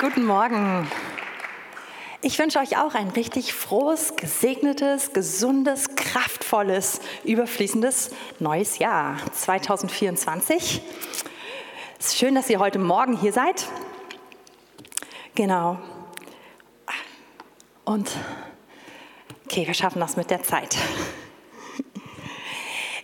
Guten 0.00 0.26
Morgen. 0.26 0.90
Ich 2.20 2.40
wünsche 2.40 2.58
euch 2.58 2.76
auch 2.76 2.94
ein 2.94 3.08
richtig 3.10 3.54
frohes, 3.54 4.16
gesegnetes, 4.16 5.12
gesundes, 5.12 5.94
kraftvolles, 5.94 7.00
überfließendes 7.22 8.10
neues 8.40 8.78
Jahr 8.78 9.16
2024. 9.32 10.82
Es 12.00 12.06
ist 12.06 12.18
schön, 12.18 12.34
dass 12.34 12.50
ihr 12.50 12.58
heute 12.58 12.80
Morgen 12.80 13.16
hier 13.16 13.32
seid. 13.32 13.68
Genau. 15.36 15.78
Und 17.84 18.10
okay, 19.44 19.68
wir 19.68 19.74
schaffen 19.74 20.00
das 20.00 20.16
mit 20.16 20.30
der 20.32 20.42
Zeit. 20.42 20.76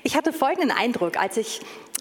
Ich 0.02 0.16
hatte 0.16 0.32
folgenden 0.32 0.72
Eindruck, 0.72 1.16
als 1.16 1.36
ich 1.36 1.60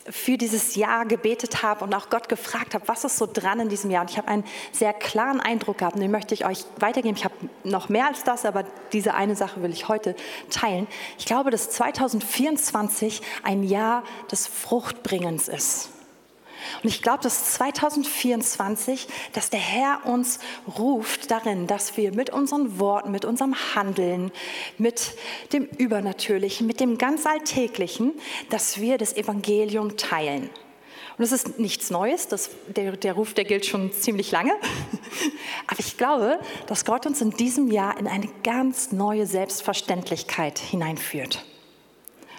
für 0.09 0.37
dieses 0.37 0.75
Jahr 0.75 1.05
gebetet 1.05 1.63
habe 1.63 1.83
und 1.83 1.93
auch 1.93 2.09
Gott 2.09 2.29
gefragt 2.29 2.73
habe, 2.73 2.87
was 2.87 3.03
ist 3.03 3.17
so 3.17 3.27
dran 3.31 3.59
in 3.59 3.69
diesem 3.69 3.91
Jahr. 3.91 4.01
Und 4.01 4.11
ich 4.11 4.17
habe 4.17 4.27
einen 4.27 4.43
sehr 4.71 4.93
klaren 4.93 5.39
Eindruck 5.39 5.79
gehabt 5.79 5.95
und 5.95 6.01
den 6.01 6.11
möchte 6.11 6.33
ich 6.33 6.45
euch 6.45 6.65
weitergeben. 6.77 7.15
Ich 7.15 7.25
habe 7.25 7.35
noch 7.63 7.89
mehr 7.89 8.07
als 8.07 8.23
das, 8.23 8.45
aber 8.45 8.65
diese 8.93 9.13
eine 9.13 9.35
Sache 9.35 9.61
will 9.61 9.71
ich 9.71 9.87
heute 9.87 10.15
teilen. 10.49 10.87
Ich 11.17 11.25
glaube, 11.25 11.51
dass 11.51 11.69
2024 11.69 13.21
ein 13.43 13.63
Jahr 13.63 14.03
des 14.31 14.47
Fruchtbringens 14.47 15.47
ist. 15.47 15.89
Und 16.83 16.89
ich 16.89 17.01
glaube, 17.01 17.23
dass 17.23 17.53
2024, 17.53 19.07
dass 19.33 19.49
der 19.49 19.59
Herr 19.59 20.05
uns 20.05 20.39
ruft 20.77 21.31
darin, 21.31 21.67
dass 21.67 21.97
wir 21.97 22.13
mit 22.13 22.29
unseren 22.29 22.79
Worten, 22.79 23.11
mit 23.11 23.25
unserem 23.25 23.55
Handeln, 23.75 24.31
mit 24.77 25.15
dem 25.53 25.65
Übernatürlichen, 25.65 26.67
mit 26.67 26.79
dem 26.79 26.97
ganz 26.97 27.25
Alltäglichen, 27.25 28.13
dass 28.49 28.79
wir 28.79 28.97
das 28.97 29.15
Evangelium 29.15 29.97
teilen. 29.97 30.49
Und 31.17 31.23
das 31.29 31.31
ist 31.31 31.59
nichts 31.59 31.91
Neues, 31.91 32.27
das, 32.27 32.49
der, 32.67 32.93
der 32.97 33.13
Ruf, 33.13 33.33
der 33.33 33.43
gilt 33.43 33.65
schon 33.65 33.91
ziemlich 33.91 34.31
lange. 34.31 34.53
Aber 35.67 35.79
ich 35.79 35.97
glaube, 35.97 36.39
dass 36.67 36.85
Gott 36.85 37.05
uns 37.05 37.21
in 37.21 37.31
diesem 37.31 37.69
Jahr 37.69 37.97
in 37.99 38.07
eine 38.07 38.27
ganz 38.43 38.91
neue 38.91 39.27
Selbstverständlichkeit 39.27 40.57
hineinführt. 40.57 41.45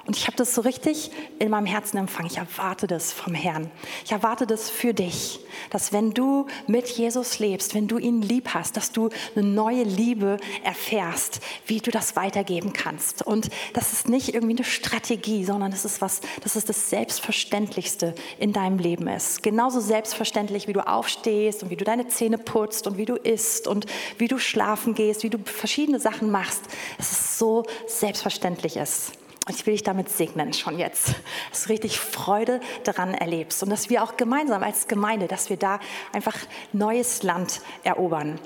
Und 0.04 0.16
ich 0.16 0.26
habe 0.26 0.36
das 0.36 0.54
so 0.54 0.62
richtig 0.62 1.12
in 1.38 1.50
meinem 1.50 1.66
Herzen 1.66 1.96
empfangen. 1.96 2.28
Ich 2.28 2.38
erwarte 2.38 2.88
das 2.88 3.12
vom 3.12 3.34
Herrn. 3.34 3.70
Ich 4.04 4.10
erwarte 4.10 4.48
das 4.48 4.68
für 4.68 4.92
dich, 4.94 5.38
dass 5.70 5.92
wenn 5.92 6.12
du 6.12 6.46
mit 6.66 6.88
Jesus 6.88 7.38
lebst, 7.38 7.74
wenn 7.74 7.86
du 7.86 7.98
ihn 7.98 8.20
lieb 8.20 8.48
hast, 8.52 8.76
dass 8.76 8.90
du 8.90 9.10
eine 9.36 9.46
neue 9.46 9.84
Liebe 9.84 10.38
erfährst, 10.64 11.40
wie 11.66 11.78
du 11.78 11.92
das 11.92 12.16
weitergeben 12.16 12.72
kannst. 12.72 13.24
Und 13.24 13.48
das 13.74 13.92
ist 13.92 14.08
nicht 14.08 14.34
irgendwie 14.34 14.56
eine 14.56 14.64
Strategie, 14.64 15.44
sondern 15.44 15.70
das 15.70 15.84
ist 15.84 16.00
was, 16.00 16.20
das 16.42 16.56
ist 16.56 16.68
das 16.68 16.90
Selbstverständlichste 16.90 18.16
in 18.40 18.52
deinem 18.52 18.78
Leben 18.78 19.06
ist. 19.06 19.44
Genauso 19.44 19.78
selbstverständlich, 19.78 20.66
wie 20.66 20.72
du 20.72 20.84
aufstehst 20.84 21.62
und 21.62 21.70
wie 21.70 21.76
du 21.76 21.84
deine 21.84 22.08
Zähne 22.08 22.38
putzt 22.38 22.88
und 22.88 22.96
wie 22.96 23.04
du 23.04 23.14
isst 23.14 23.68
und 23.68 23.86
wie 24.18 24.26
du 24.26 24.38
schlafen 24.38 24.94
gehst, 24.94 25.22
wie 25.22 25.30
du 25.30 25.38
verschiedene 25.44 26.00
Sachen 26.00 26.30
machst. 26.30 26.62
Es 26.98 27.12
ist 27.12 27.38
so 27.38 27.64
selbstverständlich 27.86 28.76
ist. 28.76 29.12
Und 29.46 29.56
ich 29.56 29.66
will 29.66 29.74
dich 29.74 29.82
damit 29.82 30.08
segnen, 30.08 30.52
schon 30.52 30.78
jetzt, 30.78 31.14
dass 31.50 31.64
du 31.64 31.70
richtig 31.70 31.98
Freude 31.98 32.60
daran 32.84 33.12
erlebst 33.12 33.62
und 33.62 33.70
dass 33.70 33.90
wir 33.90 34.04
auch 34.04 34.16
gemeinsam 34.16 34.62
als 34.62 34.86
Gemeinde, 34.86 35.26
dass 35.26 35.50
wir 35.50 35.56
da 35.56 35.80
einfach 36.12 36.36
neues 36.72 37.24
Land 37.24 37.60
erobern. 37.82 38.38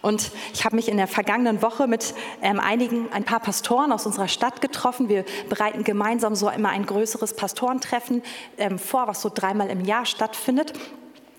Und 0.00 0.30
ich 0.54 0.64
habe 0.64 0.76
mich 0.76 0.88
in 0.88 0.96
der 0.96 1.06
vergangenen 1.06 1.60
Woche 1.60 1.86
mit 1.86 2.14
ähm, 2.42 2.60
einigen, 2.60 3.12
ein 3.12 3.24
paar 3.24 3.40
Pastoren 3.40 3.92
aus 3.92 4.06
unserer 4.06 4.28
Stadt 4.28 4.60
getroffen. 4.60 5.08
Wir 5.08 5.24
bereiten 5.48 5.84
gemeinsam 5.84 6.34
so 6.34 6.48
immer 6.48 6.70
ein 6.70 6.86
größeres 6.86 7.34
Pastorentreffen 7.34 8.22
ähm, 8.56 8.78
vor, 8.78 9.06
was 9.06 9.20
so 9.20 9.30
dreimal 9.32 9.68
im 9.68 9.84
Jahr 9.84 10.06
stattfindet. 10.06 10.72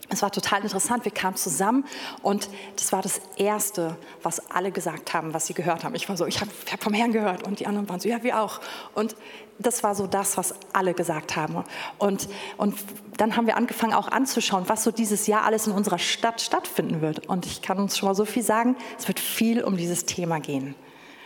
Es 0.10 0.24
war 0.24 0.32
total 0.32 0.64
interessant. 0.64 1.06
Wir 1.06 1.12
kamen 1.12 1.36
zusammen 1.36 1.86
und 2.24 2.50
das 2.76 2.92
war 2.92 3.02
das 3.02 3.22
Erste, 3.38 3.96
was 4.24 4.50
alle 4.52 4.72
gesagt 4.72 5.14
haben, 5.14 5.34
was 5.34 5.46
sie 5.46 5.54
gehört 5.54 5.84
haben. 5.84 5.94
Ich 5.94 6.10
war 6.10 6.18
so, 6.18 6.26
ich 6.26 6.42
habe 6.42 6.52
hab 6.72 6.84
vom 6.84 6.94
Herrn 6.94 7.12
gehört 7.12 7.44
und 7.44 7.60
die 7.60 7.68
anderen 7.68 7.88
waren 7.88 8.00
so, 8.00 8.10
ja, 8.10 8.24
wir 8.24 8.42
auch. 8.42 8.60
Und 8.96 9.16
das 9.60 9.84
war 9.84 9.94
so 9.94 10.08
das, 10.08 10.38
was 10.38 10.56
alle 10.74 10.94
gesagt 10.94 11.36
haben. 11.36 11.64
Und, 11.98 12.28
und 12.58 12.76
dann 13.18 13.36
haben 13.36 13.46
wir 13.46 13.58
angefangen 13.58 13.94
auch 13.94 14.08
anzuschauen, 14.08 14.64
was 14.68 14.84
so 14.84 14.92
dieses 14.92 15.28
Jahr 15.28 15.44
alles 15.44 15.68
in 15.68 15.74
unserer 15.74 16.00
Stadt 16.00 16.42
stattfinden 16.42 17.02
wird. 17.02 17.28
Und 17.28 17.46
ich 17.46 17.62
kann 17.62 17.78
uns 17.78 17.98
schon 17.98 18.08
mal 18.08 18.16
so 18.16 18.26
viel 18.26 18.44
sagen, 18.44 18.78
es 18.98 19.08
wird 19.08 19.20
viel 19.20 19.64
um 19.64 19.78
dieses 19.78 20.06
Thema 20.06 20.40
gehen. 20.40 20.76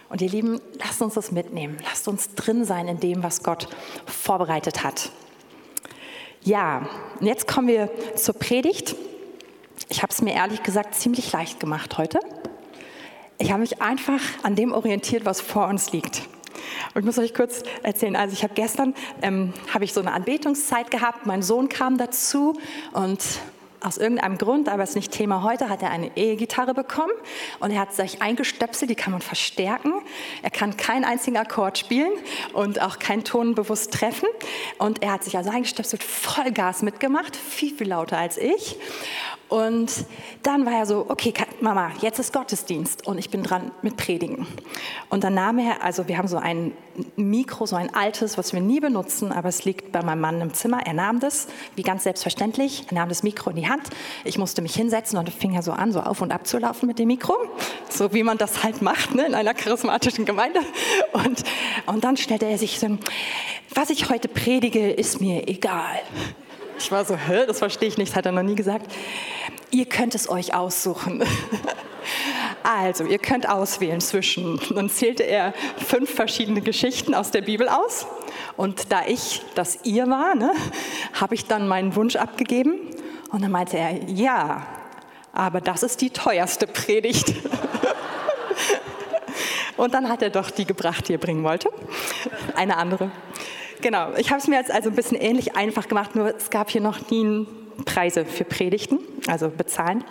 Und 0.10 0.22
ihr 0.22 0.30
Lieben, 0.30 0.60
lasst 0.74 1.02
uns 1.02 1.14
das 1.14 1.32
mitnehmen. 1.32 1.78
Lasst 1.84 2.08
uns 2.08 2.34
drin 2.36 2.66
sein 2.66 2.88
in 2.88 3.00
dem, 3.00 3.24
was 3.24 3.44
Gott 3.44 3.68
vorbereitet 4.06 4.84
hat. 4.84 5.12
Ja, 6.46 6.90
und 7.22 7.26
jetzt 7.26 7.48
kommen 7.48 7.70
wir 7.70 7.90
zur 8.18 8.36
Predigt. 8.36 8.98
Ich 9.88 10.04
habe 10.04 10.12
es 10.12 10.22
mir 10.22 10.34
ehrlich 10.34 10.62
gesagt 10.62 10.94
ziemlich 10.94 11.32
leicht 11.32 11.62
gemacht 11.62 11.98
heute. 11.98 12.20
Ich 13.38 13.52
habe 13.52 13.62
mich 13.62 13.82
einfach 13.82 14.20
an 14.44 14.58
dem 14.58 14.74
orientiert, 14.74 15.26
was 15.26 15.40
vor 15.40 15.68
uns 15.68 15.94
liegt. 15.94 16.24
Und 16.94 17.00
ich 17.00 17.06
muss 17.06 17.18
euch 17.18 17.34
kurz 17.34 17.64
erzählen, 17.82 18.18
also 18.18 18.34
ich 18.34 18.44
habe 18.44 18.56
gestern, 18.56 18.94
ähm, 19.22 19.54
habe 19.74 19.86
ich 19.86 19.94
so 19.94 20.02
eine 20.02 20.12
Anbetungszeit 20.12 20.92
gehabt, 20.92 21.26
mein 21.26 21.42
Sohn 21.42 21.70
kam 21.70 21.98
dazu 21.98 22.60
und 22.92 23.24
aus 23.84 23.98
irgendeinem 23.98 24.38
Grund, 24.38 24.70
aber 24.70 24.84
es 24.84 24.90
ist 24.90 24.96
nicht 24.96 25.12
Thema 25.12 25.44
heute, 25.44 25.70
hat 25.70 25.82
er 25.82 25.92
eine 25.92 26.12
E-Gitarre 26.16 26.74
bekommen 26.74 27.12
und 27.60 27.72
er 27.72 27.80
hat 27.80 27.94
sich 27.94 28.22
eingestöpselt, 28.22 28.90
die 28.90 28.96
kann 28.96 29.12
man 29.12 29.22
verstärken. 29.22 29.94
Er 30.42 30.50
kann 30.50 30.78
keinen 30.78 31.04
einzigen 31.04 31.38
Akkord 31.38 31.78
spielen 31.78 32.12
und 32.54 32.82
auch 32.82 33.00
keinen 33.00 33.24
Ton 33.24 33.56
bewusst 33.56 33.94
treffen. 33.94 34.28
Und 34.78 35.04
er 35.04 35.12
hat 35.14 35.24
sich 35.24 35.38
also 35.38 35.50
eingestöpselt, 35.50 36.04
Vollgas 36.04 36.82
mitgemacht, 36.82 37.36
viel, 37.36 37.76
viel 37.76 37.90
lauter 37.90 38.18
als 38.18 38.38
ich. 38.38 38.78
Und 39.54 40.06
dann 40.42 40.66
war 40.66 40.74
er 40.74 40.88
so, 40.88 41.06
okay, 41.10 41.32
Mama, 41.62 41.92
jetzt 42.02 42.18
ist 42.18 42.34
Gottesdienst 42.34 43.06
und 43.06 43.20
ich 43.20 43.30
bin 43.30 43.44
dran 43.44 43.70
mit 43.84 43.98
Predigen. 43.98 44.48
Und 45.12 45.24
dann 45.24 45.36
nahm 45.36 45.60
er, 45.60 45.84
also 45.84 46.08
wir 46.08 46.18
haben 46.18 46.28
so 46.28 46.38
ein 46.38 46.72
Mikro, 47.18 47.68
so 47.68 47.76
ein 47.76 47.94
altes, 47.94 48.36
was 48.40 48.52
wir 48.52 48.62
nie 48.62 48.80
benutzen, 48.80 49.32
aber 49.32 49.50
es 49.50 49.64
liegt 49.64 49.92
bei 49.92 50.02
meinem 50.02 50.22
Mann 50.22 50.42
im 50.42 50.56
Zimmer. 50.56 50.80
Er 50.88 50.94
nahm 50.94 51.20
das, 51.20 51.46
wie 51.76 51.84
ganz 51.84 52.02
selbstverständlich, 52.02 52.86
er 52.90 52.96
nahm 52.96 53.10
das 53.10 53.22
Mikro 53.22 53.52
in 53.52 53.58
die 53.58 53.70
Hand. 53.70 53.84
Ich 54.24 54.40
musste 54.40 54.64
mich 54.64 54.74
hinsetzen 54.74 55.20
und 55.20 55.30
fing 55.30 55.54
er 55.54 55.62
so 55.62 55.72
an, 55.72 55.92
so 55.92 56.00
auf 56.00 56.22
und 56.22 56.32
ab 56.32 56.48
zu 56.48 56.58
laufen 56.58 56.88
mit 56.88 56.98
dem 56.98 57.10
Mikro, 57.10 57.36
so 57.92 58.12
wie 58.12 58.24
man 58.24 58.40
das 58.40 58.64
halt 58.64 58.82
macht 58.82 59.14
ne, 59.14 59.28
in 59.28 59.36
einer 59.36 59.54
charismatischen 59.54 60.26
Gemeinde. 60.26 60.62
Und, 61.12 61.44
und 61.86 62.04
dann 62.04 62.18
stellte 62.18 62.48
er 62.48 62.58
sich 62.58 62.80
so, 62.80 62.98
was 63.76 63.92
ich 63.92 64.10
heute 64.10 64.30
predige, 64.30 64.90
ist 64.90 65.22
mir 65.22 65.48
egal. 65.48 66.00
Ich 66.84 66.92
war 66.92 67.06
so, 67.06 67.16
hä, 67.16 67.46
das 67.48 67.60
verstehe 67.60 67.88
ich 67.88 67.98
nicht, 67.98 68.14
hat 68.14 68.26
er 68.26 68.34
noch 68.34 68.44
nie 68.44 68.56
gesagt. 68.56 68.92
Ihr 69.72 69.86
könnt 69.86 70.16
es 70.16 70.30
euch 70.30 70.54
aussuchen. 70.54 71.24
Also, 72.64 73.06
ihr 73.06 73.18
könnt 73.18 73.48
auswählen 73.48 74.00
zwischen, 74.00 74.60
dann 74.74 74.90
zählte 74.90 75.24
er 75.24 75.54
fünf 75.86 76.14
verschiedene 76.14 76.62
Geschichten 76.62 77.14
aus 77.14 77.32
der 77.32 77.42
Bibel 77.42 77.68
aus. 77.68 78.08
Und 78.56 78.92
da 78.92 79.06
ich 79.06 79.42
das 79.56 79.80
ihr 79.84 80.10
war, 80.10 80.36
ne, 80.36 80.52
habe 81.14 81.36
ich 81.36 81.46
dann 81.46 81.68
meinen 81.68 81.96
Wunsch 81.96 82.16
abgegeben. 82.16 82.74
Und 83.32 83.42
dann 83.42 83.52
meinte 83.52 83.78
er, 83.78 84.10
ja, 84.10 84.66
aber 85.34 85.60
das 85.60 85.84
ist 85.84 86.02
die 86.02 86.10
teuerste 86.10 86.68
Predigt. 86.68 87.34
Und 89.78 89.94
dann 89.94 90.08
hat 90.10 90.22
er 90.22 90.30
doch 90.30 90.50
die 90.50 90.66
gebracht, 90.66 91.08
die 91.08 91.14
er 91.14 91.20
bringen 91.20 91.44
wollte. 91.44 91.70
Eine 92.56 92.78
andere. 92.78 93.12
Genau, 93.84 94.14
ich 94.16 94.30
habe 94.30 94.40
es 94.40 94.48
mir 94.48 94.56
jetzt 94.56 94.72
also 94.72 94.90
ein 94.90 94.96
bisschen 94.96 95.18
ähnlich 95.18 95.58
einfach 95.58 95.90
gemacht, 95.90 96.16
nur 96.16 96.34
es 96.34 96.50
gab 96.50 96.70
hier 96.70 96.80
noch 96.80 97.10
nie 97.10 97.46
Preise 97.84 98.24
für 98.24 98.46
Predigten, 98.46 99.00
also 99.28 99.50
bezahlen. 99.50 100.06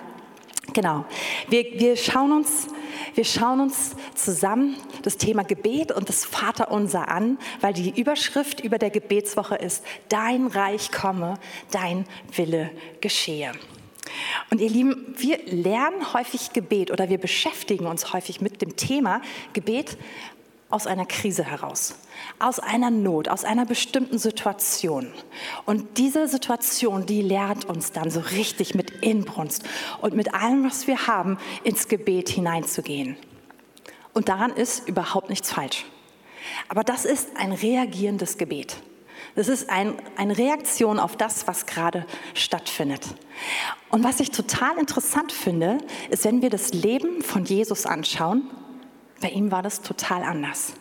Genau, 0.74 1.06
wir, 1.48 1.64
wir, 1.80 1.96
schauen 1.96 2.32
uns, 2.32 2.66
wir 3.14 3.24
schauen 3.24 3.60
uns 3.60 3.96
zusammen 4.14 4.76
das 5.04 5.16
Thema 5.16 5.42
Gebet 5.42 5.90
und 5.90 6.10
das 6.10 6.26
Vaterunser 6.26 7.08
an, 7.08 7.38
weil 7.62 7.72
die 7.72 7.98
Überschrift 7.98 8.60
über 8.60 8.76
der 8.76 8.90
Gebetswoche 8.90 9.56
ist, 9.56 9.82
dein 10.10 10.48
Reich 10.48 10.92
komme, 10.92 11.38
dein 11.70 12.04
Wille 12.36 12.70
geschehe. 13.00 13.52
Und 14.50 14.60
ihr 14.60 14.68
Lieben, 14.68 15.14
wir 15.16 15.38
lernen 15.46 16.12
häufig 16.12 16.52
Gebet 16.52 16.90
oder 16.90 17.08
wir 17.08 17.18
beschäftigen 17.18 17.86
uns 17.86 18.12
häufig 18.12 18.40
mit 18.40 18.60
dem 18.60 18.76
Thema 18.76 19.22
Gebet 19.52 19.96
aus 20.72 20.86
einer 20.86 21.06
Krise 21.06 21.44
heraus, 21.44 21.94
aus 22.38 22.58
einer 22.58 22.90
Not, 22.90 23.28
aus 23.28 23.44
einer 23.44 23.66
bestimmten 23.66 24.18
Situation. 24.18 25.12
Und 25.66 25.98
diese 25.98 26.28
Situation, 26.28 27.06
die 27.06 27.22
lehrt 27.22 27.64
uns 27.66 27.92
dann 27.92 28.10
so 28.10 28.20
richtig 28.20 28.74
mit 28.74 28.90
Inbrunst 29.02 29.64
und 30.00 30.14
mit 30.14 30.34
allem, 30.34 30.64
was 30.64 30.86
wir 30.86 31.06
haben, 31.06 31.38
ins 31.62 31.88
Gebet 31.88 32.28
hineinzugehen. 32.28 33.16
Und 34.14 34.28
daran 34.28 34.50
ist 34.50 34.88
überhaupt 34.88 35.30
nichts 35.30 35.50
falsch. 35.50 35.84
Aber 36.68 36.84
das 36.84 37.04
ist 37.04 37.36
ein 37.36 37.52
reagierendes 37.52 38.38
Gebet. 38.38 38.76
Das 39.34 39.48
ist 39.48 39.70
ein, 39.70 39.94
eine 40.16 40.36
Reaktion 40.36 40.98
auf 40.98 41.16
das, 41.16 41.46
was 41.46 41.66
gerade 41.66 42.06
stattfindet. 42.34 43.06
Und 43.88 44.04
was 44.04 44.20
ich 44.20 44.30
total 44.30 44.76
interessant 44.78 45.32
finde, 45.32 45.78
ist, 46.10 46.24
wenn 46.24 46.42
wir 46.42 46.50
das 46.50 46.72
Leben 46.72 47.22
von 47.22 47.44
Jesus 47.44 47.86
anschauen 47.86 48.50
bei 49.22 49.30
ihm 49.30 49.50
war 49.50 49.62
das 49.62 49.80
total 49.80 50.22
anders. 50.22 50.74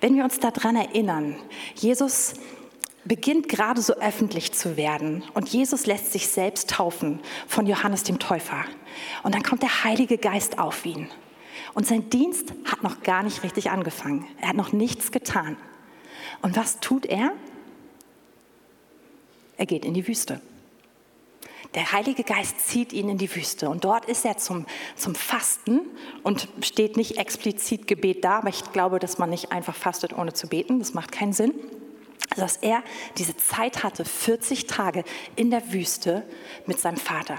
Wenn 0.00 0.16
wir 0.16 0.24
uns 0.24 0.40
daran 0.40 0.76
erinnern, 0.76 1.36
Jesus 1.74 2.34
beginnt 3.04 3.48
gerade 3.48 3.82
so 3.82 3.94
öffentlich 3.94 4.52
zu 4.52 4.76
werden 4.76 5.24
und 5.34 5.48
Jesus 5.48 5.86
lässt 5.86 6.12
sich 6.12 6.28
selbst 6.28 6.70
taufen 6.70 7.20
von 7.46 7.66
Johannes 7.66 8.04
dem 8.04 8.18
Täufer. 8.18 8.64
Und 9.22 9.34
dann 9.34 9.42
kommt 9.42 9.62
der 9.62 9.84
Heilige 9.84 10.18
Geist 10.18 10.58
auf 10.58 10.86
ihn. 10.86 11.08
Und 11.74 11.86
sein 11.86 12.10
Dienst 12.10 12.52
hat 12.64 12.82
noch 12.82 13.02
gar 13.02 13.22
nicht 13.22 13.42
richtig 13.42 13.70
angefangen. 13.70 14.26
Er 14.40 14.48
hat 14.48 14.56
noch 14.56 14.72
nichts 14.72 15.10
getan. 15.10 15.56
Und 16.42 16.56
was 16.56 16.80
tut 16.80 17.06
er? 17.06 17.32
Er 19.56 19.66
geht 19.66 19.84
in 19.84 19.94
die 19.94 20.06
Wüste. 20.06 20.40
Der 21.74 21.92
Heilige 21.92 22.22
Geist 22.22 22.60
zieht 22.60 22.92
ihn 22.92 23.08
in 23.08 23.16
die 23.16 23.34
Wüste 23.34 23.70
und 23.70 23.84
dort 23.84 24.04
ist 24.04 24.26
er 24.26 24.36
zum, 24.36 24.66
zum 24.94 25.14
Fasten 25.14 25.80
und 26.22 26.48
steht 26.60 26.98
nicht 26.98 27.16
explizit 27.16 27.86
Gebet 27.86 28.24
da, 28.24 28.38
aber 28.38 28.50
ich 28.50 28.72
glaube, 28.72 28.98
dass 28.98 29.18
man 29.18 29.30
nicht 29.30 29.52
einfach 29.52 29.74
fastet, 29.74 30.12
ohne 30.12 30.34
zu 30.34 30.48
beten. 30.48 30.80
Das 30.80 30.92
macht 30.92 31.12
keinen 31.12 31.32
Sinn. 31.32 31.54
Also 32.30 32.42
dass 32.42 32.56
er 32.58 32.82
diese 33.18 33.36
Zeit 33.36 33.82
hatte, 33.82 34.04
40 34.04 34.66
Tage 34.66 35.04
in 35.36 35.50
der 35.50 35.72
Wüste 35.72 36.24
mit 36.66 36.78
seinem 36.78 36.96
Vater. 36.98 37.38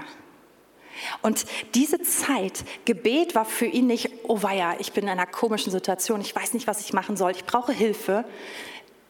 Und 1.22 1.46
diese 1.74 2.00
Zeit, 2.02 2.64
Gebet 2.84 3.34
war 3.34 3.44
für 3.44 3.66
ihn 3.66 3.86
nicht, 3.86 4.10
oh 4.24 4.42
weia, 4.42 4.76
ich 4.78 4.92
bin 4.92 5.04
in 5.04 5.10
einer 5.10 5.26
komischen 5.26 5.72
Situation, 5.72 6.20
ich 6.20 6.34
weiß 6.34 6.54
nicht, 6.54 6.66
was 6.66 6.80
ich 6.80 6.92
machen 6.92 7.16
soll, 7.16 7.32
ich 7.32 7.44
brauche 7.44 7.72
Hilfe, 7.72 8.24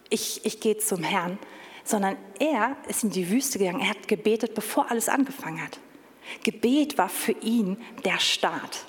ich, 0.09 0.45
ich 0.45 0.59
gehe 0.59 0.77
zum 0.77 1.03
Herrn, 1.03 1.37
sondern 1.85 2.17
er 2.39 2.75
ist 2.89 3.03
in 3.03 3.11
die 3.11 3.29
Wüste 3.29 3.59
gegangen, 3.59 3.79
er 3.79 3.91
hat 3.91 4.07
gebetet, 4.09 4.53
bevor 4.53 4.91
alles 4.91 5.07
angefangen 5.07 5.61
hat. 5.61 5.79
Gebet 6.43 6.97
war 6.97 7.07
für 7.07 7.31
ihn 7.31 7.77
der 8.03 8.19
Start. 8.19 8.85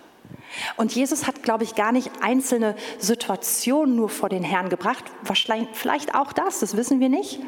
Und 0.77 0.95
Jesus 0.95 1.27
hat, 1.27 1.43
glaube 1.43 1.65
ich, 1.65 1.75
gar 1.75 1.93
nicht 1.93 2.11
einzelne 2.23 2.75
Situationen 2.99 3.95
nur 3.95 4.09
vor 4.09 4.29
den 4.29 4.43
Herrn 4.43 4.71
gebracht. 4.71 5.05
Vielleicht 5.73 6.15
auch 6.15 6.33
das, 6.33 6.61
das 6.61 6.77
wissen 6.77 6.99
wir 6.99 7.11
nicht. 7.11 7.41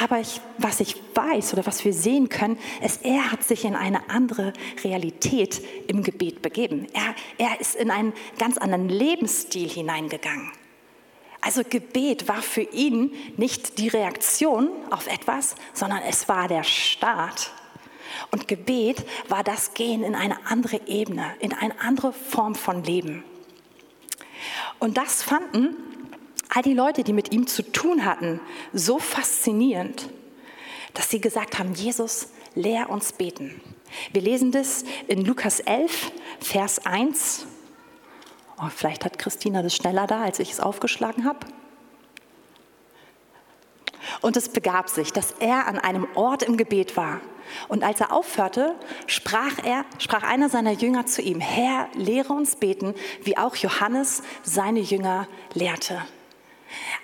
Aber 0.00 0.20
ich, 0.20 0.40
was 0.56 0.80
ich 0.80 0.96
weiß 1.14 1.52
oder 1.52 1.66
was 1.66 1.84
wir 1.84 1.92
sehen 1.92 2.30
können, 2.30 2.58
ist, 2.82 3.04
er 3.04 3.30
hat 3.30 3.44
sich 3.44 3.64
in 3.64 3.74
eine 3.74 4.08
andere 4.08 4.54
Realität 4.82 5.60
im 5.86 6.02
Gebet 6.02 6.40
begeben. 6.40 6.86
Er, 6.94 7.14
er 7.36 7.60
ist 7.60 7.74
in 7.74 7.90
einen 7.90 8.14
ganz 8.38 8.56
anderen 8.56 8.88
Lebensstil 8.88 9.68
hineingegangen. 9.68 10.50
Also 11.42 11.62
Gebet 11.68 12.28
war 12.28 12.40
für 12.40 12.62
ihn 12.62 13.12
nicht 13.36 13.78
die 13.78 13.88
Reaktion 13.88 14.70
auf 14.90 15.08
etwas, 15.08 15.56
sondern 15.74 16.00
es 16.08 16.28
war 16.28 16.46
der 16.46 16.62
Start. 16.62 17.50
Und 18.30 18.46
Gebet 18.46 19.04
war 19.28 19.42
das 19.42 19.74
Gehen 19.74 20.04
in 20.04 20.14
eine 20.14 20.46
andere 20.46 20.80
Ebene, 20.86 21.34
in 21.40 21.52
eine 21.52 21.78
andere 21.80 22.12
Form 22.12 22.54
von 22.54 22.84
Leben. 22.84 23.24
Und 24.78 24.96
das 24.96 25.24
fanden 25.24 25.76
all 26.48 26.62
die 26.62 26.74
Leute, 26.74 27.02
die 27.02 27.12
mit 27.12 27.32
ihm 27.32 27.48
zu 27.48 27.62
tun 27.72 28.04
hatten, 28.04 28.40
so 28.72 29.00
faszinierend, 29.00 30.10
dass 30.94 31.10
sie 31.10 31.20
gesagt 31.20 31.58
haben, 31.58 31.74
Jesus, 31.74 32.28
lehr 32.54 32.88
uns 32.88 33.12
beten. 33.12 33.60
Wir 34.12 34.22
lesen 34.22 34.52
das 34.52 34.84
in 35.08 35.24
Lukas 35.24 35.58
11, 35.58 36.12
Vers 36.40 36.86
1. 36.86 37.46
Oh, 38.62 38.68
vielleicht 38.68 39.04
hat 39.04 39.18
Christina 39.18 39.62
das 39.62 39.74
schneller 39.74 40.06
da, 40.06 40.22
als 40.22 40.38
ich 40.38 40.52
es 40.52 40.60
aufgeschlagen 40.60 41.24
habe. 41.24 41.40
Und 44.20 44.36
es 44.36 44.48
begab 44.48 44.88
sich, 44.88 45.12
dass 45.12 45.32
er 45.40 45.66
an 45.66 45.78
einem 45.78 46.06
Ort 46.14 46.44
im 46.44 46.56
Gebet 46.56 46.96
war. 46.96 47.20
Und 47.68 47.82
als 47.82 48.00
er 48.00 48.12
aufhörte, 48.12 48.76
sprach 49.06 49.58
er, 49.64 49.84
sprach 49.98 50.22
einer 50.22 50.48
seiner 50.48 50.72
Jünger 50.72 51.06
zu 51.06 51.22
ihm: 51.22 51.40
Herr, 51.40 51.88
lehre 51.94 52.32
uns 52.32 52.56
beten, 52.56 52.94
wie 53.24 53.36
auch 53.36 53.56
Johannes 53.56 54.22
seine 54.44 54.80
Jünger 54.80 55.26
lehrte. 55.54 56.00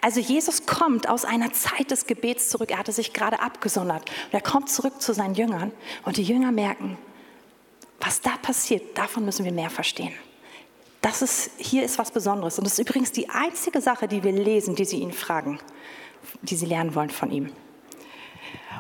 Also 0.00 0.20
Jesus 0.20 0.64
kommt 0.64 1.08
aus 1.08 1.24
einer 1.24 1.52
Zeit 1.52 1.90
des 1.90 2.06
Gebets 2.06 2.50
zurück. 2.50 2.70
Er 2.70 2.78
hatte 2.78 2.92
sich 2.92 3.12
gerade 3.12 3.40
abgesondert. 3.40 4.08
Und 4.08 4.34
er 4.34 4.40
kommt 4.40 4.70
zurück 4.70 5.02
zu 5.02 5.12
seinen 5.12 5.34
Jüngern. 5.34 5.72
Und 6.04 6.16
die 6.16 6.22
Jünger 6.22 6.52
merken, 6.52 6.96
was 8.00 8.20
da 8.20 8.36
passiert, 8.40 8.96
davon 8.96 9.24
müssen 9.24 9.44
wir 9.44 9.52
mehr 9.52 9.70
verstehen. 9.70 10.14
Das 11.08 11.22
ist, 11.22 11.52
hier 11.56 11.84
ist 11.84 11.98
was 11.98 12.10
Besonderes. 12.10 12.58
Und 12.58 12.64
das 12.64 12.74
ist 12.74 12.86
übrigens 12.86 13.12
die 13.12 13.30
einzige 13.30 13.80
Sache, 13.80 14.08
die 14.08 14.22
wir 14.22 14.32
lesen, 14.32 14.74
die 14.74 14.84
sie 14.84 14.98
ihn 14.98 15.12
fragen, 15.12 15.58
die 16.42 16.54
sie 16.54 16.66
lernen 16.66 16.94
wollen 16.94 17.08
von 17.08 17.30
ihm. 17.30 17.50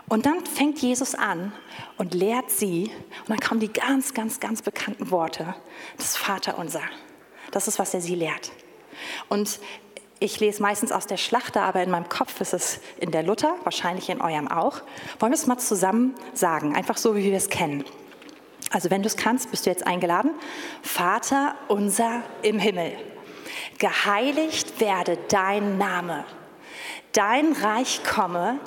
Und 0.08 0.26
dann 0.26 0.44
fängt 0.44 0.78
Jesus 0.80 1.14
an 1.14 1.54
und 1.96 2.12
lehrt 2.12 2.50
sie. 2.50 2.90
Und 3.20 3.30
dann 3.30 3.40
kommen 3.40 3.60
die 3.60 3.72
ganz, 3.72 4.12
ganz, 4.12 4.40
ganz 4.40 4.60
bekannten 4.60 5.10
Worte. 5.10 5.54
Das 5.96 6.18
Vaterunser. 6.18 6.82
Das 7.50 7.66
ist, 7.66 7.78
was 7.78 7.94
er 7.94 8.02
sie 8.02 8.14
lehrt. 8.14 8.52
Und 9.30 9.58
ich 10.20 10.38
lese 10.38 10.60
meistens 10.60 10.92
aus 10.92 11.06
der 11.06 11.16
Schlachter, 11.16 11.62
aber 11.62 11.82
in 11.82 11.90
meinem 11.90 12.10
Kopf 12.10 12.42
ist 12.42 12.52
es 12.52 12.80
in 13.00 13.10
der 13.10 13.22
Luther, 13.22 13.54
wahrscheinlich 13.64 14.10
in 14.10 14.20
eurem 14.20 14.48
auch. 14.48 14.82
Wollen 15.18 15.32
wir 15.32 15.38
es 15.38 15.46
mal 15.46 15.56
zusammen 15.56 16.14
sagen, 16.34 16.76
einfach 16.76 16.98
so, 16.98 17.16
wie 17.16 17.24
wir 17.24 17.36
es 17.38 17.48
kennen. 17.48 17.84
Also 18.70 18.90
wenn 18.90 19.02
du 19.02 19.06
es 19.06 19.16
kannst, 19.16 19.50
bist 19.50 19.66
du 19.66 19.70
jetzt 19.70 19.86
eingeladen. 19.86 20.32
Vater 20.82 21.54
unser 21.68 22.22
im 22.42 22.58
Himmel, 22.58 22.92
geheiligt 23.78 24.80
werde 24.80 25.18
dein 25.28 25.78
Name, 25.78 26.24
dein 27.12 27.52
Reich 27.52 28.02
komme, 28.04 28.58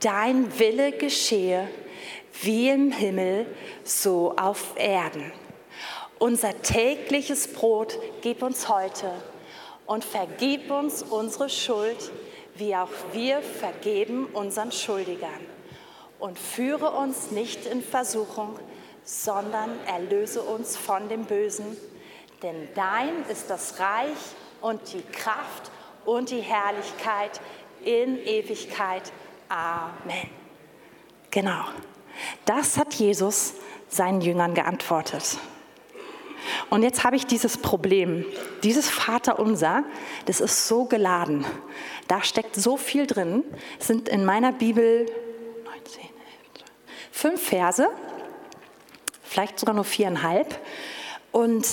dein 0.00 0.58
Wille 0.58 0.92
geschehe, 0.92 1.68
wie 2.42 2.70
im 2.70 2.92
Himmel, 2.92 3.46
so 3.84 4.34
auf 4.36 4.74
Erden. 4.76 5.32
Unser 6.18 6.60
tägliches 6.62 7.48
Brot 7.48 7.98
gib 8.20 8.42
uns 8.42 8.68
heute 8.68 9.10
und 9.86 10.04
vergib 10.04 10.70
uns 10.70 11.02
unsere 11.02 11.48
Schuld, 11.48 12.12
wie 12.54 12.76
auch 12.76 12.90
wir 13.12 13.40
vergeben 13.40 14.26
unseren 14.26 14.70
Schuldigern. 14.70 15.30
Und 16.18 16.38
führe 16.38 16.90
uns 16.90 17.30
nicht 17.30 17.64
in 17.64 17.82
Versuchung, 17.82 18.58
sondern 19.10 19.70
erlöse 19.86 20.40
uns 20.40 20.76
von 20.76 21.08
dem 21.08 21.24
Bösen. 21.24 21.76
Denn 22.42 22.68
dein 22.74 23.24
ist 23.28 23.50
das 23.50 23.80
Reich 23.80 24.16
und 24.60 24.92
die 24.92 25.02
Kraft 25.02 25.70
und 26.04 26.30
die 26.30 26.40
Herrlichkeit 26.40 27.40
in 27.84 28.16
Ewigkeit. 28.18 29.02
Amen. 29.48 30.30
Genau. 31.30 31.64
Das 32.44 32.78
hat 32.78 32.94
Jesus 32.94 33.54
seinen 33.88 34.20
Jüngern 34.20 34.54
geantwortet. 34.54 35.38
Und 36.70 36.82
jetzt 36.82 37.02
habe 37.02 37.16
ich 37.16 37.26
dieses 37.26 37.58
Problem. 37.58 38.24
Dieses 38.62 38.88
Vaterunser, 38.88 39.84
das 40.26 40.40
ist 40.40 40.68
so 40.68 40.84
geladen. 40.84 41.44
Da 42.06 42.22
steckt 42.22 42.54
so 42.54 42.76
viel 42.76 43.06
drin. 43.06 43.42
Es 43.78 43.88
sind 43.88 44.08
in 44.08 44.24
meiner 44.24 44.52
Bibel 44.52 45.06
19, 45.64 46.00
11, 46.00 46.10
fünf 47.10 47.42
Verse, 47.42 47.88
vielleicht 49.30 49.60
sogar 49.60 49.74
nur 49.74 49.84
viereinhalb. 49.84 50.60
Und, 51.30 51.66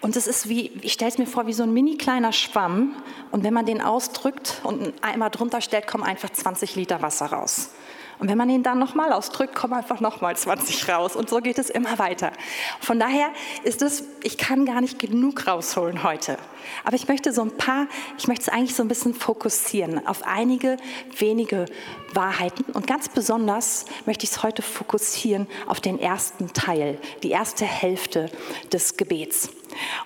und 0.00 0.14
es 0.14 0.28
ist 0.28 0.48
wie, 0.48 0.70
ich 0.82 0.92
stelle 0.92 1.10
es 1.10 1.18
mir 1.18 1.26
vor, 1.26 1.48
wie 1.48 1.52
so 1.52 1.64
ein 1.64 1.72
mini 1.72 1.96
kleiner 1.96 2.32
Schwamm. 2.32 2.94
Und 3.32 3.42
wenn 3.42 3.52
man 3.52 3.66
den 3.66 3.82
ausdrückt 3.82 4.60
und 4.62 4.80
einen 4.80 5.02
Eimer 5.02 5.30
drunter 5.30 5.60
stellt, 5.60 5.88
kommen 5.88 6.04
einfach 6.04 6.30
20 6.30 6.76
Liter 6.76 7.02
Wasser 7.02 7.26
raus. 7.26 7.70
Und 8.18 8.28
wenn 8.28 8.38
man 8.38 8.50
ihn 8.50 8.62
dann 8.62 8.78
nochmal 8.78 9.12
ausdrückt, 9.12 9.54
kommen 9.54 9.74
einfach 9.74 10.00
nochmal 10.00 10.36
20 10.36 10.88
raus. 10.88 11.14
Und 11.14 11.28
so 11.28 11.38
geht 11.38 11.58
es 11.58 11.70
immer 11.70 11.98
weiter. 11.98 12.32
Von 12.80 12.98
daher 12.98 13.28
ist 13.62 13.82
es, 13.82 14.04
ich 14.22 14.38
kann 14.38 14.66
gar 14.66 14.80
nicht 14.80 14.98
genug 14.98 15.46
rausholen 15.46 16.02
heute. 16.02 16.36
Aber 16.84 16.96
ich 16.96 17.06
möchte 17.08 17.32
so 17.32 17.42
ein 17.42 17.56
paar, 17.56 17.86
ich 18.18 18.26
möchte 18.26 18.42
es 18.42 18.48
eigentlich 18.48 18.74
so 18.74 18.82
ein 18.82 18.88
bisschen 18.88 19.14
fokussieren 19.14 20.06
auf 20.06 20.22
einige 20.26 20.76
wenige 21.16 21.66
Wahrheiten. 22.12 22.64
Und 22.72 22.86
ganz 22.86 23.08
besonders 23.08 23.84
möchte 24.06 24.24
ich 24.24 24.30
es 24.30 24.42
heute 24.42 24.62
fokussieren 24.62 25.46
auf 25.66 25.80
den 25.80 25.98
ersten 26.00 26.52
Teil, 26.52 26.98
die 27.22 27.30
erste 27.30 27.64
Hälfte 27.64 28.30
des 28.72 28.96
Gebets. 28.96 29.50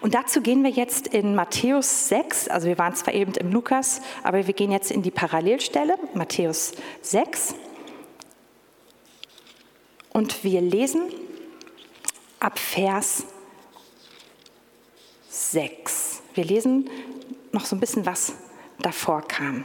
Und 0.00 0.14
dazu 0.14 0.40
gehen 0.40 0.64
wir 0.64 0.70
jetzt 0.70 1.06
in 1.06 1.34
Matthäus 1.34 2.08
6, 2.08 2.48
also 2.48 2.66
wir 2.66 2.78
waren 2.78 2.94
zwar 2.94 3.14
eben 3.14 3.32
im 3.34 3.52
Lukas, 3.52 4.02
aber 4.22 4.46
wir 4.46 4.54
gehen 4.54 4.70
jetzt 4.70 4.90
in 4.90 5.02
die 5.02 5.10
Parallelstelle, 5.10 5.94
Matthäus 6.14 6.72
6. 7.00 7.54
Und 10.12 10.44
wir 10.44 10.60
lesen 10.60 11.10
ab 12.38 12.58
Vers 12.58 13.24
6. 15.30 16.22
Wir 16.34 16.44
lesen 16.44 16.90
noch 17.52 17.64
so 17.64 17.76
ein 17.76 17.80
bisschen, 17.80 18.04
was 18.04 18.34
davor 18.78 19.22
kam. 19.22 19.64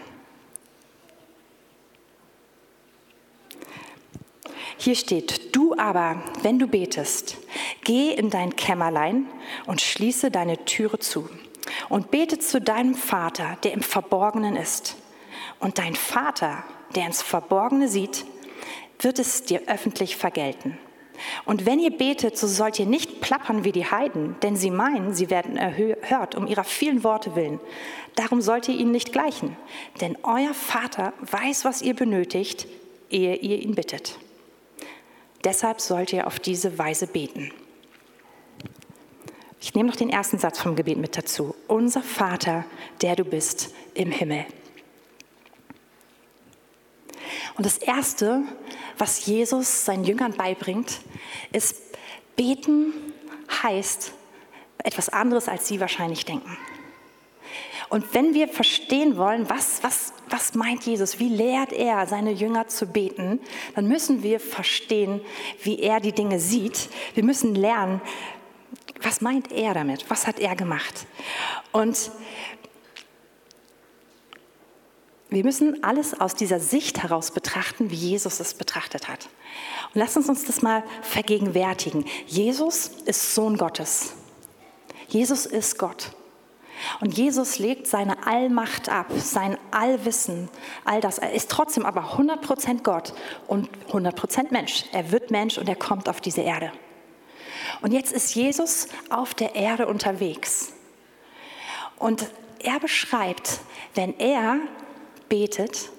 Hier 4.77 4.95
steht, 4.95 5.55
du 5.55 5.75
aber, 5.77 6.23
wenn 6.43 6.59
du 6.59 6.67
betest, 6.67 7.37
geh 7.83 8.11
in 8.13 8.29
dein 8.29 8.55
Kämmerlein 8.55 9.25
und 9.65 9.81
schließe 9.81 10.31
deine 10.31 10.63
Türe 10.65 10.99
zu 10.99 11.29
und 11.89 12.11
bete 12.11 12.39
zu 12.39 12.61
deinem 12.61 12.95
Vater, 12.95 13.57
der 13.63 13.73
im 13.73 13.81
Verborgenen 13.81 14.55
ist. 14.55 14.95
Und 15.59 15.79
dein 15.79 15.95
Vater, 15.95 16.63
der 16.95 17.07
ins 17.07 17.21
Verborgene 17.21 17.89
sieht, 17.89 18.25
wird 18.99 19.19
es 19.19 19.43
dir 19.43 19.61
öffentlich 19.67 20.15
vergelten. 20.15 20.77
Und 21.45 21.65
wenn 21.65 21.79
ihr 21.79 21.91
betet, 21.91 22.37
so 22.37 22.47
sollt 22.47 22.79
ihr 22.79 22.85
nicht 22.85 23.21
plappern 23.21 23.63
wie 23.63 23.71
die 23.71 23.89
Heiden, 23.89 24.35
denn 24.43 24.55
sie 24.55 24.69
meinen, 24.69 25.13
sie 25.13 25.29
werden 25.29 25.57
erhört 25.57 26.35
um 26.35 26.47
ihrer 26.47 26.63
vielen 26.63 27.03
Worte 27.03 27.35
willen. 27.35 27.59
Darum 28.15 28.41
sollt 28.41 28.67
ihr 28.67 28.75
ihnen 28.75 28.91
nicht 28.91 29.13
gleichen, 29.13 29.55
denn 30.01 30.17
euer 30.23 30.53
Vater 30.53 31.13
weiß, 31.21 31.65
was 31.65 31.81
ihr 31.81 31.95
benötigt, 31.95 32.67
ehe 33.09 33.35
ihr 33.35 33.59
ihn 33.59 33.75
bittet. 33.75 34.19
Deshalb 35.43 35.81
sollt 35.81 36.13
ihr 36.13 36.27
auf 36.27 36.39
diese 36.39 36.77
Weise 36.77 37.07
beten. 37.07 37.51
Ich 39.59 39.73
nehme 39.73 39.89
noch 39.89 39.95
den 39.95 40.09
ersten 40.09 40.37
Satz 40.37 40.59
vom 40.59 40.75
Gebet 40.75 40.97
mit 40.97 41.17
dazu. 41.17 41.55
Unser 41.67 42.03
Vater, 42.03 42.65
der 43.01 43.15
du 43.15 43.23
bist 43.23 43.73
im 43.95 44.11
Himmel. 44.11 44.45
Und 47.55 47.65
das 47.65 47.77
Erste, 47.77 48.43
was 48.97 49.25
Jesus 49.25 49.85
seinen 49.85 50.03
Jüngern 50.03 50.33
beibringt, 50.33 50.99
ist, 51.51 51.81
beten 52.35 52.93
heißt 53.63 54.13
etwas 54.83 55.09
anderes, 55.09 55.47
als 55.47 55.67
sie 55.67 55.79
wahrscheinlich 55.79 56.25
denken. 56.25 56.57
Und 57.89 58.13
wenn 58.13 58.33
wir 58.33 58.49
verstehen 58.49 59.15
wollen, 59.17 59.49
was, 59.49 59.81
was, 59.81 60.13
was 60.29 60.55
meint 60.55 60.85
Jesus, 60.85 61.19
wie 61.19 61.29
lehrt 61.29 61.71
er 61.71 62.05
seine 62.05 62.31
Jünger 62.31 62.67
zu 62.67 62.85
beten, 62.85 63.39
dann 63.75 63.87
müssen 63.87 64.23
wir 64.23 64.39
verstehen, 64.39 65.21
wie 65.63 65.79
er 65.79 65.99
die 65.99 66.11
Dinge 66.11 66.39
sieht. 66.39 66.89
Wir 67.13 67.23
müssen 67.23 67.55
lernen, 67.55 68.01
was 69.01 69.21
meint 69.21 69.51
er 69.51 69.73
damit, 69.73 70.09
was 70.09 70.27
hat 70.27 70.39
er 70.39 70.55
gemacht. 70.55 71.05
Und 71.71 72.11
wir 75.29 75.43
müssen 75.43 75.83
alles 75.83 76.19
aus 76.19 76.35
dieser 76.35 76.59
Sicht 76.59 77.03
heraus 77.03 77.31
betrachten, 77.31 77.91
wie 77.91 77.95
Jesus 77.95 78.39
es 78.39 78.53
betrachtet 78.53 79.09
hat. 79.09 79.27
Und 79.93 79.99
lasst 79.99 80.15
uns 80.15 80.29
uns 80.29 80.45
das 80.45 80.61
mal 80.61 80.83
vergegenwärtigen. 81.01 82.05
Jesus 82.27 82.91
ist 83.05 83.35
Sohn 83.35 83.57
Gottes. 83.57 84.13
Jesus 85.09 85.45
ist 85.45 85.77
Gott. 85.77 86.11
Und 87.01 87.17
Jesus 87.17 87.59
legt 87.59 87.87
seine 87.87 88.27
Allmacht 88.27 88.89
ab, 88.89 89.07
sein 89.17 89.57
Allwissen, 89.71 90.47
all 90.85 91.01
das. 91.01 91.17
Er 91.17 91.33
ist 91.33 91.49
trotzdem 91.49 91.85
aber 91.85 92.17
100% 92.17 92.83
Gott 92.83 93.13
und 93.47 93.69
100% 93.91 94.51
Mensch. 94.51 94.85
Er 94.91 95.11
wird 95.11 95.31
Mensch 95.31 95.57
und 95.57 95.67
er 95.67 95.75
kommt 95.75 96.07
auf 96.07 96.21
diese 96.21 96.41
Erde. 96.41 96.71
Und 97.81 97.91
jetzt 97.91 98.13
ist 98.13 98.35
Jesus 98.35 98.87
auf 99.09 99.33
der 99.33 99.55
Erde 99.55 99.87
unterwegs. 99.87 100.71
Und 101.97 102.29
er 102.59 102.79
beschreibt, 102.79 103.59
wenn 103.95 104.17
er 104.19 104.59
betet, 105.29 105.89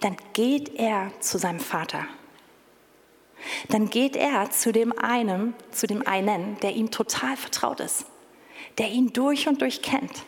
dann 0.00 0.16
geht 0.32 0.74
er 0.74 1.12
zu 1.20 1.38
seinem 1.38 1.60
Vater. 1.60 2.06
Dann 3.68 3.90
geht 3.90 4.16
er 4.16 4.50
zu 4.50 4.72
dem 4.72 4.96
einen, 4.98 5.54
zu 5.70 5.86
dem 5.86 6.06
einen, 6.06 6.58
der 6.60 6.72
ihm 6.72 6.90
total 6.90 7.36
vertraut 7.36 7.80
ist, 7.80 8.06
der 8.78 8.90
ihn 8.90 9.12
durch 9.12 9.48
und 9.48 9.60
durch 9.60 9.82
kennt. 9.82 10.24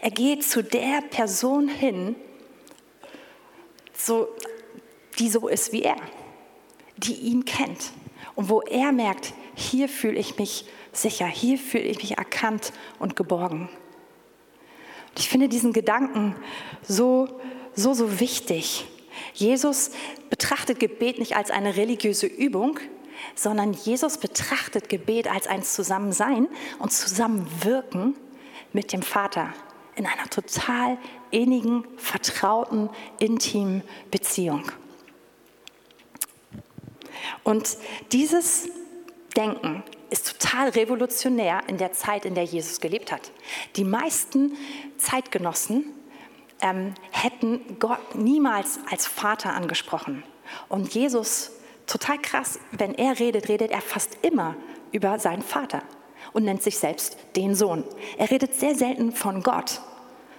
Er 0.00 0.10
geht 0.10 0.44
zu 0.44 0.62
der 0.62 1.02
Person 1.10 1.68
hin, 1.68 2.16
so, 3.92 4.28
die 5.18 5.28
so 5.28 5.48
ist 5.48 5.72
wie 5.72 5.82
er, 5.82 5.96
die 6.96 7.14
ihn 7.14 7.44
kennt 7.44 7.92
und 8.34 8.48
wo 8.48 8.60
er 8.62 8.92
merkt, 8.92 9.34
hier 9.54 9.88
fühle 9.88 10.18
ich 10.18 10.38
mich 10.38 10.64
sicher, 10.92 11.26
hier 11.26 11.58
fühle 11.58 11.84
ich 11.84 11.98
mich 11.98 12.18
erkannt 12.18 12.72
und 12.98 13.16
geborgen. 13.16 13.68
Und 15.08 15.18
ich 15.18 15.28
finde 15.28 15.48
diesen 15.48 15.72
Gedanken 15.72 16.36
so 16.82 17.40
so, 17.74 17.94
so 17.94 18.20
wichtig. 18.20 18.86
Jesus 19.34 19.90
betrachtet 20.30 20.80
Gebet 20.80 21.18
nicht 21.18 21.36
als 21.36 21.50
eine 21.50 21.76
religiöse 21.76 22.26
Übung, 22.26 22.78
sondern 23.34 23.72
Jesus 23.72 24.18
betrachtet 24.18 24.88
Gebet 24.88 25.28
als 25.30 25.46
ein 25.46 25.62
Zusammensein 25.62 26.48
und 26.78 26.92
Zusammenwirken 26.92 28.14
mit 28.72 28.92
dem 28.92 29.02
Vater 29.02 29.52
in 29.96 30.06
einer 30.06 30.30
total 30.30 30.96
innigen, 31.30 31.84
vertrauten, 31.96 32.88
intimen 33.18 33.82
Beziehung. 34.10 34.70
Und 37.42 37.76
dieses 38.12 38.68
Denken 39.36 39.82
ist 40.10 40.40
total 40.40 40.70
revolutionär 40.70 41.62
in 41.66 41.78
der 41.78 41.92
Zeit, 41.92 42.24
in 42.24 42.34
der 42.34 42.44
Jesus 42.44 42.80
gelebt 42.80 43.12
hat. 43.12 43.32
Die 43.76 43.84
meisten 43.84 44.56
Zeitgenossen 44.96 45.84
ähm, 46.60 46.94
hätten 47.10 47.78
Gott 47.78 48.14
niemals 48.14 48.80
als 48.90 49.06
Vater 49.06 49.54
angesprochen. 49.54 50.22
Und 50.68 50.94
Jesus, 50.94 51.52
total 51.86 52.18
krass, 52.18 52.58
wenn 52.72 52.94
er 52.94 53.18
redet, 53.18 53.48
redet 53.48 53.70
er 53.70 53.80
fast 53.80 54.18
immer 54.22 54.56
über 54.92 55.18
seinen 55.18 55.42
Vater 55.42 55.82
und 56.32 56.44
nennt 56.44 56.62
sich 56.62 56.78
selbst 56.78 57.16
den 57.36 57.54
Sohn. 57.54 57.84
Er 58.16 58.30
redet 58.30 58.54
sehr 58.54 58.74
selten 58.74 59.12
von 59.12 59.42
Gott, 59.42 59.80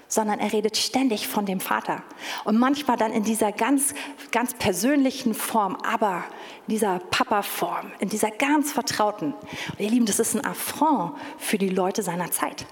sondern 0.08 0.40
er 0.40 0.52
redet 0.52 0.76
ständig 0.76 1.28
von 1.28 1.46
dem 1.46 1.60
Vater. 1.60 2.04
Und 2.44 2.58
manchmal 2.58 2.98
dann 2.98 3.14
in 3.14 3.24
dieser 3.24 3.52
ganz, 3.52 3.94
ganz 4.32 4.56
persönlichen 4.56 5.36
Form, 5.36 5.78
aber 5.88 6.24
in 6.68 6.72
dieser 6.72 7.00
Papa-Form, 7.12 7.92
in 8.00 8.10
dieser 8.10 8.32
ganz 8.32 8.72
vertrauten. 8.72 9.34
Und 9.34 9.80
ihr 9.80 9.90
Lieben, 9.90 10.08
das 10.08 10.20
ist 10.20 10.36
ein 10.36 10.44
Affront 10.44 11.14
für 11.38 11.60
die 11.60 11.70
Leute 11.70 12.02
seiner 12.02 12.32
Zeit. 12.32 12.66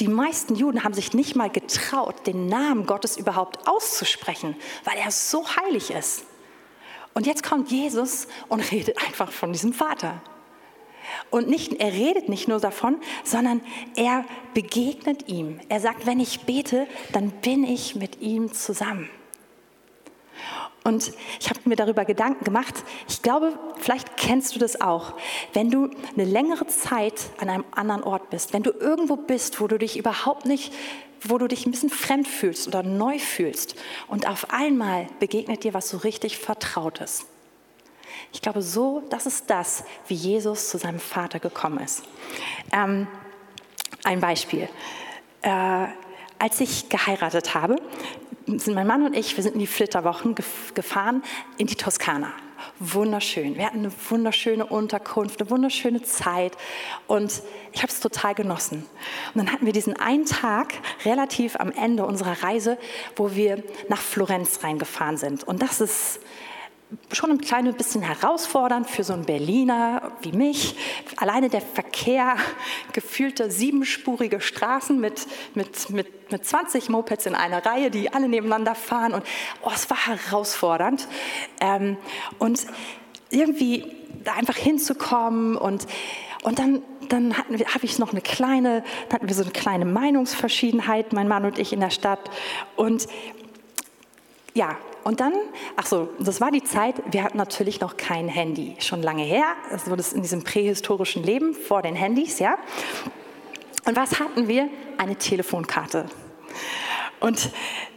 Die 0.00 0.08
meisten 0.08 0.54
Juden 0.54 0.84
haben 0.84 0.94
sich 0.94 1.12
nicht 1.12 1.36
mal 1.36 1.50
getraut, 1.50 2.26
den 2.26 2.46
Namen 2.46 2.86
Gottes 2.86 3.16
überhaupt 3.16 3.66
auszusprechen, 3.66 4.56
weil 4.84 4.98
er 4.98 5.10
so 5.10 5.46
heilig 5.56 5.90
ist. 5.90 6.24
Und 7.14 7.26
jetzt 7.26 7.42
kommt 7.42 7.70
Jesus 7.70 8.26
und 8.48 8.72
redet 8.72 8.98
einfach 9.04 9.30
von 9.30 9.52
diesem 9.52 9.72
Vater. 9.72 10.22
Und 11.30 11.48
nicht, 11.48 11.74
er 11.74 11.92
redet 11.92 12.28
nicht 12.28 12.48
nur 12.48 12.60
davon, 12.60 12.96
sondern 13.24 13.60
er 13.96 14.24
begegnet 14.54 15.28
ihm. 15.28 15.60
Er 15.68 15.80
sagt, 15.80 16.06
wenn 16.06 16.20
ich 16.20 16.40
bete, 16.40 16.86
dann 17.12 17.30
bin 17.30 17.64
ich 17.64 17.94
mit 17.94 18.20
ihm 18.20 18.52
zusammen. 18.52 19.10
Und 20.84 21.12
ich 21.40 21.48
habe 21.48 21.60
mir 21.64 21.76
darüber 21.76 22.04
Gedanken 22.04 22.44
gemacht. 22.44 22.74
Ich 23.08 23.22
glaube, 23.22 23.58
vielleicht 23.78 24.16
kennst 24.16 24.54
du 24.54 24.58
das 24.58 24.80
auch. 24.80 25.14
Wenn 25.52 25.70
du 25.70 25.90
eine 26.14 26.24
längere 26.24 26.66
Zeit 26.66 27.14
an 27.38 27.48
einem 27.48 27.64
anderen 27.70 28.02
Ort 28.02 28.30
bist, 28.30 28.52
wenn 28.52 28.64
du 28.64 28.70
irgendwo 28.70 29.16
bist, 29.16 29.60
wo 29.60 29.68
du 29.68 29.78
dich 29.78 29.96
überhaupt 29.96 30.44
nicht, 30.44 30.72
wo 31.20 31.38
du 31.38 31.46
dich 31.46 31.66
ein 31.66 31.70
bisschen 31.70 31.90
fremd 31.90 32.26
fühlst 32.26 32.66
oder 32.66 32.82
neu 32.82 33.20
fühlst 33.20 33.76
und 34.08 34.28
auf 34.28 34.50
einmal 34.50 35.06
begegnet 35.20 35.62
dir 35.62 35.72
was 35.72 35.88
so 35.88 35.98
richtig 35.98 36.38
Vertrautes. 36.38 37.26
Ich 38.32 38.40
glaube, 38.40 38.62
so, 38.62 39.02
das 39.10 39.26
ist 39.26 39.50
das, 39.50 39.84
wie 40.08 40.14
Jesus 40.14 40.68
zu 40.70 40.78
seinem 40.78 40.98
Vater 40.98 41.38
gekommen 41.38 41.78
ist. 41.78 42.02
Ähm, 42.72 43.06
ein 44.04 44.20
Beispiel. 44.20 44.68
Äh, 45.42 45.86
als 46.42 46.58
ich 46.58 46.88
geheiratet 46.88 47.54
habe, 47.54 47.76
sind 48.48 48.74
mein 48.74 48.88
Mann 48.88 49.06
und 49.06 49.16
ich, 49.16 49.36
wir 49.36 49.44
sind 49.44 49.52
in 49.52 49.60
die 49.60 49.68
Flitterwochen 49.68 50.34
gefahren 50.74 51.22
in 51.56 51.68
die 51.68 51.76
Toskana. 51.76 52.32
Wunderschön. 52.80 53.56
Wir 53.56 53.66
hatten 53.66 53.78
eine 53.78 53.92
wunderschöne 54.10 54.66
Unterkunft, 54.66 55.40
eine 55.40 55.50
wunderschöne 55.50 56.02
Zeit 56.02 56.56
und 57.06 57.42
ich 57.72 57.82
habe 57.82 57.92
es 57.92 58.00
total 58.00 58.34
genossen. 58.34 58.84
Und 59.34 59.38
dann 59.38 59.52
hatten 59.52 59.66
wir 59.66 59.72
diesen 59.72 59.96
einen 59.96 60.26
Tag 60.26 60.74
relativ 61.04 61.54
am 61.60 61.70
Ende 61.70 62.04
unserer 62.04 62.42
Reise, 62.42 62.76
wo 63.14 63.36
wir 63.36 63.62
nach 63.88 64.00
Florenz 64.00 64.64
reingefahren 64.64 65.18
sind. 65.18 65.44
Und 65.44 65.62
das 65.62 65.80
ist 65.80 66.18
schon 67.12 67.30
ein 67.30 67.40
kleines 67.40 67.76
bisschen 67.76 68.02
herausfordernd 68.02 68.88
für 68.88 69.04
so 69.04 69.12
einen 69.12 69.24
Berliner 69.24 70.12
wie 70.22 70.32
mich. 70.32 70.76
Alleine 71.16 71.48
der 71.48 71.60
Verkehr, 71.60 72.36
gefühlte 72.92 73.50
siebenspurige 73.50 74.40
Straßen 74.40 74.98
mit, 75.00 75.26
mit, 75.54 75.90
mit, 75.90 76.32
mit 76.32 76.46
20 76.46 76.88
Mopeds 76.88 77.26
in 77.26 77.34
einer 77.34 77.64
Reihe, 77.64 77.90
die 77.90 78.12
alle 78.12 78.28
nebeneinander 78.28 78.74
fahren. 78.74 79.14
Und 79.14 79.24
oh, 79.62 79.70
es 79.74 79.88
war 79.90 80.06
herausfordernd. 80.06 81.08
Ähm, 81.60 81.96
und 82.38 82.66
irgendwie 83.30 83.86
da 84.24 84.34
einfach 84.34 84.56
hinzukommen 84.56 85.56
und, 85.56 85.86
und 86.42 86.58
dann 86.58 86.82
dann 87.08 87.36
habe 87.36 87.84
ich 87.84 87.98
noch 87.98 88.12
eine 88.12 88.22
kleine, 88.22 88.82
hatten 89.12 89.28
wir 89.28 89.34
so 89.34 89.42
eine 89.42 89.50
kleine 89.50 89.84
Meinungsverschiedenheit, 89.84 91.12
mein 91.12 91.28
Mann 91.28 91.44
und 91.44 91.58
ich 91.58 91.74
in 91.74 91.80
der 91.80 91.90
Stadt. 91.90 92.30
Und 92.74 93.06
ja, 94.54 94.78
und 95.04 95.20
dann, 95.20 95.32
ach 95.76 95.86
so, 95.86 96.08
das 96.18 96.40
war 96.40 96.50
die 96.50 96.62
Zeit, 96.62 96.96
wir 97.10 97.22
hatten 97.22 97.38
natürlich 97.38 97.80
noch 97.80 97.96
kein 97.96 98.28
Handy, 98.28 98.76
schon 98.78 99.02
lange 99.02 99.22
her, 99.22 99.44
das 99.70 100.12
in 100.12 100.22
diesem 100.22 100.44
prähistorischen 100.44 101.22
Leben 101.22 101.54
vor 101.54 101.82
den 101.82 101.94
Handys, 101.94 102.38
ja. 102.38 102.56
Und 103.84 103.96
was 103.96 104.20
hatten 104.20 104.48
wir? 104.48 104.68
Eine 104.98 105.16
Telefonkarte. 105.16 106.06
Und 107.22 107.50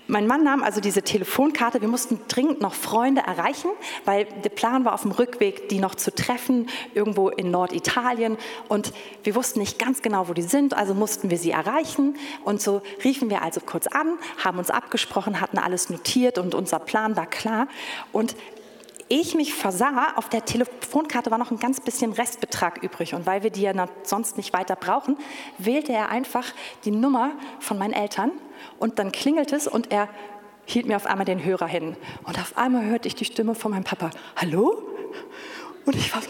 mein 0.08 0.28
Mann 0.28 0.44
nahm 0.44 0.62
also 0.62 0.82
diese 0.82 1.02
Telefonkarte. 1.02 1.82
Wir 1.82 1.88
mussten 1.88 2.20
dringend 2.28 2.62
noch 2.62 2.76
Freunde 2.76 3.22
erreichen, 3.22 3.72
weil 4.06 4.26
der 4.26 4.50
Plan 4.50 4.86
war 4.86 4.94
auf 4.94 5.02
dem 5.02 5.10
Rückweg, 5.10 5.68
die 5.70 5.80
noch 5.80 5.96
zu 5.96 6.14
treffen, 6.14 6.70
irgendwo 6.94 7.30
in 7.30 7.50
Norditalien. 7.50 8.38
Und 8.68 8.94
wir 9.24 9.34
wussten 9.34 9.60
nicht 9.60 9.80
ganz 9.80 10.04
genau, 10.04 10.30
wo 10.30 10.34
die 10.34 10.44
sind, 10.44 10.76
also 10.76 10.94
mussten 10.94 11.32
wir 11.32 11.40
sie 11.40 11.50
erreichen. 11.50 12.18
Und 12.44 12.62
so 12.62 12.84
riefen 13.04 13.32
wir 13.32 13.42
also 13.42 13.62
kurz 13.62 13.88
an, 13.88 14.20
haben 14.44 14.60
uns 14.60 14.70
abgesprochen, 14.70 15.42
hatten 15.42 15.58
alles 15.58 15.90
notiert 15.90 16.38
und 16.38 16.54
unser 16.54 16.78
Plan 16.78 17.18
war 17.18 17.26
klar. 17.26 17.68
Und 18.12 18.36
ich 19.08 19.36
mich 19.36 19.54
versah, 19.54 20.14
auf 20.16 20.30
der 20.30 20.46
Telefonkarte 20.46 21.32
war 21.32 21.38
noch 21.38 21.52
ein 21.52 21.60
ganz 21.60 21.80
bisschen 21.80 22.12
Restbetrag 22.14 22.82
übrig. 22.82 23.14
Und 23.14 23.26
weil 23.26 23.44
wir 23.44 23.50
die 23.50 23.62
ja 23.62 23.88
sonst 24.04 24.38
nicht 24.38 24.54
weiter 24.54 24.76
brauchen, 24.76 25.18
wählte 25.58 25.94
er 25.94 26.10
einfach 26.10 26.46
die 26.86 26.92
Nummer 26.92 27.32
von 27.60 27.78
meinen 27.78 27.94
Eltern 27.94 28.32
und 28.80 29.00
dann 29.00 29.12
klingelt 29.12 29.54
es 29.54 29.68
und 29.68 29.92
er 29.92 30.10
hielt 30.66 30.88
mir 30.88 30.96
auf 30.96 31.06
einmal 31.06 31.26
den 31.26 31.44
Hörer 31.44 31.68
hin. 31.68 31.96
Und 32.24 32.40
auf 32.40 32.58
einmal 32.58 32.86
hörte 32.86 33.08
ich 33.08 33.16
die 33.16 33.26
Stimme 33.26 33.54
von 33.54 33.72
meinem 33.72 33.84
Papa. 33.84 34.10
Hallo? 34.36 34.82
Und 35.86 35.96
ich 35.96 36.14
war 36.14 36.22
so, 36.22 36.30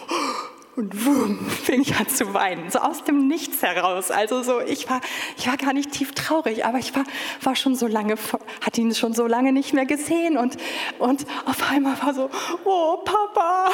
und 0.75 1.05
wumm, 1.05 1.49
fing 1.49 1.81
ich 1.81 1.95
an 1.95 2.07
zu 2.09 2.33
weinen, 2.33 2.69
so 2.69 2.79
aus 2.79 3.03
dem 3.03 3.27
Nichts 3.27 3.61
heraus. 3.61 4.11
Also 4.11 4.43
so, 4.43 4.59
ich 4.59 4.89
war, 4.89 4.99
ich 5.37 5.47
war 5.47 5.55
gar 5.55 5.73
nicht 5.73 5.91
tief 5.91 6.13
traurig, 6.13 6.65
aber 6.65 6.79
ich 6.79 6.93
war, 6.95 7.03
war 7.41 7.55
schon 7.55 7.75
so 7.75 7.87
lange, 7.87 8.15
hatte 8.61 8.81
ihn 8.81 8.93
schon 8.93 9.13
so 9.13 9.25
lange 9.25 9.53
nicht 9.53 9.73
mehr 9.73 9.85
gesehen 9.85 10.37
und, 10.37 10.57
und 10.99 11.25
auf 11.45 11.71
einmal 11.71 12.01
war 12.01 12.13
so, 12.13 12.29
oh 12.65 12.97
Papa. 12.97 13.71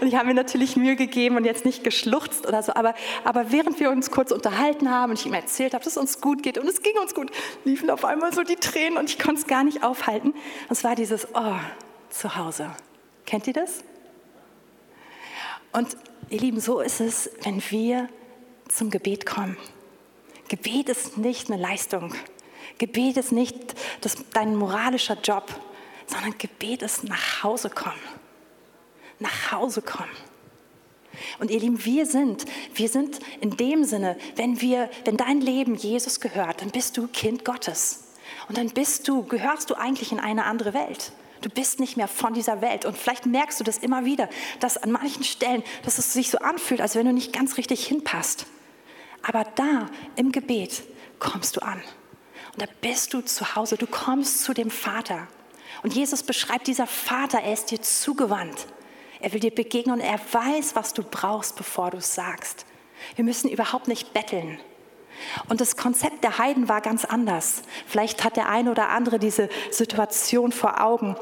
Und 0.00 0.06
ich 0.06 0.14
habe 0.14 0.28
mir 0.28 0.34
natürlich 0.34 0.76
Mühe 0.76 0.94
gegeben 0.94 1.36
und 1.36 1.44
jetzt 1.44 1.64
nicht 1.64 1.82
geschluchzt 1.82 2.46
oder 2.46 2.62
so, 2.62 2.74
aber, 2.74 2.94
aber 3.24 3.50
während 3.50 3.80
wir 3.80 3.90
uns 3.90 4.10
kurz 4.10 4.30
unterhalten 4.30 4.90
haben 4.90 5.10
und 5.10 5.18
ich 5.18 5.26
ihm 5.26 5.34
erzählt 5.34 5.74
habe, 5.74 5.82
dass 5.82 5.94
es 5.94 5.98
uns 5.98 6.20
gut 6.20 6.42
geht 6.44 6.58
und 6.58 6.68
es 6.68 6.82
ging 6.82 6.96
uns 6.98 7.14
gut, 7.14 7.30
liefen 7.64 7.90
auf 7.90 8.04
einmal 8.04 8.32
so 8.32 8.42
die 8.42 8.56
Tränen 8.56 8.98
und 8.98 9.10
ich 9.10 9.18
konnte 9.18 9.40
es 9.40 9.46
gar 9.48 9.64
nicht 9.64 9.82
aufhalten. 9.82 10.32
Es 10.68 10.84
war 10.84 10.94
dieses, 10.94 11.26
oh, 11.34 11.56
zu 12.10 12.36
Hause. 12.36 12.70
Kennt 13.26 13.46
ihr 13.48 13.52
das? 13.52 13.82
Und 15.72 15.96
ihr 16.28 16.40
Lieben, 16.40 16.60
so 16.60 16.80
ist 16.80 17.00
es, 17.00 17.30
wenn 17.42 17.62
wir 17.70 18.08
zum 18.68 18.90
Gebet 18.90 19.26
kommen. 19.26 19.56
Gebet 20.48 20.88
ist 20.88 21.16
nicht 21.18 21.50
eine 21.50 21.60
Leistung. 21.60 22.14
Gebet 22.78 23.16
ist 23.16 23.32
nicht 23.32 23.74
das, 24.00 24.16
dein 24.32 24.56
moralischer 24.56 25.16
Job, 25.22 25.48
sondern 26.06 26.36
Gebet 26.38 26.82
ist 26.82 27.04
nach 27.04 27.42
Hause 27.42 27.70
kommen. 27.70 28.00
Nach 29.18 29.52
Hause 29.52 29.82
kommen. 29.82 30.10
Und 31.38 31.50
ihr 31.50 31.60
Lieben, 31.60 31.84
wir 31.84 32.06
sind, 32.06 32.44
wir 32.74 32.88
sind 32.88 33.18
in 33.40 33.56
dem 33.56 33.84
Sinne, 33.84 34.16
wenn 34.36 34.60
wir, 34.60 34.90
wenn 35.04 35.16
dein 35.16 35.40
Leben 35.40 35.74
Jesus 35.74 36.20
gehört, 36.20 36.62
dann 36.62 36.70
bist 36.70 36.96
du 36.96 37.06
Kind 37.08 37.44
Gottes. 37.44 38.04
Und 38.48 38.58
dann 38.58 38.70
bist 38.70 39.08
du, 39.08 39.22
gehörst 39.24 39.70
du 39.70 39.74
eigentlich 39.74 40.12
in 40.12 40.20
eine 40.20 40.44
andere 40.44 40.74
Welt. 40.74 41.12
Du 41.42 41.50
bist 41.50 41.80
nicht 41.80 41.96
mehr 41.96 42.08
von 42.08 42.34
dieser 42.34 42.60
Welt. 42.60 42.84
Und 42.84 42.96
vielleicht 42.96 43.26
merkst 43.26 43.60
du 43.60 43.64
das 43.64 43.78
immer 43.78 44.04
wieder, 44.04 44.28
dass 44.60 44.76
an 44.76 44.92
manchen 44.92 45.24
Stellen, 45.24 45.62
dass 45.84 45.98
es 45.98 46.12
sich 46.12 46.30
so 46.30 46.38
anfühlt, 46.38 46.80
als 46.80 46.94
wenn 46.94 47.06
du 47.06 47.12
nicht 47.12 47.32
ganz 47.32 47.56
richtig 47.56 47.86
hinpasst. 47.86 48.46
Aber 49.22 49.44
da 49.54 49.88
im 50.16 50.32
Gebet 50.32 50.82
kommst 51.18 51.56
du 51.56 51.62
an. 51.62 51.82
Und 52.52 52.62
da 52.62 52.66
bist 52.80 53.12
du 53.14 53.20
zu 53.20 53.54
Hause. 53.54 53.76
Du 53.76 53.86
kommst 53.86 54.42
zu 54.42 54.54
dem 54.54 54.70
Vater. 54.70 55.28
Und 55.82 55.94
Jesus 55.94 56.22
beschreibt 56.22 56.66
dieser 56.66 56.86
Vater, 56.86 57.40
er 57.40 57.52
ist 57.52 57.70
dir 57.70 57.82
zugewandt. 57.82 58.66
Er 59.20 59.32
will 59.32 59.40
dir 59.40 59.54
begegnen 59.54 59.96
und 59.96 60.00
er 60.00 60.20
weiß, 60.32 60.74
was 60.74 60.94
du 60.94 61.02
brauchst, 61.02 61.56
bevor 61.56 61.90
du 61.90 61.98
es 61.98 62.14
sagst. 62.14 62.66
Wir 63.16 63.24
müssen 63.24 63.48
überhaupt 63.48 63.88
nicht 63.88 64.12
betteln. 64.12 64.60
Und 65.48 65.60
das 65.60 65.76
Konzept 65.76 66.24
der 66.24 66.38
Heiden 66.38 66.68
war 66.68 66.80
ganz 66.80 67.04
anders. 67.04 67.62
Vielleicht 67.86 68.24
hat 68.24 68.36
der 68.36 68.48
eine 68.48 68.70
oder 68.70 68.88
andere 68.88 69.18
diese 69.18 69.48
Situation 69.70 70.52
vor 70.52 70.80
Augen, 70.82 71.16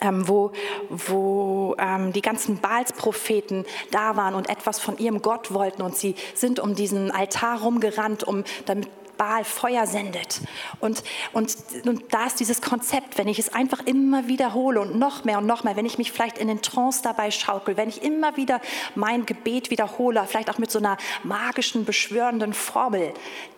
ähm, 0.00 0.28
wo, 0.28 0.52
wo 0.88 1.74
ähm, 1.78 2.12
die 2.12 2.22
ganzen 2.22 2.58
Baalspropheten 2.58 3.64
da 3.90 4.16
waren 4.16 4.34
und 4.34 4.48
etwas 4.48 4.78
von 4.78 4.98
ihrem 4.98 5.22
Gott 5.22 5.52
wollten 5.52 5.82
und 5.82 5.96
sie 5.96 6.14
sind 6.34 6.60
um 6.60 6.74
diesen 6.74 7.10
Altar 7.10 7.62
rumgerannt, 7.62 8.24
um 8.24 8.44
damit 8.66 8.88
Baal 9.18 9.44
Feuer 9.44 9.86
sendet. 9.86 10.40
Und, 10.80 11.02
und, 11.32 11.54
und 11.84 12.14
da 12.14 12.26
ist 12.26 12.40
dieses 12.40 12.62
Konzept, 12.62 13.18
wenn 13.18 13.28
ich 13.28 13.38
es 13.38 13.52
einfach 13.52 13.84
immer 13.84 14.28
wiederhole 14.28 14.80
und 14.80 14.98
noch 14.98 15.24
mehr 15.24 15.38
und 15.38 15.46
noch 15.46 15.64
mehr, 15.64 15.76
wenn 15.76 15.84
ich 15.84 15.98
mich 15.98 16.12
vielleicht 16.12 16.38
in 16.38 16.48
den 16.48 16.62
Trance 16.62 17.02
dabei 17.02 17.30
schaukel, 17.30 17.76
wenn 17.76 17.90
ich 17.90 18.02
immer 18.02 18.36
wieder 18.36 18.60
mein 18.94 19.26
Gebet 19.26 19.70
wiederhole, 19.70 20.24
vielleicht 20.26 20.48
auch 20.48 20.58
mit 20.58 20.70
so 20.70 20.78
einer 20.78 20.96
magischen, 21.24 21.84
beschwörenden 21.84 22.54
Formel, 22.54 23.12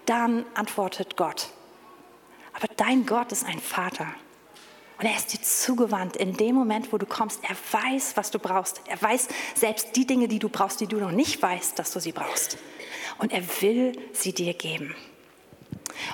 dann 0.06 0.44
antwortet 0.54 1.16
Gott. 1.16 1.50
Aber 2.54 2.66
dein 2.76 3.06
Gott 3.06 3.30
ist 3.30 3.46
ein 3.46 3.60
Vater. 3.60 4.06
Und 4.98 5.06
er 5.06 5.16
ist 5.16 5.32
dir 5.32 5.40
zugewandt 5.40 6.16
in 6.16 6.36
dem 6.36 6.54
Moment, 6.54 6.92
wo 6.92 6.98
du 6.98 7.06
kommst. 7.06 7.40
Er 7.42 7.56
weiß, 7.72 8.18
was 8.18 8.30
du 8.30 8.38
brauchst. 8.38 8.82
Er 8.86 9.00
weiß 9.00 9.28
selbst 9.54 9.96
die 9.96 10.06
Dinge, 10.06 10.28
die 10.28 10.38
du 10.38 10.50
brauchst, 10.50 10.80
die 10.80 10.86
du 10.86 10.98
noch 10.98 11.10
nicht 11.10 11.40
weißt, 11.40 11.78
dass 11.78 11.92
du 11.92 12.00
sie 12.00 12.12
brauchst. 12.12 12.58
Und 13.16 13.32
er 13.32 13.42
will 13.62 13.92
sie 14.12 14.34
dir 14.34 14.52
geben. 14.52 14.94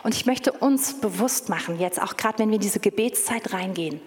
Und 0.02 0.14
ich 0.14 0.26
möchte 0.26 0.52
uns 0.52 1.00
bewusst 1.00 1.48
machen, 1.48 1.78
jetzt 1.78 2.00
auch 2.00 2.16
gerade 2.16 2.38
wenn 2.38 2.48
wir 2.48 2.56
in 2.56 2.60
diese 2.60 2.80
Gebetszeit 2.80 3.52
reingehen, 3.52 4.00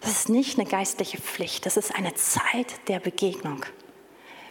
das 0.00 0.12
ist 0.12 0.28
nicht 0.28 0.58
eine 0.58 0.68
geistliche 0.68 1.18
Pflicht, 1.18 1.66
das 1.66 1.76
ist 1.76 1.94
eine 1.94 2.14
Zeit 2.14 2.88
der 2.88 3.00
Begegnung 3.00 3.64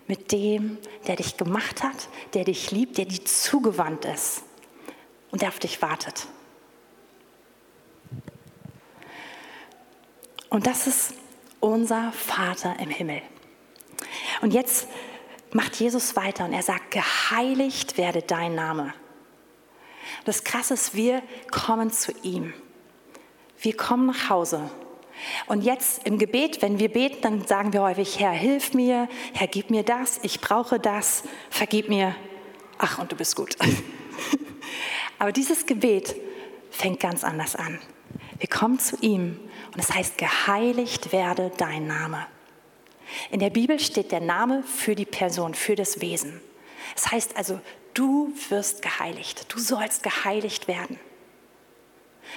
mit 0.08 0.32
dem, 0.32 0.78
der 1.08 1.16
dich 1.16 1.38
gemacht 1.38 1.84
hat, 1.84 2.10
der 2.34 2.44
dich 2.44 2.72
liebt, 2.72 2.98
der 2.98 3.06
dir 3.06 3.24
zugewandt 3.26 4.06
ist 4.06 4.44
und 5.32 5.42
der 5.42 5.50
auf 5.50 5.60
dich 5.60 5.82
wartet. 5.82 6.28
Und 10.50 10.66
das 10.66 10.88
ist 10.88 11.14
unser 11.60 12.12
Vater 12.12 12.76
im 12.80 12.90
Himmel. 12.90 13.22
Und 14.42 14.54
jetzt 14.54 14.88
macht 15.52 15.76
Jesus 15.76 16.16
weiter 16.16 16.46
und 16.46 16.54
er 16.54 16.64
sagt, 16.64 16.92
geheiligt 16.92 17.98
werde 17.98 18.22
dein 18.22 18.56
Name. 18.56 18.94
Das 20.26 20.44
Krasse 20.44 20.74
ist, 20.74 20.96
wir 20.96 21.22
kommen 21.52 21.92
zu 21.92 22.12
ihm. 22.24 22.54
Wir 23.60 23.76
kommen 23.76 24.08
nach 24.08 24.30
Hause. 24.30 24.70
Und 25.48 25.62
jetzt 25.62 26.06
im 26.06 26.18
Gebet, 26.18 26.62
wenn 26.62 26.80
wir 26.80 26.90
beten, 26.90 27.22
dann 27.22 27.46
sagen 27.46 27.74
wir 27.74 27.82
häufig, 27.82 28.20
Herr, 28.20 28.32
hilf 28.32 28.74
mir, 28.74 29.10
Herr, 29.34 29.48
gib 29.48 29.70
mir 29.70 29.84
das, 29.84 30.20
ich 30.24 30.40
brauche 30.40 30.80
das, 30.80 31.24
vergib 31.50 31.90
mir. 31.90 32.16
Ach, 32.78 33.00
und 33.00 33.12
du 33.12 33.16
bist 33.16 33.36
gut. 33.36 33.58
Aber 35.20 35.34
dieses 35.34 35.66
Gebet 35.66 36.16
fängt 36.72 37.02
ganz 37.02 37.24
anders 37.24 37.56
an. 37.56 37.80
Wir 38.38 38.48
kommen 38.48 38.80
zu 38.80 38.96
ihm 39.02 39.38
und 39.74 39.80
es 39.80 39.94
heißt, 39.94 40.18
geheiligt 40.18 41.12
werde 41.12 41.52
dein 41.58 41.88
Name. 41.88 42.26
In 43.32 43.40
der 43.40 43.50
Bibel 43.50 43.80
steht 43.80 44.12
der 44.12 44.22
Name 44.22 44.64
für 44.64 44.96
die 44.96 45.06
Person, 45.06 45.54
für 45.54 45.76
das 45.76 46.00
Wesen. 46.00 46.40
Es 46.96 47.12
heißt 47.12 47.36
also, 47.36 47.60
Du 47.94 48.34
wirst 48.50 48.82
geheiligt. 48.82 49.54
Du 49.54 49.60
sollst 49.60 50.04
geheiligt 50.04 50.68
werden. 50.68 51.00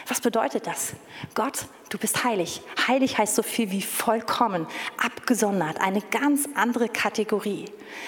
Was 0.07 0.21
bedeutet 0.21 0.67
das? 0.67 0.95
Gott, 1.35 1.67
du 1.91 1.99
bist 1.99 2.25
heilig. 2.25 2.63
Heilig 2.87 3.19
heißt 3.19 3.35
so 3.35 3.43
viel 3.43 3.71
wie 3.71 3.83
vollkommen, 3.83 4.67
abgesondert, 4.97 5.81
eine 5.81 6.01
ganz 6.01 6.49
andere 6.55 6.89
Kategorie. 6.89 7.67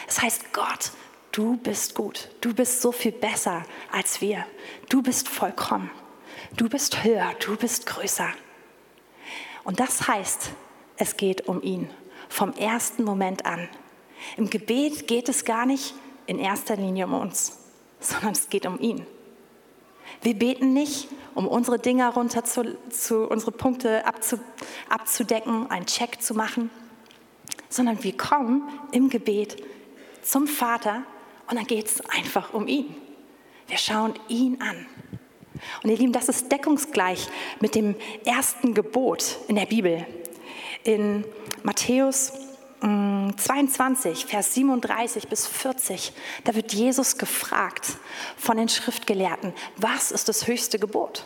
Es 0.08 0.22
heißt, 0.22 0.52
Gott, 0.52 0.92
du 1.32 1.56
bist 1.58 1.94
gut. 1.94 2.30
Du 2.40 2.54
bist 2.54 2.80
so 2.80 2.90
viel 2.90 3.12
besser 3.12 3.64
als 3.92 4.20
wir. 4.20 4.46
Du 4.88 5.02
bist 5.02 5.28
vollkommen. 5.28 5.90
Du 6.56 6.68
bist 6.68 7.04
höher. 7.04 7.34
Du 7.40 7.56
bist 7.56 7.86
größer. 7.86 8.28
Und 9.64 9.80
das 9.80 10.08
heißt, 10.08 10.50
es 10.96 11.16
geht 11.16 11.48
um 11.48 11.62
ihn. 11.62 11.90
Vom 12.28 12.52
ersten 12.54 13.04
Moment 13.04 13.46
an. 13.46 13.68
Im 14.36 14.48
Gebet 14.48 15.06
geht 15.06 15.28
es 15.28 15.44
gar 15.44 15.66
nicht 15.66 15.94
in 16.26 16.38
erster 16.38 16.76
Linie 16.76 17.06
um 17.06 17.14
uns, 17.14 17.58
sondern 18.00 18.32
es 18.32 18.48
geht 18.48 18.66
um 18.66 18.78
ihn. 18.80 19.06
Wir 20.22 20.34
beten 20.34 20.72
nicht, 20.72 21.08
um 21.34 21.46
unsere 21.46 21.78
Dinger 21.78 22.14
runter 22.14 22.44
zu, 22.44 22.76
zu 22.90 23.28
unsere 23.28 23.52
Punkte 23.52 24.06
abzu, 24.06 24.38
abzudecken, 24.88 25.70
einen 25.70 25.86
Check 25.86 26.22
zu 26.22 26.34
machen, 26.34 26.70
sondern 27.68 28.02
wir 28.02 28.16
kommen 28.16 28.68
im 28.92 29.08
Gebet 29.08 29.62
zum 30.22 30.46
Vater 30.46 31.02
und 31.48 31.56
dann 31.56 31.66
geht 31.66 31.86
es 31.86 32.00
einfach 32.08 32.54
um 32.54 32.68
ihn. 32.68 32.94
Wir 33.66 33.78
schauen 33.78 34.14
ihn 34.28 34.60
an. 34.60 34.86
Und 35.82 35.90
ihr 35.90 35.96
Lieben, 35.96 36.12
das 36.12 36.28
ist 36.28 36.50
deckungsgleich 36.50 37.28
mit 37.60 37.74
dem 37.74 37.94
ersten 38.24 38.74
Gebot 38.74 39.38
in 39.48 39.56
der 39.56 39.66
Bibel. 39.66 40.06
In 40.84 41.24
Matthäus 41.62 42.32
22, 42.84 44.26
Vers 44.26 44.52
37 44.54 45.28
bis 45.28 45.46
40, 45.46 46.12
da 46.44 46.54
wird 46.54 46.74
Jesus 46.74 47.16
gefragt 47.16 47.96
von 48.36 48.58
den 48.58 48.68
Schriftgelehrten, 48.68 49.54
was 49.76 50.10
ist 50.10 50.28
das 50.28 50.46
höchste 50.46 50.78
Gebot? 50.78 51.24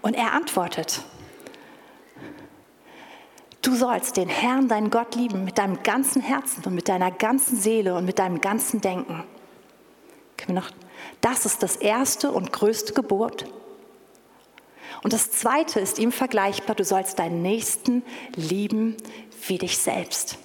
Und 0.00 0.14
er 0.14 0.32
antwortet, 0.32 1.02
du 3.60 3.74
sollst 3.74 4.16
den 4.16 4.30
Herrn, 4.30 4.68
deinen 4.68 4.88
Gott 4.88 5.14
lieben 5.16 5.44
mit 5.44 5.58
deinem 5.58 5.82
ganzen 5.82 6.22
Herzen 6.22 6.64
und 6.64 6.74
mit 6.74 6.88
deiner 6.88 7.10
ganzen 7.10 7.60
Seele 7.60 7.94
und 7.94 8.06
mit 8.06 8.18
deinem 8.18 8.40
ganzen 8.40 8.80
Denken. 8.80 9.24
Das 11.20 11.44
ist 11.44 11.62
das 11.62 11.76
erste 11.76 12.30
und 12.32 12.52
größte 12.52 12.94
Gebot. 12.94 13.44
Und 15.02 15.12
das 15.12 15.30
zweite 15.30 15.80
ist 15.80 15.98
ihm 15.98 16.12
vergleichbar, 16.12 16.74
du 16.74 16.84
sollst 16.84 17.18
deinen 17.18 17.42
Nächsten 17.42 18.02
lieben 18.34 18.96
wie 19.46 19.58
dich 19.58 19.78
selbst. 19.78 20.38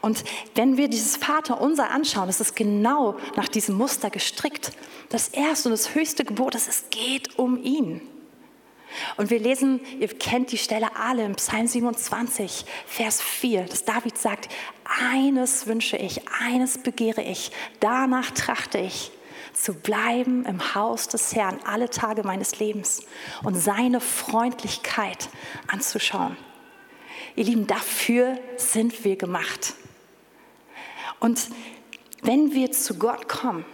Und 0.00 0.24
wenn 0.54 0.76
wir 0.76 0.88
dieses 0.88 1.16
Vaterunser 1.16 1.90
anschauen, 1.90 2.26
das 2.26 2.40
ist 2.40 2.56
genau 2.56 3.16
nach 3.36 3.48
diesem 3.48 3.76
Muster 3.76 4.10
gestrickt. 4.10 4.72
Das 5.08 5.28
erste 5.28 5.68
und 5.68 5.72
das 5.72 5.94
höchste 5.94 6.24
Gebot 6.24 6.54
ist, 6.54 6.68
es 6.68 6.84
geht 6.90 7.38
um 7.38 7.62
ihn. 7.62 8.00
Und 9.16 9.30
wir 9.30 9.38
lesen, 9.38 9.80
ihr 9.98 10.08
kennt 10.08 10.50
die 10.50 10.58
Stelle 10.58 10.96
alle 10.96 11.24
im 11.24 11.34
Psalm 11.34 11.66
27, 11.66 12.64
Vers 12.86 13.20
4, 13.20 13.64
dass 13.64 13.84
David 13.84 14.16
sagt, 14.16 14.48
eines 14.84 15.66
wünsche 15.66 15.96
ich, 15.96 16.22
eines 16.28 16.78
begehre 16.78 17.22
ich, 17.22 17.50
danach 17.80 18.30
trachte 18.30 18.78
ich, 18.78 19.10
zu 19.52 19.74
bleiben 19.74 20.44
im 20.46 20.74
Haus 20.74 21.08
des 21.08 21.34
Herrn 21.34 21.58
alle 21.64 21.90
Tage 21.90 22.22
meines 22.22 22.58
Lebens 22.60 23.02
und 23.42 23.54
seine 23.56 24.00
Freundlichkeit 24.00 25.28
anzuschauen. 25.66 26.36
Ihr 27.38 27.44
Lieben, 27.44 27.68
dafür 27.68 28.36
sind 28.56 29.04
wir 29.04 29.14
gemacht. 29.14 29.74
Und 31.20 31.50
wenn 32.22 32.52
wir 32.52 32.72
zu 32.72 32.98
Gott 32.98 33.28
kommen, 33.28 33.64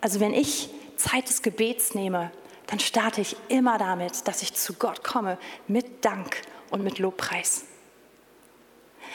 also 0.00 0.20
wenn 0.20 0.32
ich 0.32 0.68
Zeit 0.94 1.28
des 1.28 1.42
Gebets 1.42 1.96
nehme, 1.96 2.30
dann 2.68 2.78
starte 2.78 3.22
ich 3.22 3.34
immer 3.48 3.76
damit, 3.76 4.28
dass 4.28 4.40
ich 4.42 4.54
zu 4.54 4.74
Gott 4.74 5.02
komme 5.02 5.36
mit 5.66 6.04
Dank 6.04 6.42
und 6.70 6.84
mit 6.84 7.00
Lobpreis. 7.00 7.64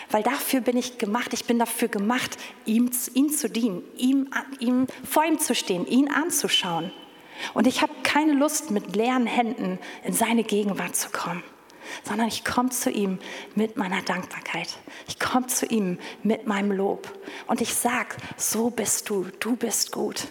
Weil 0.10 0.24
dafür 0.24 0.60
bin 0.60 0.76
ich 0.76 0.98
gemacht. 0.98 1.32
Ich 1.32 1.46
bin 1.46 1.58
dafür 1.58 1.88
gemacht, 1.88 2.38
ihm, 2.66 2.92
ihm 3.14 3.30
zu 3.30 3.50
dienen, 3.50 3.84
ihm, 3.96 4.30
ihm, 4.60 4.86
vor 5.10 5.24
ihm 5.24 5.40
zu 5.40 5.56
stehen, 5.56 5.88
ihn 5.88 6.12
anzuschauen. 6.12 6.92
Und 7.54 7.68
ich 7.68 7.82
habe 7.82 7.94
keine 8.04 8.34
Lust, 8.34 8.70
mit 8.70 8.98
leeren 8.98 9.28
Händen 9.28 9.80
in 10.04 10.12
seine 10.12 10.44
Gegenwart 10.44 10.98
zu 10.98 11.10
kommen, 11.10 11.42
sondern 12.04 12.28
ich 12.28 12.46
komme 12.46 12.70
zu 12.70 12.90
ihm 12.90 13.20
mit 13.56 13.78
meiner 13.78 14.02
Dankbarkeit. 14.02 14.70
Ich 15.08 15.20
komme 15.20 15.48
zu 15.48 15.66
ihm 15.66 16.00
mit 16.24 16.48
meinem 16.48 16.72
Lob. 16.72 17.12
Und 17.48 17.62
ich 17.62 17.74
sage, 17.74 18.16
so 18.38 18.70
bist 18.70 19.10
du, 19.10 19.26
du 19.40 19.56
bist 19.56 19.92
gut. 19.92 20.28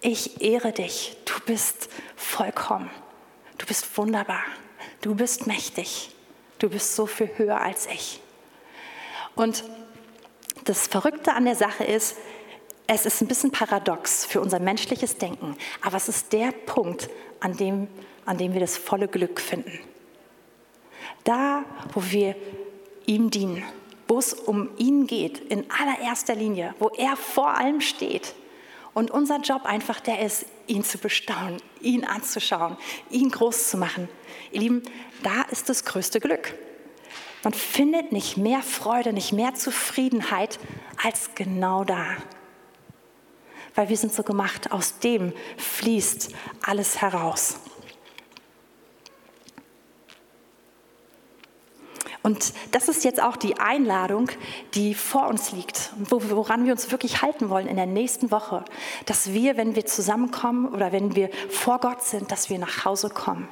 Ich 0.00 0.42
ehre 0.42 0.72
dich, 0.72 1.16
du 1.24 1.34
bist 1.46 1.88
vollkommen, 2.14 2.90
du 3.58 3.66
bist 3.66 3.96
wunderbar, 3.96 4.42
du 5.00 5.14
bist 5.14 5.46
mächtig, 5.46 6.10
du 6.58 6.68
bist 6.68 6.94
so 6.94 7.06
viel 7.06 7.30
höher 7.36 7.60
als 7.60 7.86
ich. 7.86 8.20
Und 9.34 9.64
das 10.64 10.86
Verrückte 10.86 11.32
an 11.32 11.46
der 11.46 11.56
Sache 11.56 11.84
ist, 11.84 12.16
es 12.86 13.06
ist 13.06 13.22
ein 13.22 13.28
bisschen 13.28 13.50
paradox 13.50 14.26
für 14.26 14.40
unser 14.40 14.60
menschliches 14.60 15.16
Denken, 15.16 15.56
aber 15.80 15.96
es 15.96 16.08
ist 16.08 16.32
der 16.32 16.52
Punkt, 16.52 17.08
an 17.40 17.56
dem, 17.56 17.88
an 18.26 18.36
dem 18.36 18.52
wir 18.52 18.60
das 18.60 18.76
volle 18.76 19.08
Glück 19.08 19.40
finden. 19.40 19.78
Da, 21.24 21.64
wo 21.92 22.02
wir 22.04 22.36
ihm 23.06 23.30
dienen, 23.30 23.62
wo 24.06 24.18
es 24.18 24.34
um 24.34 24.68
ihn 24.76 25.06
geht, 25.06 25.38
in 25.38 25.64
allererster 25.70 26.34
Linie, 26.34 26.74
wo 26.78 26.88
er 26.90 27.16
vor 27.16 27.56
allem 27.56 27.80
steht, 27.80 28.34
und 28.94 29.10
unser 29.10 29.40
Job 29.40 29.64
einfach 29.64 30.00
der 30.00 30.20
ist, 30.20 30.46
ihn 30.68 30.84
zu 30.84 30.98
bestaunen, 30.98 31.60
ihn 31.80 32.04
anzuschauen, 32.04 32.76
ihn 33.10 33.28
groß 33.28 33.70
zu 33.70 33.76
machen. 33.76 34.08
Ihr 34.52 34.60
Lieben, 34.60 34.82
da 35.22 35.42
ist 35.50 35.68
das 35.68 35.84
größte 35.84 36.20
Glück. 36.20 36.54
Man 37.42 37.52
findet 37.52 38.12
nicht 38.12 38.36
mehr 38.36 38.62
Freude, 38.62 39.12
nicht 39.12 39.32
mehr 39.32 39.54
Zufriedenheit 39.54 40.58
als 41.02 41.30
genau 41.34 41.84
da. 41.84 42.06
Weil 43.74 43.88
wir 43.88 43.96
sind 43.96 44.14
so 44.14 44.22
gemacht, 44.22 44.70
aus 44.70 45.00
dem 45.00 45.32
fließt 45.58 46.32
alles 46.62 47.02
heraus. 47.02 47.58
Und 52.24 52.54
das 52.70 52.88
ist 52.88 53.04
jetzt 53.04 53.22
auch 53.22 53.36
die 53.36 53.58
Einladung, 53.58 54.30
die 54.72 54.94
vor 54.94 55.28
uns 55.28 55.52
liegt, 55.52 55.92
woran 56.08 56.64
wir 56.64 56.72
uns 56.72 56.90
wirklich 56.90 57.20
halten 57.20 57.50
wollen 57.50 57.66
in 57.66 57.76
der 57.76 57.84
nächsten 57.84 58.30
Woche, 58.30 58.64
dass 59.04 59.34
wir, 59.34 59.58
wenn 59.58 59.76
wir 59.76 59.84
zusammenkommen 59.84 60.72
oder 60.72 60.90
wenn 60.90 61.14
wir 61.14 61.28
vor 61.50 61.80
Gott 61.80 62.02
sind, 62.02 62.32
dass 62.32 62.48
wir 62.48 62.58
nach 62.58 62.86
Hause 62.86 63.10
kommen 63.10 63.46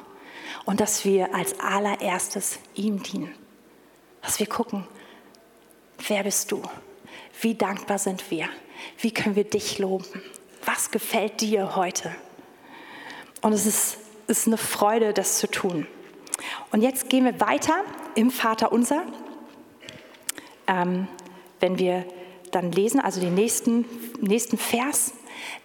und 0.65 0.81
dass 0.81 1.05
wir 1.05 1.35
als 1.35 1.61
allererstes 1.61 2.61
ihm 2.75 3.03
dienen. 3.03 3.35
Dass 4.23 4.39
wir 4.39 4.47
gucken, 4.47 4.89
wer 6.09 6.23
bist 6.23 6.51
du? 6.51 6.63
Wie 7.43 7.55
dankbar 7.55 7.99
sind 7.99 8.31
wir? 8.31 8.49
Wie 8.97 9.13
können 9.13 9.37
wir 9.37 9.45
dich 9.45 9.81
loben? 9.81 10.07
Was 10.65 10.91
gefällt 10.91 11.43
dir 11.43 11.77
heute? 11.77 12.11
Und 13.43 13.53
es 13.53 13.67
ist, 13.67 13.99
ist 14.29 14.47
eine 14.47 14.57
Freude, 14.57 15.13
das 15.13 15.37
zu 15.37 15.47
tun. 15.51 15.87
Und 16.71 16.83
jetzt 16.83 17.09
gehen 17.09 17.25
wir 17.25 17.41
weiter 17.41 17.85
im 18.15 18.31
Vater 18.31 18.73
unser. 18.73 19.03
Ähm, 20.67 21.09
wenn 21.61 21.79
wir 21.79 22.05
dann 22.51 22.73
lesen, 22.73 23.01
also 23.01 23.21
den 23.21 23.35
nächsten, 23.35 23.85
nächsten 24.21 24.59
Vers, 24.59 25.15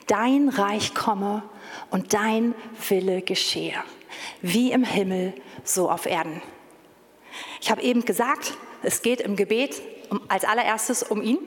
dein 0.08 0.50
Reich 0.50 0.94
komme 0.94 1.44
und 1.92 2.14
dein 2.14 2.56
Wille 2.90 3.22
geschehe, 3.22 3.76
wie 4.42 4.72
im 4.72 4.84
Himmel, 4.84 5.34
so 5.64 5.90
auf 5.90 6.06
Erden. 6.06 6.42
Ich 7.62 7.70
habe 7.70 7.82
eben 7.82 8.06
gesagt, 8.06 8.58
es 8.84 9.02
geht 9.02 9.22
im 9.22 9.36
Gebet 9.36 9.82
um, 10.10 10.22
als 10.30 10.46
allererstes 10.46 11.04
um 11.04 11.22
ihn. 11.22 11.40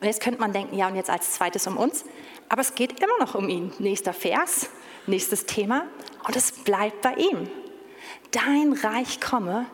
Und 0.00 0.06
jetzt 0.06 0.20
könnte 0.20 0.40
man 0.40 0.52
denken, 0.52 0.76
ja, 0.76 0.88
und 0.88 0.96
jetzt 0.96 1.10
als 1.10 1.32
zweites 1.32 1.66
um 1.66 1.76
uns. 1.76 2.04
Aber 2.48 2.60
es 2.60 2.74
geht 2.74 3.00
immer 3.00 3.18
noch 3.18 3.34
um 3.34 3.48
ihn. 3.48 3.72
Nächster 3.78 4.12
Vers, 4.12 4.70
nächstes 5.06 5.44
Thema. 5.44 5.86
Und 6.26 6.36
es 6.36 6.52
bleibt 6.52 7.02
bei 7.02 7.14
ihm 7.14 7.48
dein 8.30 8.72
Reich 8.72 9.20
komme, 9.20 9.66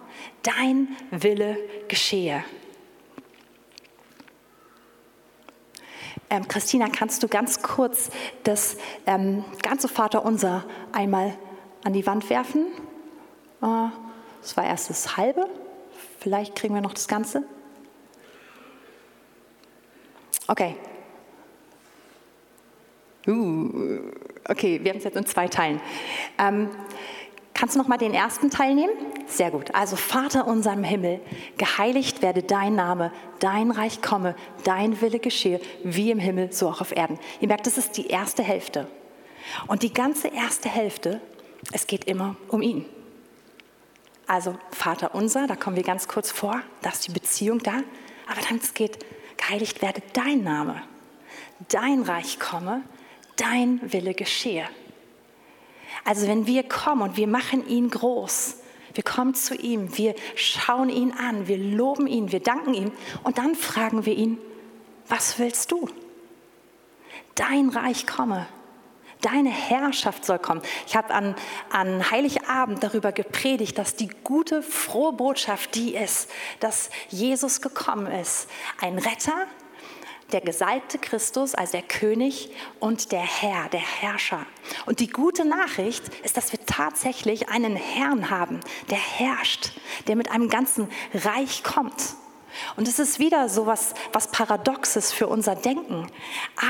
dein 0.42 0.88
Wille 1.10 1.58
geschehe. 1.88 2.44
Ähm, 6.30 6.48
Christina, 6.48 6.88
kannst 6.88 7.22
du 7.22 7.28
ganz 7.28 7.62
kurz 7.62 8.10
das 8.42 8.76
ähm, 9.06 9.44
ganze 9.62 9.88
Vaterunser 9.88 10.64
einmal 10.92 11.36
an 11.84 11.92
die 11.92 12.06
Wand 12.06 12.28
werfen? 12.30 12.66
Äh, 13.62 13.88
das 14.40 14.56
war 14.56 14.64
erst 14.64 14.90
das 14.90 15.16
halbe. 15.16 15.48
Vielleicht 16.18 16.56
kriegen 16.56 16.74
wir 16.74 16.80
noch 16.80 16.94
das 16.94 17.08
Ganze. 17.08 17.44
Okay. 20.46 20.76
Uh, 23.26 24.10
okay, 24.48 24.80
wir 24.82 24.90
haben 24.90 24.98
es 24.98 25.04
jetzt 25.04 25.16
in 25.16 25.24
zwei 25.24 25.48
Teilen. 25.48 25.80
Ähm, 26.38 26.68
Kannst 27.54 27.76
du 27.76 27.78
noch 27.78 27.88
mal 27.88 27.98
den 27.98 28.14
ersten 28.14 28.50
Teil 28.50 28.74
nehmen? 28.74 28.92
Sehr 29.26 29.52
gut. 29.52 29.74
Also 29.74 29.94
Vater 29.94 30.46
unser 30.46 30.72
im 30.72 30.82
Himmel, 30.82 31.20
geheiligt 31.56 32.20
werde 32.20 32.42
dein 32.42 32.74
Name, 32.74 33.12
dein 33.38 33.70
Reich 33.70 34.02
komme, 34.02 34.34
dein 34.64 35.00
Wille 35.00 35.20
geschehe, 35.20 35.60
wie 35.84 36.10
im 36.10 36.18
Himmel, 36.18 36.52
so 36.52 36.68
auch 36.68 36.80
auf 36.80 36.94
Erden. 36.94 37.18
Ihr 37.40 37.48
merkt, 37.48 37.66
das 37.66 37.78
ist 37.78 37.96
die 37.96 38.08
erste 38.08 38.42
Hälfte. 38.42 38.88
Und 39.68 39.82
die 39.84 39.92
ganze 39.92 40.28
erste 40.28 40.68
Hälfte, 40.68 41.20
es 41.72 41.86
geht 41.86 42.04
immer 42.04 42.36
um 42.48 42.60
ihn. 42.60 42.86
Also 44.26 44.56
Vater 44.70 45.14
unser, 45.14 45.46
da 45.46 45.54
kommen 45.54 45.76
wir 45.76 45.84
ganz 45.84 46.08
kurz 46.08 46.30
vor, 46.30 46.60
da 46.82 46.90
ist 46.90 47.06
die 47.06 47.12
Beziehung 47.12 47.60
da. 47.60 47.82
Aber 48.26 48.40
dann 48.48 48.58
es 48.58 48.74
geht, 48.74 48.98
geheiligt 49.36 49.80
werde 49.80 50.02
dein 50.12 50.42
Name, 50.42 50.82
dein 51.68 52.02
Reich 52.02 52.40
komme, 52.40 52.82
dein 53.36 53.80
Wille 53.92 54.14
geschehe. 54.14 54.66
Also 56.04 56.28
wenn 56.28 56.46
wir 56.46 56.62
kommen 56.64 57.02
und 57.02 57.16
wir 57.16 57.26
machen 57.26 57.66
ihn 57.66 57.90
groß, 57.90 58.56
wir 58.94 59.04
kommen 59.04 59.34
zu 59.34 59.54
ihm, 59.56 59.96
wir 59.98 60.14
schauen 60.36 60.88
ihn 60.88 61.12
an, 61.12 61.48
wir 61.48 61.58
loben 61.58 62.06
ihn, 62.06 62.30
wir 62.30 62.40
danken 62.40 62.74
ihm 62.74 62.92
und 63.24 63.38
dann 63.38 63.54
fragen 63.54 64.06
wir 64.06 64.14
ihn, 64.14 64.38
was 65.08 65.38
willst 65.38 65.72
du? 65.72 65.88
Dein 67.34 67.70
Reich 67.70 68.06
komme. 68.06 68.46
Deine 69.20 69.50
Herrschaft 69.50 70.24
soll 70.26 70.38
kommen. 70.38 70.60
Ich 70.86 70.96
habe 70.96 71.12
an, 71.12 71.34
an 71.70 72.10
Heiligabend 72.10 72.82
darüber 72.82 73.10
gepredigt, 73.10 73.78
dass 73.78 73.96
die 73.96 74.10
gute, 74.22 74.62
frohe 74.62 75.14
Botschaft 75.14 75.74
die 75.74 75.94
ist, 75.94 76.30
dass 76.60 76.90
Jesus 77.08 77.62
gekommen 77.62 78.06
ist. 78.06 78.48
Ein 78.80 78.98
Retter, 78.98 79.46
der 80.34 80.40
gesalbte 80.40 80.98
Christus 80.98 81.54
als 81.54 81.70
der 81.70 81.82
König 81.82 82.50
und 82.80 83.12
der 83.12 83.22
Herr, 83.22 83.68
der 83.68 83.80
Herrscher. 83.80 84.44
Und 84.84 84.98
die 84.98 85.06
gute 85.06 85.44
Nachricht 85.44 86.02
ist, 86.24 86.36
dass 86.36 86.50
wir 86.50 86.58
tatsächlich 86.66 87.48
einen 87.48 87.76
Herrn 87.76 88.30
haben, 88.30 88.58
der 88.90 88.98
herrscht, 88.98 89.70
der 90.08 90.16
mit 90.16 90.32
einem 90.32 90.48
ganzen 90.48 90.88
Reich 91.14 91.62
kommt. 91.62 92.16
Und 92.74 92.88
es 92.88 92.98
ist 92.98 93.20
wieder 93.20 93.48
so 93.48 93.66
was, 93.66 93.94
was 94.12 94.32
Paradoxes 94.32 95.12
für 95.12 95.28
unser 95.28 95.54
Denken. 95.54 96.08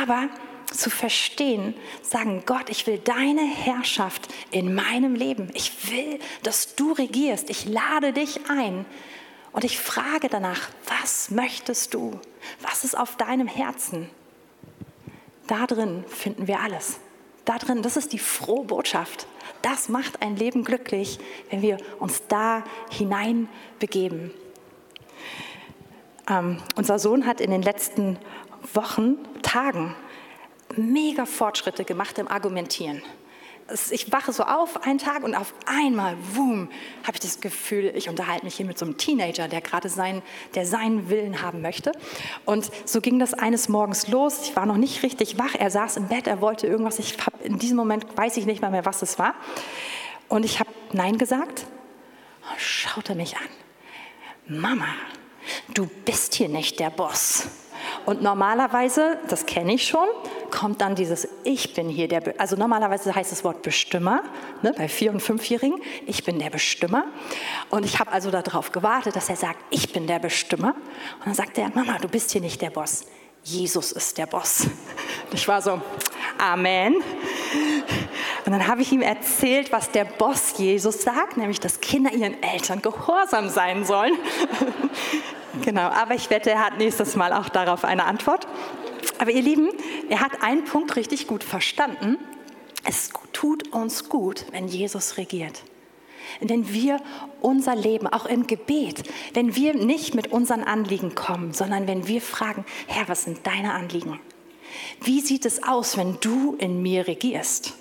Aber 0.01 0.29
zu 0.71 0.91
verstehen, 0.91 1.75
sagen, 2.03 2.43
Gott, 2.45 2.69
ich 2.69 2.87
will 2.87 2.99
deine 2.99 3.47
Herrschaft 3.47 4.29
in 4.51 4.75
meinem 4.75 5.15
Leben. 5.15 5.51
Ich 5.55 5.91
will, 5.91 6.19
dass 6.43 6.75
du 6.75 6.93
regierst. 6.93 7.49
Ich 7.49 7.65
lade 7.65 8.13
dich 8.13 8.41
ein, 8.51 8.85
und 9.55 9.63
ich 9.63 9.79
frage 9.79 10.29
danach, 10.29 10.69
was 10.89 11.31
möchtest 11.31 11.95
du? 11.95 12.21
Was 12.61 12.85
ist 12.85 12.97
auf 12.99 13.17
deinem 13.17 13.47
Herzen? 13.47 14.11
Da 15.47 15.67
drin 15.67 16.05
finden 16.09 16.47
wir 16.47 16.61
alles. 16.61 16.99
Da 17.45 17.59
drin, 17.59 17.83
das 17.83 17.97
ist 17.97 18.13
die 18.13 18.19
frohe 18.19 18.65
Botschaft. 18.65 19.27
Das 19.63 19.89
macht 19.89 20.23
ein 20.23 20.37
Leben 20.37 20.65
glücklich, 20.65 21.19
wenn 21.51 21.63
wir 21.63 21.79
uns 21.99 22.23
da 22.29 22.65
hinein 22.91 23.49
begeben. 23.79 24.31
Ähm, 26.29 26.59
unser 26.77 26.99
Sohn 26.99 27.27
hat 27.27 27.41
in 27.41 27.51
den 27.51 27.63
letzten 27.63 28.19
Wochen, 28.73 29.17
Tagen 29.43 29.95
mega 30.77 31.27
Fortschritte 31.27 31.85
gemacht 31.85 32.19
im 32.19 32.29
Argumentieren. 32.29 33.03
Ich 33.91 34.13
wache 34.13 34.33
so 34.33 34.43
auf 34.43 34.87
einen 34.87 34.99
Tag 34.99 35.23
und 35.23 35.35
auf 35.35 35.55
einmal, 35.67 36.17
boom, 36.35 36.69
habe 37.03 37.15
ich 37.15 37.21
das 37.21 37.41
Gefühl, 37.41 37.93
ich 37.95 38.09
unterhalte 38.09 38.45
mich 38.45 38.57
hier 38.57 38.67
mit 38.67 38.79
so 38.79 38.85
einem 38.85 38.99
Teenager, 38.99 39.49
der 39.49 39.63
gerade 39.63 39.89
sein, 39.89 40.23
der 40.55 40.67
seinen 40.67 41.09
Willen 41.09 41.41
haben 41.41 41.63
möchte. 41.63 41.93
Und 42.45 42.71
so 42.85 43.01
ging 43.01 43.19
das 43.19 43.33
eines 43.33 43.69
Morgens 43.69 44.09
los. 44.09 44.41
Ich 44.43 44.57
war 44.57 44.67
noch 44.67 44.77
nicht 44.77 45.03
richtig 45.03 45.39
wach. 45.39 45.55
Er 45.59 45.71
saß 45.71 45.97
im 45.97 46.09
Bett, 46.09 46.27
er 46.27 46.41
wollte 46.41 46.67
irgendwas. 46.67 46.99
Ich 46.99 47.17
habe 47.25 47.43
in 47.43 47.59
diesem 47.59 47.77
Moment 47.77 48.07
weiß 48.17 48.37
ich 48.37 48.45
nicht 48.45 48.61
mal 48.61 48.71
mehr, 48.71 48.85
was 48.85 49.01
es 49.03 49.19
war. 49.19 49.35
Und 50.29 50.45
ich 50.45 50.61
habe 50.61 50.71
Nein 50.93 51.17
gesagt. 51.17 51.67
Und 52.51 52.61
schaute 52.61 53.15
mich 53.15 53.37
an. 53.37 54.61
Mama, 54.61 54.89
du 55.73 55.87
bist 56.05 56.35
hier 56.35 56.51
nicht 56.51 56.81
der 56.81 56.91
Boss. 56.91 57.49
Und 58.05 58.23
normalerweise, 58.23 59.19
das 59.29 59.47
kenne 59.47 59.75
ich 59.75 59.87
schon, 59.87 60.07
kommt 60.55 60.81
dann 60.81 60.95
dieses 60.95 61.29
Ich 61.43 61.75
bin 61.75 61.89
hier 61.89 62.09
der, 62.09 62.35
also 62.39 62.57
normalerweise 62.57 63.15
heißt 63.15 63.33
das 63.33 63.45
Wort 63.45 63.63
Bestimmer, 63.63 64.23
ne, 64.63 64.73
bei 64.77 64.89
Vier- 64.89 65.11
und 65.11 65.21
Fünfjährigen, 65.21 65.81
ich 66.07 66.25
bin 66.25 66.39
der 66.39 66.51
Bestimmer. 66.51 67.05
Und 67.71 67.85
ich 67.85 67.99
habe 67.99 68.13
also 68.13 68.31
darauf 68.31 68.71
gewartet, 68.71 69.17
dass 69.17 69.29
er 69.29 69.37
sagt, 69.37 69.59
ich 69.71 69.93
bin 69.93 70.07
der 70.07 70.21
Bestimmer. 70.21 70.75
Und 71.19 71.27
dann 71.27 71.35
sagt 71.35 71.59
er, 71.59 71.71
Mama, 71.75 71.99
du 71.99 72.09
bist 72.09 72.31
hier 72.31 72.41
nicht 72.41 72.63
der 72.63 72.71
Boss, 72.71 73.07
Jesus 73.43 73.93
ist 73.93 74.17
der 74.17 74.27
Boss. 74.27 74.67
Ich 75.33 75.49
war 75.49 75.61
so, 75.61 75.81
Amen. 76.39 76.95
Und 78.47 78.53
dann 78.53 78.69
habe 78.69 78.83
ich 78.83 78.93
ihm 78.93 79.03
erzählt, 79.03 79.73
was 79.73 79.91
der 79.91 80.05
Boss 80.05 80.55
Jesus 80.59 81.03
sagt, 81.03 81.37
nämlich, 81.37 81.59
dass 81.59 81.81
Kinder 81.81 82.13
ihren 82.13 82.41
Eltern 82.41 82.81
gehorsam 82.83 83.49
sein 83.49 83.85
sollen. 83.85 84.17
genau, 85.65 85.89
aber 85.89 86.15
ich 86.15 86.31
wette, 86.31 86.51
er 86.51 86.65
hat 86.65 86.79
nächstes 86.79 87.17
Mal 87.17 87.33
auch 87.33 87.49
darauf 87.49 87.85
eine 87.85 88.05
Antwort. 88.05 88.47
Aber 89.19 89.31
ihr 89.31 89.43
Lieben, 89.43 89.71
er 90.09 90.21
hat 90.21 90.43
einen 90.43 90.65
Punkt 90.65 90.97
richtig 90.97 91.27
gut 91.27 91.45
verstanden. 91.45 92.19
Es 92.85 93.11
tut 93.33 93.73
uns 93.73 94.09
gut, 94.09 94.47
wenn 94.53 94.69
Jesus 94.69 95.17
regiert. 95.17 95.63
Wenn 96.41 96.73
wir 96.73 97.01
unser 97.41 97.77
Leben, 97.77 98.07
auch 98.07 98.27
im 98.27 98.47
Gebet, 98.47 99.05
wenn 99.35 99.57
wir 99.57 99.75
nicht 99.75 100.15
mit 100.15 100.33
unseren 100.33 100.63
Anliegen 100.63 101.15
kommen, 101.15 101.53
sondern 101.53 101.87
wenn 101.87 102.07
wir 102.09 102.21
fragen, 102.21 102.65
Herr, 102.87 103.09
was 103.09 103.25
sind 103.25 103.47
deine 103.47 103.73
Anliegen? 103.75 104.19
Wie 105.01 105.21
sieht 105.21 105.47
es 105.47 105.63
aus, 105.63 105.97
wenn 105.97 106.19
du 106.21 106.57
in 106.59 106.83
mir 106.83 107.07
regierst? 107.07 107.75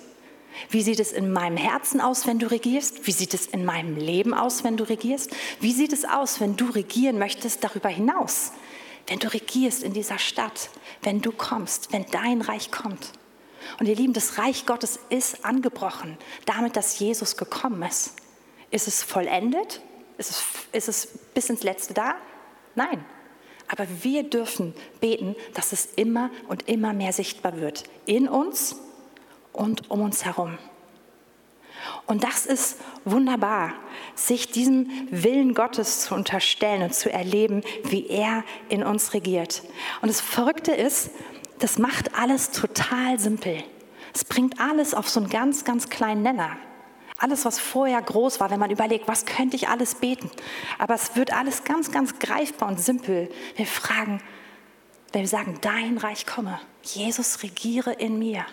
Wie 0.70 0.82
sieht 0.82 1.00
es 1.00 1.12
in 1.12 1.32
meinem 1.32 1.56
Herzen 1.56 2.00
aus, 2.00 2.26
wenn 2.26 2.38
du 2.38 2.50
regierst? 2.50 3.06
Wie 3.06 3.12
sieht 3.12 3.34
es 3.34 3.46
in 3.46 3.64
meinem 3.64 3.96
Leben 3.96 4.34
aus, 4.34 4.62
wenn 4.62 4.76
du 4.76 4.84
regierst? 4.88 5.34
Wie 5.60 5.72
sieht 5.72 5.92
es 5.92 6.04
aus, 6.04 6.40
wenn 6.40 6.56
du 6.56 6.66
regieren 6.66 7.18
möchtest 7.18 7.64
darüber 7.64 7.88
hinaus? 7.88 8.52
Wenn 9.06 9.18
du 9.18 9.32
regierst 9.32 9.82
in 9.82 9.92
dieser 9.92 10.18
Stadt, 10.18 10.70
wenn 11.02 11.20
du 11.20 11.32
kommst, 11.32 11.92
wenn 11.92 12.06
dein 12.10 12.40
Reich 12.40 12.70
kommt. 12.70 13.12
Und 13.78 13.86
ihr 13.86 13.96
Lieben, 13.96 14.12
das 14.12 14.38
Reich 14.38 14.66
Gottes 14.66 14.98
ist 15.08 15.44
angebrochen, 15.44 16.18
damit, 16.46 16.76
dass 16.76 16.98
Jesus 16.98 17.36
gekommen 17.36 17.82
ist. 17.82 18.14
Ist 18.70 18.88
es 18.88 19.02
vollendet? 19.02 19.80
Ist 20.18 20.30
es, 20.30 20.44
ist 20.72 20.88
es 20.88 21.08
bis 21.34 21.50
ins 21.50 21.62
Letzte 21.62 21.94
da? 21.94 22.14
Nein. 22.74 23.04
Aber 23.68 23.86
wir 24.02 24.24
dürfen 24.24 24.74
beten, 25.00 25.36
dass 25.54 25.72
es 25.72 25.86
immer 25.96 26.30
und 26.48 26.68
immer 26.68 26.92
mehr 26.92 27.12
sichtbar 27.12 27.58
wird. 27.58 27.84
In 28.04 28.28
uns 28.28 28.76
und 29.52 29.90
um 29.90 30.02
uns 30.02 30.24
herum. 30.24 30.58
Und 32.06 32.24
das 32.24 32.46
ist 32.46 32.78
wunderbar, 33.04 33.72
sich 34.14 34.50
diesem 34.50 34.90
Willen 35.10 35.54
Gottes 35.54 36.00
zu 36.00 36.14
unterstellen 36.14 36.82
und 36.82 36.94
zu 36.94 37.12
erleben, 37.12 37.62
wie 37.84 38.06
er 38.08 38.44
in 38.68 38.82
uns 38.82 39.14
regiert. 39.14 39.62
Und 40.02 40.08
das 40.08 40.20
Verrückte 40.20 40.72
ist, 40.72 41.10
das 41.58 41.78
macht 41.78 42.14
alles 42.18 42.50
total 42.50 43.18
simpel. 43.18 43.62
Es 44.12 44.24
bringt 44.24 44.60
alles 44.60 44.94
auf 44.94 45.08
so 45.08 45.20
einen 45.20 45.30
ganz, 45.30 45.64
ganz 45.64 45.88
kleinen 45.88 46.22
Nenner. 46.22 46.56
Alles, 47.18 47.44
was 47.44 47.58
vorher 47.58 48.02
groß 48.02 48.40
war, 48.40 48.50
wenn 48.50 48.60
man 48.60 48.70
überlegt, 48.70 49.08
was 49.08 49.24
könnte 49.24 49.56
ich 49.56 49.68
alles 49.68 49.94
beten. 49.94 50.30
Aber 50.78 50.94
es 50.94 51.16
wird 51.16 51.32
alles 51.32 51.64
ganz, 51.64 51.90
ganz 51.90 52.18
greifbar 52.18 52.68
und 52.68 52.80
simpel. 52.80 53.30
Wir 53.56 53.66
fragen, 53.66 54.20
wenn 55.12 55.22
wir 55.22 55.28
sagen, 55.28 55.58
dein 55.60 55.96
Reich 55.96 56.26
komme, 56.26 56.60
Jesus 56.82 57.42
regiere 57.42 57.92
in 57.92 58.18
mir 58.18 58.44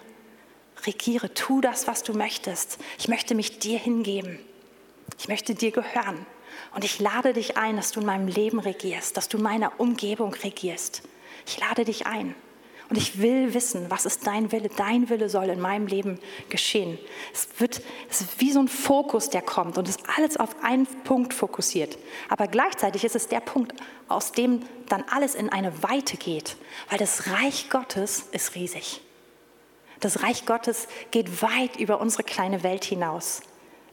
regiere, 0.86 1.34
tu 1.34 1.62
das, 1.62 1.88
was 1.88 2.04
du 2.04 2.14
möchtest. 2.14 2.78
Ich 2.98 3.08
möchte 3.08 3.36
mich 3.36 3.60
dir 3.60 3.80
hingeben. 3.80 4.40
Ich 5.20 5.28
möchte 5.28 5.56
dir 5.56 5.72
gehören. 5.72 6.26
Und 6.74 6.84
ich 6.84 7.00
lade 7.00 7.34
dich 7.34 7.58
ein, 7.58 7.76
dass 7.76 7.92
du 7.92 8.00
in 8.00 8.06
meinem 8.06 8.28
Leben 8.28 8.60
regierst, 8.60 9.18
dass 9.18 9.28
du 9.28 9.38
in 9.38 9.44
meiner 9.44 9.80
Umgebung 9.80 10.34
regierst. 10.34 11.04
Ich 11.46 11.60
lade 11.60 11.86
dich 11.86 12.08
ein. 12.08 12.36
Und 12.90 12.98
ich 12.98 13.22
will 13.22 13.54
wissen, 13.54 13.90
was 13.90 14.06
ist 14.06 14.28
dein 14.28 14.52
Wille? 14.52 14.70
Dein 14.76 15.08
Wille 15.10 15.30
soll 15.30 15.46
in 15.46 15.62
meinem 15.62 15.88
Leben 15.88 16.20
geschehen. 16.50 16.98
Es, 17.34 17.48
wird, 17.58 17.82
es 18.10 18.20
ist 18.20 18.42
wie 18.42 18.52
so 18.52 18.60
ein 18.60 18.68
Fokus, 18.68 19.30
der 19.30 19.42
kommt 19.42 19.78
und 19.78 19.88
ist 19.88 20.02
alles 20.18 20.36
auf 20.36 20.62
einen 20.62 20.86
Punkt 21.06 21.34
fokussiert. 21.34 21.98
Aber 22.28 22.48
gleichzeitig 22.48 23.06
ist 23.06 23.16
es 23.16 23.30
der 23.30 23.40
Punkt, 23.40 23.74
aus 24.10 24.34
dem 24.34 24.64
dann 24.90 25.06
alles 25.10 25.36
in 25.36 25.48
eine 25.48 25.84
Weite 25.84 26.18
geht, 26.18 26.58
weil 26.90 27.00
das 27.00 27.28
Reich 27.28 27.70
Gottes 27.70 28.26
ist 28.34 28.56
riesig. 28.56 29.00
Das 30.02 30.24
Reich 30.24 30.46
Gottes 30.46 30.88
geht 31.12 31.42
weit 31.42 31.78
über 31.78 32.02
unsere 32.02 32.24
kleine 32.24 32.64
Welt 32.64 32.84
hinaus. 32.84 33.42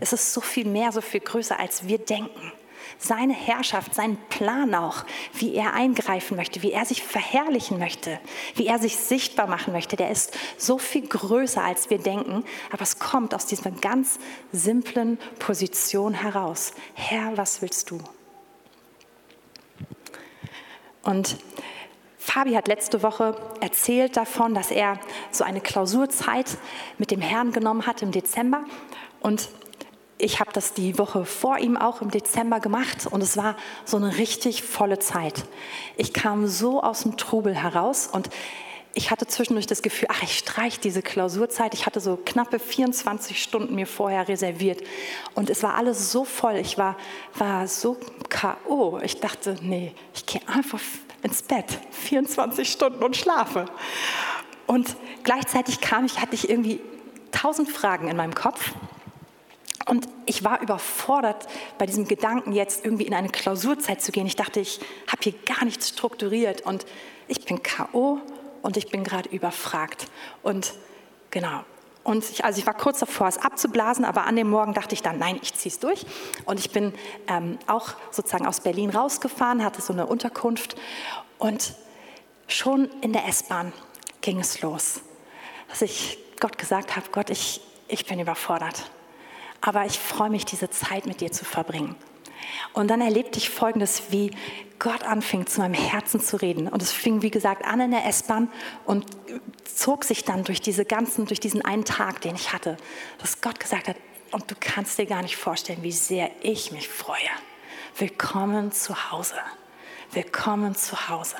Es 0.00 0.12
ist 0.12 0.32
so 0.32 0.40
viel 0.40 0.66
mehr, 0.66 0.90
so 0.90 1.00
viel 1.00 1.20
größer, 1.20 1.60
als 1.60 1.86
wir 1.86 1.98
denken. 1.98 2.52
Seine 2.98 3.34
Herrschaft, 3.34 3.94
sein 3.94 4.16
Plan 4.30 4.74
auch, 4.74 5.04
wie 5.34 5.54
er 5.54 5.74
eingreifen 5.74 6.36
möchte, 6.36 6.62
wie 6.62 6.72
er 6.72 6.86
sich 6.86 7.02
verherrlichen 7.02 7.78
möchte, 7.78 8.18
wie 8.54 8.66
er 8.66 8.78
sich 8.78 8.96
sichtbar 8.96 9.46
machen 9.46 9.72
möchte, 9.72 9.96
der 9.96 10.10
ist 10.10 10.36
so 10.56 10.78
viel 10.78 11.06
größer, 11.06 11.62
als 11.62 11.90
wir 11.90 11.98
denken. 11.98 12.44
Aber 12.72 12.82
es 12.82 12.98
kommt 12.98 13.34
aus 13.34 13.46
dieser 13.46 13.70
ganz 13.70 14.18
simplen 14.50 15.18
Position 15.38 16.14
heraus. 16.14 16.72
Herr, 16.94 17.36
was 17.36 17.60
willst 17.60 17.90
du? 17.90 18.00
Und 21.02 21.36
Fabi 22.28 22.52
hat 22.52 22.68
letzte 22.68 23.02
Woche 23.02 23.34
erzählt 23.62 24.18
davon, 24.18 24.52
dass 24.52 24.70
er 24.70 25.00
so 25.30 25.44
eine 25.44 25.62
Klausurzeit 25.62 26.58
mit 26.98 27.10
dem 27.10 27.22
Herrn 27.22 27.52
genommen 27.52 27.86
hat 27.86 28.02
im 28.02 28.12
Dezember. 28.12 28.64
Und 29.20 29.48
ich 30.18 30.38
habe 30.38 30.52
das 30.52 30.74
die 30.74 30.98
Woche 30.98 31.24
vor 31.24 31.56
ihm 31.56 31.78
auch 31.78 32.02
im 32.02 32.10
Dezember 32.10 32.60
gemacht 32.60 33.06
und 33.10 33.22
es 33.22 33.38
war 33.38 33.56
so 33.86 33.96
eine 33.96 34.18
richtig 34.18 34.62
volle 34.62 34.98
Zeit. 34.98 35.46
Ich 35.96 36.12
kam 36.12 36.46
so 36.46 36.82
aus 36.82 37.04
dem 37.04 37.16
Trubel 37.16 37.54
heraus 37.54 38.10
und 38.12 38.28
ich 38.92 39.10
hatte 39.10 39.26
zwischendurch 39.26 39.66
das 39.66 39.80
Gefühl, 39.80 40.08
ach, 40.10 40.22
ich 40.22 40.36
streiche 40.36 40.80
diese 40.80 41.00
Klausurzeit. 41.00 41.72
Ich 41.72 41.86
hatte 41.86 42.00
so 42.00 42.18
knappe 42.22 42.58
24 42.58 43.42
Stunden 43.42 43.74
mir 43.74 43.86
vorher 43.86 44.28
reserviert 44.28 44.82
und 45.34 45.48
es 45.48 45.62
war 45.62 45.76
alles 45.76 46.12
so 46.12 46.26
voll. 46.26 46.56
Ich 46.56 46.76
war, 46.76 46.96
war 47.34 47.66
so 47.68 47.96
K.O. 48.28 48.98
Ich 49.02 49.18
dachte, 49.18 49.56
nee, 49.62 49.94
ich 50.12 50.26
gehe 50.26 50.42
einfach 50.46 50.80
ins 51.22 51.42
Bett, 51.42 51.78
24 51.90 52.70
Stunden 52.70 53.02
und 53.02 53.16
schlafe. 53.16 53.66
Und 54.66 54.96
gleichzeitig 55.24 55.80
kam 55.80 56.04
ich, 56.04 56.20
hatte 56.20 56.34
ich 56.34 56.48
irgendwie 56.48 56.80
tausend 57.32 57.70
Fragen 57.70 58.08
in 58.08 58.16
meinem 58.16 58.34
Kopf. 58.34 58.72
Und 59.86 60.06
ich 60.26 60.44
war 60.44 60.60
überfordert 60.60 61.48
bei 61.78 61.86
diesem 61.86 62.06
Gedanken, 62.06 62.52
jetzt 62.52 62.84
irgendwie 62.84 63.04
in 63.04 63.14
eine 63.14 63.30
Klausurzeit 63.30 64.02
zu 64.02 64.12
gehen. 64.12 64.26
Ich 64.26 64.36
dachte, 64.36 64.60
ich 64.60 64.80
habe 65.06 65.22
hier 65.22 65.32
gar 65.46 65.64
nichts 65.64 65.88
strukturiert 65.88 66.60
und 66.60 66.84
ich 67.26 67.44
bin 67.46 67.62
K.O. 67.62 68.20
und 68.60 68.76
ich 68.76 68.88
bin 68.88 69.02
gerade 69.02 69.30
überfragt. 69.30 70.06
Und 70.42 70.74
genau, 71.30 71.64
und 72.08 72.24
ich, 72.24 72.42
also 72.42 72.58
ich 72.58 72.66
war 72.66 72.72
kurz 72.72 73.00
davor, 73.00 73.28
es 73.28 73.36
abzublasen, 73.36 74.06
aber 74.06 74.24
an 74.24 74.34
dem 74.34 74.48
Morgen 74.48 74.72
dachte 74.72 74.94
ich 74.94 75.02
dann, 75.02 75.18
nein, 75.18 75.38
ich 75.42 75.52
ziehe 75.52 75.70
es 75.70 75.78
durch. 75.78 76.06
Und 76.46 76.58
ich 76.58 76.70
bin 76.70 76.94
ähm, 77.26 77.58
auch 77.66 77.90
sozusagen 78.10 78.46
aus 78.46 78.60
Berlin 78.60 78.88
rausgefahren, 78.88 79.62
hatte 79.62 79.82
so 79.82 79.92
eine 79.92 80.06
Unterkunft. 80.06 80.74
Und 81.36 81.74
schon 82.46 82.88
in 83.02 83.12
der 83.12 83.28
S-Bahn 83.28 83.74
ging 84.22 84.40
es 84.40 84.62
los, 84.62 85.02
dass 85.68 85.82
ich 85.82 86.16
Gott 86.40 86.56
gesagt 86.56 86.96
habe, 86.96 87.08
Gott, 87.12 87.28
ich, 87.28 87.60
ich 87.88 88.06
bin 88.06 88.18
überfordert. 88.18 88.90
Aber 89.60 89.84
ich 89.84 89.98
freue 89.98 90.30
mich, 90.30 90.46
diese 90.46 90.70
Zeit 90.70 91.04
mit 91.04 91.20
dir 91.20 91.30
zu 91.30 91.44
verbringen. 91.44 91.94
Und 92.72 92.88
dann 92.88 93.00
erlebte 93.00 93.38
ich 93.38 93.50
Folgendes, 93.50 94.04
wie 94.10 94.30
Gott 94.78 95.02
anfing, 95.02 95.46
zu 95.46 95.60
meinem 95.60 95.74
Herzen 95.74 96.20
zu 96.20 96.36
reden. 96.36 96.68
Und 96.68 96.82
es 96.82 96.92
fing, 96.92 97.22
wie 97.22 97.30
gesagt, 97.30 97.64
an 97.64 97.80
in 97.80 97.90
der 97.90 98.06
S-Bahn 98.06 98.48
und 98.84 99.06
zog 99.64 100.04
sich 100.04 100.24
dann 100.24 100.44
durch 100.44 100.60
diese 100.60 100.84
ganzen, 100.84 101.26
durch 101.26 101.40
diesen 101.40 101.64
einen 101.64 101.84
Tag, 101.84 102.20
den 102.20 102.34
ich 102.34 102.52
hatte, 102.52 102.76
dass 103.18 103.40
Gott 103.40 103.58
gesagt 103.58 103.88
hat, 103.88 103.96
und 104.30 104.50
du 104.50 104.54
kannst 104.60 104.98
dir 104.98 105.06
gar 105.06 105.22
nicht 105.22 105.36
vorstellen, 105.36 105.82
wie 105.82 105.92
sehr 105.92 106.30
ich 106.42 106.70
mich 106.70 106.88
freue. 106.88 107.16
Willkommen 107.96 108.72
zu 108.72 109.10
Hause. 109.10 109.36
Willkommen 110.12 110.74
zu 110.74 111.08
Hause. 111.08 111.36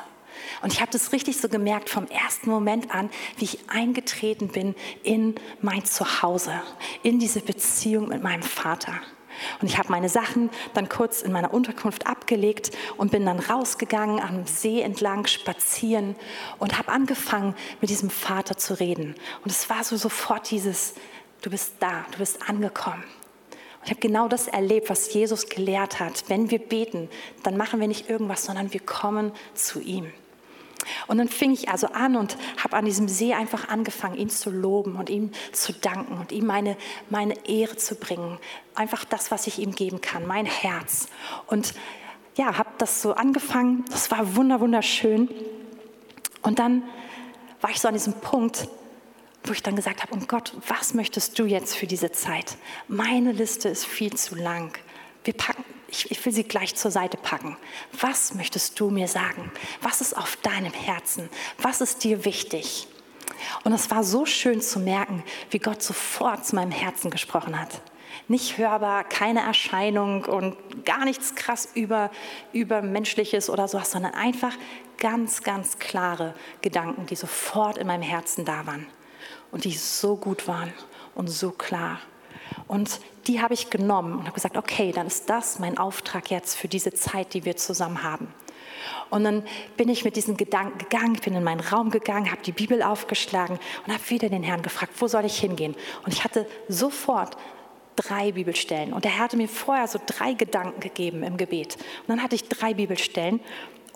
Und 0.63 0.73
ich 0.73 0.81
habe 0.81 0.91
das 0.91 1.13
richtig 1.13 1.39
so 1.39 1.49
gemerkt 1.49 1.91
vom 1.91 2.07
ersten 2.07 2.51
Moment 2.51 2.95
an, 2.95 3.11
wie 3.37 3.45
ich 3.45 3.69
eingetreten 3.69 4.49
bin 4.49 4.75
in 5.03 5.35
mein 5.61 5.85
Zuhause, 5.85 6.53
in 7.03 7.19
diese 7.19 7.41
Beziehung 7.41 8.09
mit 8.09 8.23
meinem 8.23 8.43
Vater. 8.43 8.95
Und 9.61 9.69
ich 9.69 9.79
habe 9.79 9.91
meine 9.91 10.09
Sachen 10.09 10.51
dann 10.75 10.89
kurz 10.89 11.23
in 11.23 11.33
meiner 11.33 11.53
Unterkunft 11.53 12.07
abgelegt 12.07 12.71
und 12.97 13.11
bin 13.11 13.27
dann 13.27 13.39
rausgegangen, 13.39 14.21
am 14.21 14.47
See 14.47 14.81
entlang 14.81 15.27
spazieren 15.27 16.17
und 16.59 16.79
habe 16.79 16.91
angefangen, 16.93 17.55
mit 17.81 17.91
diesem 17.91 18.11
Vater 18.11 18.57
zu 18.57 18.75
reden. 18.75 19.15
Und 19.45 19.51
es 19.51 19.69
war 19.71 19.85
so 19.85 19.97
sofort 19.97 20.51
dieses, 20.51 20.95
Du 21.41 21.51
bist 21.51 21.75
da, 21.79 22.05
du 22.11 22.19
bist 22.19 22.49
angekommen. 22.49 23.05
Und 23.05 23.85
ich 23.85 23.91
habe 23.91 24.01
genau 24.01 24.27
das 24.27 24.49
erlebt, 24.49 24.91
was 24.91 25.13
Jesus 25.15 25.49
gelehrt 25.49 26.01
hat. 26.01 26.25
Wenn 26.29 26.51
wir 26.51 26.59
beten, 26.59 27.09
dann 27.45 27.57
machen 27.57 27.81
wir 27.81 27.87
nicht 27.87 28.11
irgendwas, 28.11 28.45
sondern 28.45 28.73
wir 28.73 28.81
kommen 28.81 29.33
zu 29.55 29.81
ihm. 29.81 30.13
Und 31.07 31.19
dann 31.19 31.29
fing 31.29 31.53
ich 31.53 31.69
also 31.69 31.89
an 31.89 32.17
und 32.17 32.37
habe 32.63 32.77
an 32.77 32.85
diesem 32.85 33.09
See 33.09 33.35
einfach 33.35 33.69
angefangen, 33.69 34.17
ihn 34.17 34.31
zu 34.31 34.51
loben 34.51 34.97
und 34.97 35.11
ihm 35.11 35.31
zu 35.53 35.73
danken 35.73 36.19
und 36.19 36.33
ihm 36.33 36.47
meine, 36.47 36.77
meine 37.11 37.47
Ehre 37.47 37.77
zu 37.77 37.95
bringen. 37.95 38.39
Einfach 38.75 39.05
das, 39.05 39.31
was 39.31 39.47
ich 39.47 39.59
ihm 39.59 39.75
geben 39.75 40.01
kann, 40.01 40.27
mein 40.27 40.47
Herz. 40.47 41.09
Und 41.47 41.75
ja, 42.37 42.57
habe 42.57 42.71
das 42.79 43.03
so 43.03 43.15
angefangen. 43.15 43.85
Das 43.91 44.11
war 44.11 44.37
wunderschön. 44.37 45.29
Und 46.43 46.59
dann 46.59 46.83
war 47.61 47.71
ich 47.71 47.81
so 47.81 47.89
an 47.89 47.95
diesem 47.95 48.15
Punkt, 48.15 48.69
wo 49.45 49.53
ich 49.53 49.63
dann 49.63 49.77
gesagt 49.77 50.03
habe, 50.03 50.15
um 50.15 50.27
Gott, 50.27 50.53
was 50.67 50.95
möchtest 50.95 51.39
du 51.39 51.45
jetzt 51.45 51.77
für 51.77 51.87
diese 51.87 52.13
Zeit? 52.13 52.57
Meine 52.87 53.33
Liste 53.33 53.69
ist 53.69 53.87
viel 53.87 54.15
zu 54.15 54.35
lang. 54.35 54.77
Wir 55.25 55.35
packen, 55.35 55.65
ich, 55.89 56.11
ich 56.11 56.25
will 56.25 56.33
sie 56.33 56.45
gleich 56.45 56.77
zur 56.77 56.91
Seite 56.91 57.17
packen. 57.17 57.57
Was 58.01 58.35
möchtest 58.35 58.79
du 58.79 58.91
mir 58.91 59.09
sagen? 59.09 59.51
Was 59.81 60.01
ist 60.01 60.17
auf 60.17 60.37
deinem 60.37 60.73
Herzen? 60.73 61.29
Was 61.59 61.81
ist 61.81 62.05
dir 62.05 62.25
wichtig? 62.25 62.87
Und 63.65 63.73
es 63.73 63.91
war 63.91 64.05
so 64.05 64.27
schön 64.27 64.61
zu 64.61 64.81
merken, 64.81 65.23
wie 65.51 65.59
Gott 65.59 65.83
sofort 65.83 66.45
zu 66.45 66.55
meinem 66.57 66.73
Herzen 66.73 67.11
gesprochen 67.11 67.59
hat. 67.59 67.81
Nicht 68.27 68.59
hörbar, 68.59 69.05
keine 69.05 69.41
Erscheinung 69.41 70.25
und 70.25 70.85
gar 70.85 71.05
nichts 71.05 71.35
krass 71.35 71.69
über, 71.75 72.11
übermenschliches 72.53 73.49
oder 73.49 73.69
sowas, 73.69 73.91
sondern 73.91 74.15
einfach 74.15 74.53
ganz, 74.99 75.43
ganz 75.43 75.79
klare 75.79 76.35
Gedanken, 76.61 77.07
die 77.07 77.17
sofort 77.17 77.79
in 77.79 77.87
meinem 77.87 78.03
Herzen 78.03 78.45
da 78.45 78.67
waren 78.67 78.87
und 79.51 79.65
die 79.65 79.73
so 79.73 80.17
gut 80.17 80.47
waren 80.47 80.73
und 81.15 81.29
so 81.29 81.51
klar. 81.51 82.01
Und 82.67 83.01
die 83.27 83.41
habe 83.41 83.55
ich 83.55 83.71
genommen 83.71 84.15
und 84.15 84.23
habe 84.23 84.33
gesagt, 84.33 84.57
okay, 84.57 84.93
dann 84.93 85.07
ist 85.07 85.29
das 85.31 85.59
mein 85.59 85.79
Auftrag 85.79 86.31
jetzt 86.31 86.57
für 86.57 86.69
diese 86.69 86.93
Zeit, 86.93 87.35
die 87.35 87.45
wir 87.45 87.57
zusammen 87.57 88.03
haben. 88.03 88.29
Und 89.11 89.25
dann 89.25 89.43
bin 89.77 89.89
ich 89.89 90.05
mit 90.05 90.17
diesen 90.17 90.37
Gedanken 90.37 90.79
gegangen, 90.79 91.15
bin 91.15 91.35
in 91.35 91.45
meinen 91.45 91.61
Raum 91.61 91.91
gegangen, 91.91 92.31
habe 92.31 92.43
die 92.43 92.53
Bibel 92.53 92.83
aufgeschlagen 92.83 93.59
und 93.87 93.93
habe 93.93 94.11
wieder 94.11 94.29
den 94.29 94.43
Herrn 94.43 94.63
gefragt, 94.63 94.93
wo 94.99 95.09
soll 95.09 95.25
ich 95.25 95.39
hingehen? 95.39 95.75
Und 96.05 96.13
ich 96.13 96.25
hatte 96.25 96.47
sofort 96.69 97.37
drei 97.97 98.33
Bibelstellen. 98.33 98.93
Und 98.93 99.05
er 99.05 99.19
hatte 99.19 99.37
mir 99.37 99.49
vorher 99.49 99.89
so 99.89 99.99
drei 100.05 100.35
Gedanken 100.35 100.81
gegeben 100.81 101.23
im 101.23 101.37
Gebet. 101.37 101.77
Und 101.77 102.09
dann 102.09 102.23
hatte 102.23 102.35
ich 102.35 102.49
drei 102.49 102.75
Bibelstellen 102.75 103.41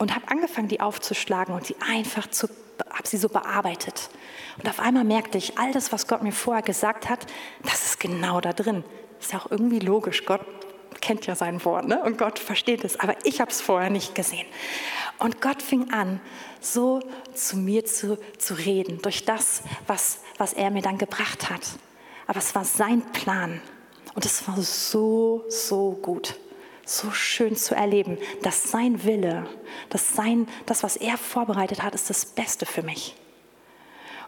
und 0.02 0.16
habe 0.16 0.26
angefangen, 0.26 0.66
die 0.66 0.80
aufzuschlagen 0.80 1.54
und 1.54 1.64
sie 1.64 1.76
einfach 1.88 2.28
zu, 2.28 2.48
habe 2.90 3.06
sie 3.06 3.18
so 3.18 3.28
bearbeitet. 3.28 4.10
Und 4.58 4.68
auf 4.68 4.80
einmal 4.80 5.04
merkte 5.04 5.38
ich, 5.38 5.58
all 5.58 5.70
das, 5.70 5.92
was 5.92 6.08
Gott 6.08 6.24
mir 6.24 6.32
vorher 6.32 6.64
gesagt 6.64 7.08
hat, 7.08 7.24
das 7.62 7.86
ist 7.86 8.00
genau 8.00 8.40
da 8.40 8.52
drin. 8.52 8.82
Ist 9.20 9.32
ja 9.32 9.38
auch 9.38 9.52
irgendwie 9.52 9.78
logisch. 9.78 10.24
Gott 10.24 10.40
kennt 11.00 11.26
ja 11.26 11.36
sein 11.36 11.64
Wort 11.64 11.86
ne? 11.86 12.02
und 12.02 12.18
Gott 12.18 12.40
versteht 12.40 12.82
es, 12.82 12.98
aber 12.98 13.14
ich 13.22 13.40
habe 13.40 13.52
es 13.52 13.60
vorher 13.60 13.90
nicht 13.90 14.16
gesehen. 14.16 14.46
Und 15.20 15.40
Gott 15.40 15.62
fing 15.62 15.92
an, 15.92 16.20
so 16.60 16.98
zu 17.32 17.56
mir 17.56 17.84
zu, 17.84 18.18
zu 18.38 18.54
reden, 18.54 19.00
durch 19.02 19.24
das, 19.24 19.62
was, 19.86 20.18
was 20.36 20.52
er 20.52 20.72
mir 20.72 20.82
dann 20.82 20.98
gebracht 20.98 21.48
hat. 21.48 21.62
Aber 22.26 22.40
es 22.40 22.56
war 22.56 22.64
sein 22.64 23.02
Plan 23.12 23.60
und 24.14 24.26
es 24.26 24.48
war 24.48 24.60
so, 24.60 25.44
so 25.48 25.92
gut 26.02 26.34
so 26.84 27.10
schön 27.10 27.56
zu 27.56 27.74
erleben, 27.74 28.18
dass 28.42 28.70
sein 28.70 29.04
Wille, 29.04 29.46
dass 29.88 30.14
sein, 30.14 30.48
das, 30.66 30.82
was 30.82 30.96
er 30.96 31.16
vorbereitet 31.16 31.82
hat, 31.82 31.94
ist 31.94 32.10
das 32.10 32.24
Beste 32.26 32.66
für 32.66 32.82
mich. 32.82 33.14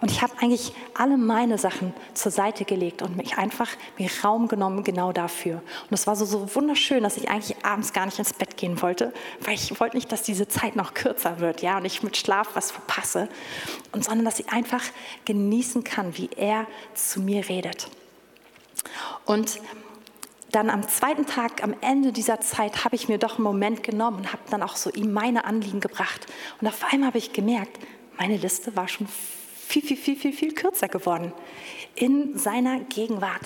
Und 0.00 0.10
ich 0.10 0.20
habe 0.20 0.34
eigentlich 0.40 0.74
alle 0.92 1.16
meine 1.16 1.56
Sachen 1.56 1.94
zur 2.12 2.30
Seite 2.30 2.66
gelegt 2.66 3.00
und 3.00 3.16
mich 3.16 3.38
einfach 3.38 3.70
mir 3.96 4.10
Raum 4.22 4.48
genommen 4.48 4.84
genau 4.84 5.12
dafür. 5.12 5.62
Und 5.84 5.92
es 5.94 6.06
war 6.06 6.14
so, 6.14 6.26
so 6.26 6.54
wunderschön, 6.54 7.02
dass 7.02 7.16
ich 7.16 7.30
eigentlich 7.30 7.64
abends 7.64 7.94
gar 7.94 8.04
nicht 8.04 8.18
ins 8.18 8.34
Bett 8.34 8.58
gehen 8.58 8.82
wollte, 8.82 9.14
weil 9.40 9.54
ich 9.54 9.80
wollte 9.80 9.96
nicht, 9.96 10.12
dass 10.12 10.22
diese 10.22 10.46
Zeit 10.46 10.76
noch 10.76 10.92
kürzer 10.92 11.40
wird, 11.40 11.62
ja, 11.62 11.78
und 11.78 11.86
ich 11.86 12.02
mit 12.02 12.18
Schlaf 12.18 12.48
was 12.52 12.70
verpasse, 12.70 13.30
und 13.92 14.04
sondern 14.04 14.26
dass 14.26 14.40
ich 14.40 14.50
einfach 14.50 14.82
genießen 15.24 15.84
kann, 15.84 16.18
wie 16.18 16.28
er 16.36 16.66
zu 16.92 17.20
mir 17.20 17.48
redet. 17.48 17.88
Und 19.24 19.58
dann 20.54 20.70
am 20.70 20.86
zweiten 20.88 21.26
Tag, 21.26 21.62
am 21.62 21.74
Ende 21.80 22.12
dieser 22.12 22.40
Zeit, 22.40 22.84
habe 22.84 22.94
ich 22.94 23.08
mir 23.08 23.18
doch 23.18 23.36
einen 23.36 23.44
Moment 23.44 23.82
genommen 23.82 24.18
und 24.18 24.32
habe 24.32 24.42
dann 24.50 24.62
auch 24.62 24.76
so 24.76 24.90
ihm 24.90 25.12
meine 25.12 25.44
Anliegen 25.44 25.80
gebracht. 25.80 26.26
Und 26.60 26.68
auf 26.68 26.84
einmal 26.92 27.08
habe 27.08 27.18
ich 27.18 27.32
gemerkt, 27.32 27.78
meine 28.18 28.36
Liste 28.36 28.76
war 28.76 28.86
schon 28.86 29.08
viel, 29.08 29.82
viel, 29.82 29.96
viel, 29.96 30.16
viel, 30.16 30.32
viel 30.32 30.54
kürzer 30.54 30.88
geworden. 30.88 31.32
In 31.96 32.38
seiner 32.38 32.80
Gegenwart. 32.80 33.42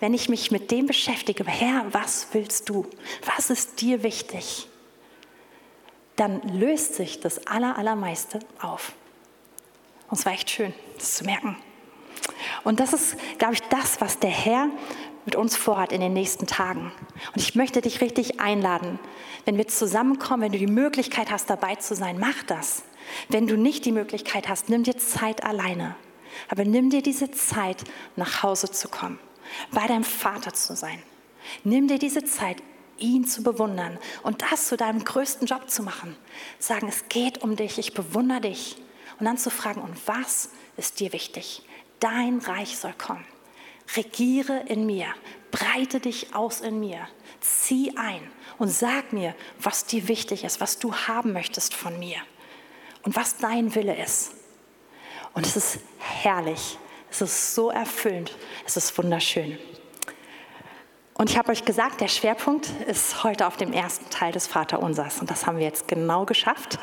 Wenn 0.00 0.14
ich 0.14 0.28
mich 0.28 0.50
mit 0.50 0.70
dem 0.70 0.86
beschäftige, 0.86 1.44
Herr, 1.46 1.86
was 1.92 2.28
willst 2.32 2.68
du? 2.68 2.86
Was 3.36 3.50
ist 3.50 3.80
dir 3.80 4.02
wichtig? 4.02 4.68
Dann 6.16 6.42
löst 6.48 6.94
sich 6.94 7.20
das 7.20 7.46
Aller, 7.46 7.78
Allermeiste 7.78 8.40
auf. 8.60 8.92
Und 10.08 10.18
es 10.18 10.26
war 10.26 10.32
echt 10.32 10.50
schön, 10.50 10.74
das 10.96 11.14
zu 11.14 11.24
merken. 11.24 11.56
Und 12.64 12.80
das 12.80 12.92
ist, 12.92 13.16
glaube 13.38 13.54
ich, 13.54 13.62
das, 13.64 14.00
was 14.00 14.18
der 14.18 14.30
Herr 14.30 14.70
mit 15.28 15.36
uns 15.36 15.58
vorhat 15.58 15.92
in 15.92 16.00
den 16.00 16.14
nächsten 16.14 16.46
Tagen. 16.46 16.90
Und 17.34 17.42
ich 17.42 17.54
möchte 17.54 17.82
dich 17.82 18.00
richtig 18.00 18.40
einladen, 18.40 18.98
wenn 19.44 19.58
wir 19.58 19.68
zusammenkommen, 19.68 20.44
wenn 20.44 20.52
du 20.52 20.58
die 20.58 20.66
Möglichkeit 20.66 21.30
hast, 21.30 21.50
dabei 21.50 21.74
zu 21.74 21.94
sein, 21.94 22.18
mach 22.18 22.42
das. 22.44 22.82
Wenn 23.28 23.46
du 23.46 23.58
nicht 23.58 23.84
die 23.84 23.92
Möglichkeit 23.92 24.48
hast, 24.48 24.70
nimm 24.70 24.84
dir 24.84 24.96
Zeit 24.96 25.44
alleine. 25.44 25.96
Aber 26.48 26.64
nimm 26.64 26.88
dir 26.88 27.02
diese 27.02 27.30
Zeit, 27.30 27.84
nach 28.16 28.42
Hause 28.42 28.70
zu 28.70 28.88
kommen, 28.88 29.18
bei 29.70 29.86
deinem 29.86 30.02
Vater 30.02 30.54
zu 30.54 30.74
sein. 30.74 31.02
Nimm 31.62 31.88
dir 31.88 31.98
diese 31.98 32.24
Zeit, 32.24 32.62
ihn 32.96 33.26
zu 33.26 33.42
bewundern 33.42 33.98
und 34.22 34.40
das 34.40 34.66
zu 34.66 34.78
deinem 34.78 35.04
größten 35.04 35.46
Job 35.46 35.68
zu 35.68 35.82
machen. 35.82 36.16
Sagen, 36.58 36.88
es 36.88 37.06
geht 37.10 37.42
um 37.42 37.54
dich, 37.54 37.78
ich 37.78 37.92
bewundere 37.92 38.40
dich. 38.40 38.76
Und 39.20 39.26
dann 39.26 39.36
zu 39.36 39.50
fragen, 39.50 39.82
und 39.82 39.94
was 40.06 40.48
ist 40.78 41.00
dir 41.00 41.12
wichtig? 41.12 41.64
Dein 42.00 42.38
Reich 42.38 42.78
soll 42.78 42.94
kommen. 42.94 43.26
Regiere 43.96 44.64
in 44.66 44.86
mir, 44.86 45.06
breite 45.50 46.00
dich 46.00 46.34
aus 46.34 46.60
in 46.60 46.78
mir, 46.78 47.08
zieh 47.40 47.96
ein 47.96 48.20
und 48.58 48.68
sag 48.68 49.12
mir, 49.12 49.34
was 49.60 49.86
dir 49.86 50.08
wichtig 50.08 50.44
ist, 50.44 50.60
was 50.60 50.78
du 50.78 50.94
haben 50.94 51.32
möchtest 51.32 51.74
von 51.74 51.98
mir 51.98 52.18
und 53.02 53.16
was 53.16 53.38
dein 53.38 53.74
Wille 53.74 53.96
ist. 53.96 54.32
Und 55.34 55.46
es 55.46 55.56
ist 55.56 55.78
herrlich, 55.98 56.78
es 57.10 57.20
ist 57.20 57.54
so 57.54 57.70
erfüllend, 57.70 58.36
es 58.66 58.76
ist 58.76 58.96
wunderschön. 58.98 59.58
Und 61.14 61.30
ich 61.30 61.38
habe 61.38 61.50
euch 61.50 61.64
gesagt, 61.64 62.00
der 62.00 62.08
Schwerpunkt 62.08 62.68
ist 62.86 63.24
heute 63.24 63.46
auf 63.46 63.56
dem 63.56 63.72
ersten 63.72 64.08
Teil 64.10 64.32
des 64.32 64.46
Vaterunsers 64.46 65.20
und 65.20 65.30
das 65.30 65.46
haben 65.46 65.58
wir 65.58 65.64
jetzt 65.64 65.88
genau 65.88 66.24
geschafft. 66.24 66.78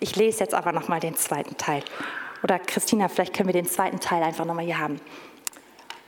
Ich 0.00 0.16
lese 0.16 0.40
jetzt 0.40 0.54
aber 0.54 0.72
nochmal 0.72 0.98
den 0.98 1.14
zweiten 1.14 1.56
Teil. 1.56 1.84
Oder 2.42 2.58
Christina, 2.58 3.08
vielleicht 3.08 3.34
können 3.34 3.48
wir 3.48 3.52
den 3.52 3.68
zweiten 3.68 4.00
Teil 4.00 4.22
einfach 4.22 4.44
nochmal 4.44 4.64
hier 4.64 4.78
haben. 4.78 5.00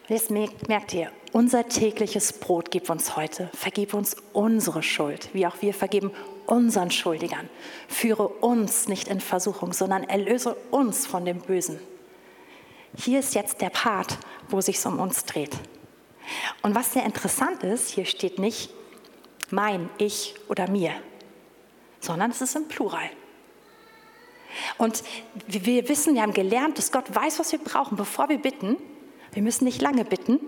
Jetzt 0.08 0.30
merkt 0.30 0.94
ihr, 0.94 1.12
unser 1.32 1.68
tägliches 1.68 2.32
Brot 2.32 2.70
gib 2.70 2.90
uns 2.90 3.16
heute. 3.16 3.48
Vergib 3.54 3.94
uns 3.94 4.16
unsere 4.32 4.82
Schuld, 4.82 5.28
wie 5.32 5.46
auch 5.46 5.56
wir 5.60 5.72
vergeben 5.72 6.10
unseren 6.46 6.90
Schuldigern. 6.90 7.48
Führe 7.88 8.26
uns 8.26 8.88
nicht 8.88 9.08
in 9.08 9.20
Versuchung, 9.20 9.72
sondern 9.72 10.02
erlöse 10.04 10.56
uns 10.70 11.06
von 11.06 11.24
dem 11.24 11.38
Bösen. 11.38 11.78
Hier 12.96 13.20
ist 13.20 13.34
jetzt 13.34 13.60
der 13.60 13.70
Part, 13.70 14.18
wo 14.48 14.60
sich 14.60 14.84
um 14.84 14.98
uns 14.98 15.24
dreht. 15.24 15.56
Und 16.62 16.74
was 16.74 16.92
sehr 16.92 17.04
interessant 17.04 17.62
ist, 17.62 17.88
hier 17.88 18.04
steht 18.04 18.38
nicht 18.38 18.70
mein, 19.50 19.88
ich 19.98 20.34
oder 20.48 20.68
mir, 20.68 20.92
sondern 22.00 22.32
es 22.32 22.40
ist 22.40 22.56
im 22.56 22.68
Plural. 22.68 23.08
Und 24.78 25.02
wir 25.46 25.88
wissen, 25.88 26.14
wir 26.14 26.22
haben 26.22 26.34
gelernt, 26.34 26.76
dass 26.76 26.92
Gott 26.92 27.14
weiß, 27.14 27.38
was 27.38 27.52
wir 27.52 27.60
brauchen, 27.60 27.96
bevor 27.96 28.28
wir 28.28 28.38
bitten. 28.38 28.76
Wir 29.32 29.42
müssen 29.42 29.64
nicht 29.64 29.80
lange 29.80 30.04
bitten, 30.04 30.40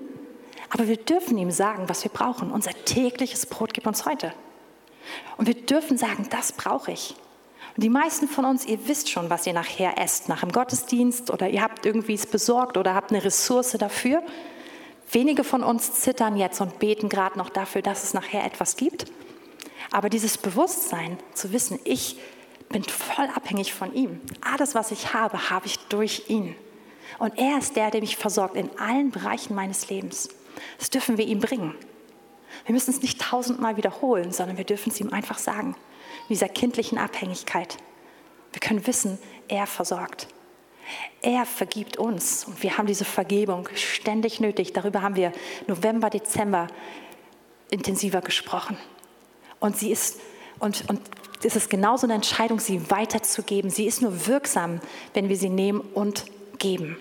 aber 0.71 0.89
wir 0.89 0.97
dürfen 0.97 1.39
ihm 1.39 1.51
sagen, 1.51 1.89
was 1.89 2.05
wir 2.05 2.11
brauchen. 2.11 2.51
Unser 2.51 2.73
tägliches 2.85 3.47
Brot 3.47 3.73
gibt 3.73 3.87
uns 3.87 4.07
heute. 4.07 4.35
Und 5.37 5.47
wir 5.47 5.55
dürfen 5.55 5.97
sagen, 5.97 6.27
das 6.31 6.53
brauche 6.53 6.93
ich. 6.93 7.15
Und 7.77 7.83
die 7.83 7.91
meisten 7.91 8.29
von 8.29 8.45
uns, 8.45 8.67
ihr 8.67 8.87
wisst 8.87 9.11
schon, 9.11 9.31
was 9.31 9.47
ihr 9.47 9.53
nachher 9.53 9.99
esst, 9.99 10.29
nach 10.29 10.41
dem 10.41 10.53
Gottesdienst 10.53 11.31
oder 11.31 11.49
ihr 11.49 11.63
habt 11.63 11.87
irgendwie 11.87 12.15
es 12.15 12.27
besorgt 12.27 12.77
oder 12.77 12.95
habt 12.95 13.11
eine 13.11 13.25
Ressource 13.25 13.73
dafür. 13.73 14.23
Wenige 15.11 15.45
von 15.45 15.63
uns 15.63 16.01
zittern 16.01 16.37
jetzt 16.37 16.61
und 16.61 16.79
beten 16.79 17.09
gerade 17.09 17.39
noch 17.39 17.51
dafür, 17.51 17.83
dass 17.83 18.05
es 18.05 18.15
nachher 18.15 18.45
etwas 18.45 18.77
gibt. 18.77 19.07
Aber 19.91 20.09
dieses 20.09 20.39
Bewusstsein 20.39 21.19
zu 21.35 21.53
wissen, 21.53 21.79
ich 21.85 22.19
bin 22.69 22.85
voll 22.85 23.29
abhängig 23.35 23.73
von 23.73 23.95
ihm. 23.95 24.21
Alles, 24.41 24.75
was 24.75 24.91
ich 24.91 25.15
habe, 25.15 25.51
habe 25.51 25.67
ich 25.67 25.79
durch 25.89 26.25
ihn. 26.29 26.55
Und 27.19 27.39
er 27.39 27.59
ist 27.59 27.77
der, 27.77 27.91
der 27.91 28.01
mich 28.01 28.17
versorgt 28.17 28.57
in 28.57 28.71
allen 28.79 29.11
Bereichen 29.11 29.55
meines 29.55 29.89
Lebens. 29.89 30.29
Das 30.79 30.91
dürfen 30.91 31.19
wir 31.19 31.27
ihm 31.27 31.41
bringen. 31.41 31.75
Wir 32.67 32.73
müssen 32.73 32.91
es 32.91 33.03
nicht 33.03 33.21
tausendmal 33.21 33.77
wiederholen, 33.77 34.33
sondern 34.33 34.57
wir 34.57 34.65
dürfen 34.65 34.91
es 34.91 35.01
ihm 35.01 35.13
einfach 35.13 35.39
sagen. 35.39 35.77
In 36.23 36.35
dieser 36.35 36.49
kindlichen 36.49 36.99
Abhängigkeit. 36.99 37.77
Wir 38.53 38.61
können 38.61 38.87
wissen, 38.87 39.19
er 39.49 39.67
versorgt. 39.67 40.29
Er 41.23 41.47
vergibt 41.47 41.97
uns 41.97 42.45
und 42.45 42.63
wir 42.63 42.77
haben 42.77 42.87
diese 42.87 43.05
Vergebung 43.05 43.69
ständig 43.75 44.41
nötig. 44.41 44.73
Darüber 44.73 45.03
haben 45.03 45.17
wir 45.17 45.33
November, 45.67 46.11
Dezember 46.11 46.69
intensiver 47.71 48.21
gesprochen. 48.21 48.77
Und 49.61 49.77
sie 49.79 49.91
ist, 49.91 50.21
und, 50.59 50.85
und 50.89 51.01
es 51.43 51.57
ist 51.57 51.71
genauso 51.71 52.07
eine 52.07 52.15
Entscheidung, 52.15 52.61
sie 52.61 52.91
weiterzugeben. 52.91 53.71
Sie 53.71 53.87
ist 53.87 54.03
nur 54.03 54.27
wirksam, 54.27 54.81
wenn 55.15 55.29
wir 55.29 55.37
sie 55.37 55.49
nehmen 55.49 55.81
und 55.81 56.25
geben. 56.59 56.97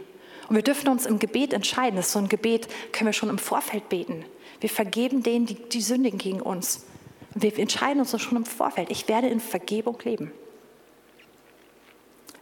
Und 0.49 0.55
wir 0.55 0.63
dürfen 0.63 0.89
uns 0.89 1.05
im 1.05 1.19
Gebet 1.19 1.53
entscheiden. 1.53 1.95
Das 1.95 2.07
ist 2.07 2.13
so 2.13 2.19
ein 2.19 2.29
Gebet, 2.29 2.67
können 2.91 3.07
wir 3.07 3.13
schon 3.13 3.29
im 3.29 3.37
Vorfeld 3.37 3.89
beten. 3.89 4.25
Wir 4.59 4.69
vergeben 4.69 5.23
denen, 5.23 5.45
die, 5.45 5.55
die 5.55 5.81
sündigen 5.81 6.19
gegen 6.19 6.41
uns. 6.41 6.85
Und 7.33 7.43
wir 7.43 7.57
entscheiden 7.57 7.99
uns 7.99 8.21
schon 8.21 8.37
im 8.37 8.45
Vorfeld. 8.45 8.91
Ich 8.91 9.07
werde 9.07 9.27
in 9.27 9.39
Vergebung 9.39 9.97
leben. 10.03 10.31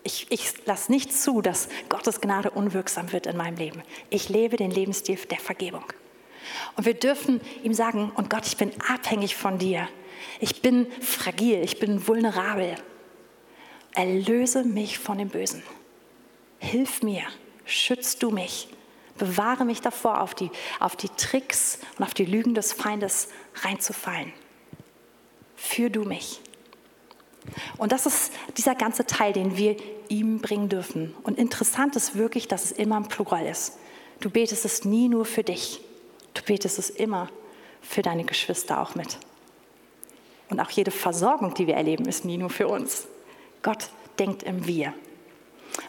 Ich, 0.03 0.27
ich 0.31 0.65
lasse 0.65 0.91
nicht 0.91 1.13
zu, 1.13 1.41
dass 1.41 1.69
Gottes 1.89 2.21
Gnade 2.21 2.49
unwirksam 2.51 3.11
wird 3.11 3.27
in 3.27 3.37
meinem 3.37 3.57
Leben. 3.57 3.83
Ich 4.09 4.29
lebe 4.29 4.57
den 4.57 4.71
Lebensstil 4.71 5.17
der 5.29 5.39
Vergebung. 5.39 5.83
Und 6.75 6.85
wir 6.85 6.95
dürfen 6.95 7.39
ihm 7.63 7.73
sagen, 7.73 8.11
und 8.15 8.29
Gott, 8.29 8.47
ich 8.47 8.57
bin 8.57 8.71
abhängig 8.87 9.35
von 9.35 9.57
dir. 9.59 9.87
Ich 10.39 10.61
bin 10.61 10.87
fragil, 11.01 11.61
ich 11.63 11.79
bin 11.79 12.07
vulnerabel. 12.07 12.75
Erlöse 13.93 14.63
mich 14.63 14.97
von 14.97 15.17
dem 15.17 15.29
Bösen. 15.29 15.61
Hilf 16.61 17.01
mir, 17.01 17.23
schützt 17.65 18.21
du 18.21 18.29
mich. 18.29 18.67
Bewahre 19.17 19.65
mich 19.65 19.81
davor, 19.81 20.21
auf 20.21 20.35
die, 20.35 20.51
auf 20.79 20.95
die 20.95 21.09
Tricks 21.09 21.79
und 21.97 22.05
auf 22.05 22.13
die 22.13 22.25
Lügen 22.25 22.53
des 22.53 22.71
Feindes 22.71 23.29
reinzufallen. 23.63 24.31
Führ 25.55 25.89
du 25.89 26.03
mich. 26.03 26.39
Und 27.77 27.91
das 27.91 28.05
ist 28.05 28.31
dieser 28.57 28.75
ganze 28.75 29.07
Teil, 29.07 29.33
den 29.33 29.57
wir 29.57 29.75
ihm 30.07 30.39
bringen 30.39 30.69
dürfen. 30.69 31.15
Und 31.23 31.39
interessant 31.39 31.95
ist 31.95 32.15
wirklich, 32.15 32.47
dass 32.47 32.65
es 32.65 32.71
immer 32.71 32.97
ein 32.97 33.07
Plural 33.07 33.47
ist. 33.47 33.79
Du 34.19 34.29
betest 34.29 34.63
es 34.63 34.85
nie 34.85 35.09
nur 35.09 35.25
für 35.25 35.43
dich. 35.43 35.81
Du 36.35 36.43
betest 36.43 36.77
es 36.77 36.91
immer 36.91 37.27
für 37.81 38.03
deine 38.03 38.23
Geschwister 38.23 38.79
auch 38.79 38.93
mit. 38.93 39.17
Und 40.49 40.59
auch 40.59 40.69
jede 40.69 40.91
Versorgung, 40.91 41.55
die 41.55 41.65
wir 41.65 41.75
erleben, 41.75 42.05
ist 42.05 42.23
nie 42.23 42.37
nur 42.37 42.51
für 42.51 42.67
uns. 42.67 43.07
Gott 43.63 43.89
denkt 44.19 44.43
im 44.43 44.67
Wir. 44.67 44.93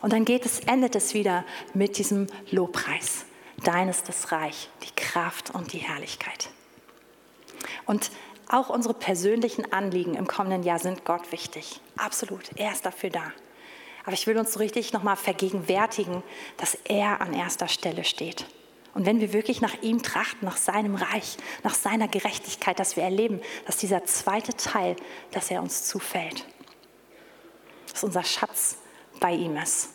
Und 0.01 0.13
dann 0.13 0.25
geht 0.25 0.47
es, 0.47 0.61
endet 0.61 0.95
es 0.97 1.15
wieder 1.15 1.45
mit 1.75 1.99
diesem 1.99 2.27
Lobpreis. 2.51 3.25
Dein 3.65 3.89
ist 3.89 4.09
das 4.09 4.33
Reich, 4.33 4.69
die 4.83 4.95
Kraft 4.95 5.51
und 5.55 5.73
die 5.73 5.79
Herrlichkeit. 5.79 6.51
Und 7.87 8.11
auch 8.49 8.69
unsere 8.69 8.95
persönlichen 8.95 9.73
Anliegen 9.73 10.15
im 10.15 10.27
kommenden 10.27 10.63
Jahr 10.63 10.79
sind 10.79 11.05
Gott 11.05 11.33
wichtig. 11.33 11.81
Absolut. 11.97 12.51
Er 12.57 12.73
ist 12.73 12.85
dafür 12.85 13.11
da. 13.11 13.33
Aber 14.05 14.15
ich 14.15 14.27
will 14.27 14.37
uns 14.37 14.53
so 14.53 14.59
richtig 14.59 14.93
nochmal 14.93 15.17
vergegenwärtigen, 15.17 16.23
dass 16.57 16.75
er 16.85 17.21
an 17.21 17.35
erster 17.35 17.69
Stelle 17.69 18.05
steht. 18.05 18.47
Und 18.95 19.07
wenn 19.07 19.21
wir 19.21 19.33
wirklich 19.33 19.61
nach 19.61 19.81
ihm 19.81 20.03
trachten, 20.03 20.45
nach 20.45 20.57
seinem 20.59 20.97
Reich, 20.97 21.37
nach 21.63 21.75
seiner 21.75 22.09
Gerechtigkeit, 22.09 22.79
dass 22.79 22.97
wir 22.97 23.05
erleben, 23.05 23.41
dass 23.65 23.79
dieser 23.79 24.05
zweite 24.05 24.55
Teil, 24.55 24.97
dass 25.31 25.51
er 25.51 25.63
uns 25.63 25.85
zufällt, 25.85 26.45
dass 27.91 28.05
unser 28.05 28.25
Schatz 28.25 28.77
bei 29.23 29.33
ihm 29.33 29.57
ist. 29.57 29.89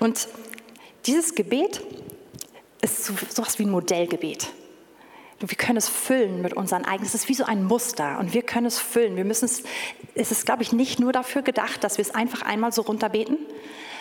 Und 0.00 0.28
dieses 1.06 1.34
Gebet 1.34 1.82
ist 2.80 3.04
so 3.04 3.12
etwas 3.12 3.58
wie 3.58 3.64
ein 3.64 3.70
Modellgebet. 3.70 4.48
Wir 5.40 5.56
können 5.56 5.76
es 5.76 5.88
füllen 5.88 6.42
mit 6.42 6.54
unseren 6.54 6.84
eigenen. 6.84 7.06
Es 7.06 7.14
ist 7.14 7.28
wie 7.28 7.34
so 7.34 7.44
ein 7.44 7.62
Muster 7.62 8.18
und 8.18 8.34
wir 8.34 8.42
können 8.42 8.66
es 8.66 8.80
füllen. 8.80 9.16
Wir 9.16 9.24
müssen 9.24 9.44
es, 9.44 9.62
es 10.14 10.32
ist, 10.32 10.46
glaube 10.46 10.62
ich, 10.62 10.72
nicht 10.72 10.98
nur 10.98 11.12
dafür 11.12 11.42
gedacht, 11.42 11.84
dass 11.84 11.96
wir 11.98 12.02
es 12.02 12.12
einfach 12.12 12.42
einmal 12.42 12.72
so 12.72 12.82
runterbeten, 12.82 13.38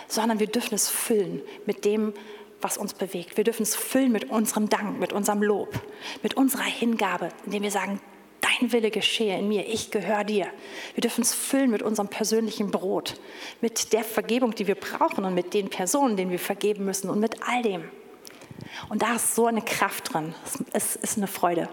sondern 0.07 0.39
wir 0.39 0.47
dürfen 0.47 0.73
es 0.73 0.89
füllen 0.89 1.41
mit 1.67 1.85
dem, 1.85 2.13
was 2.59 2.77
uns 2.77 2.95
bewegt. 2.95 3.37
Wir 3.37 3.43
dürfen 3.43 3.63
es 3.63 3.75
füllen 3.75 4.11
mit 4.11 4.31
unserem 4.31 4.69
Dank, 4.69 4.99
mit 4.99 5.13
unserem 5.13 5.43
Lob, 5.43 5.79
mit 6.23 6.33
unserer 6.33 6.63
Hingabe, 6.63 7.29
indem 7.45 7.61
wir 7.61 7.71
sagen, 7.71 8.01
dein 8.59 8.71
Wille 8.71 8.91
geschehe 8.91 9.37
in 9.37 9.47
mir, 9.47 9.67
ich 9.67 9.91
gehöre 9.91 10.23
dir. 10.23 10.47
Wir 10.95 11.01
dürfen 11.01 11.21
es 11.21 11.33
füllen 11.33 11.71
mit 11.71 11.81
unserem 11.81 12.07
persönlichen 12.07 12.71
Brot, 12.71 13.19
mit 13.61 13.93
der 13.93 14.03
Vergebung, 14.03 14.55
die 14.55 14.67
wir 14.67 14.75
brauchen 14.75 15.25
und 15.25 15.33
mit 15.33 15.53
den 15.53 15.69
Personen, 15.69 16.17
denen 16.17 16.31
wir 16.31 16.39
vergeben 16.39 16.85
müssen 16.85 17.09
und 17.09 17.19
mit 17.19 17.35
all 17.47 17.61
dem. 17.61 17.83
Und 18.89 19.01
da 19.01 19.15
ist 19.15 19.35
so 19.35 19.47
eine 19.47 19.61
Kraft 19.61 20.13
drin. 20.13 20.33
Es 20.73 20.95
ist 20.95 21.17
eine 21.17 21.27
Freude. 21.27 21.69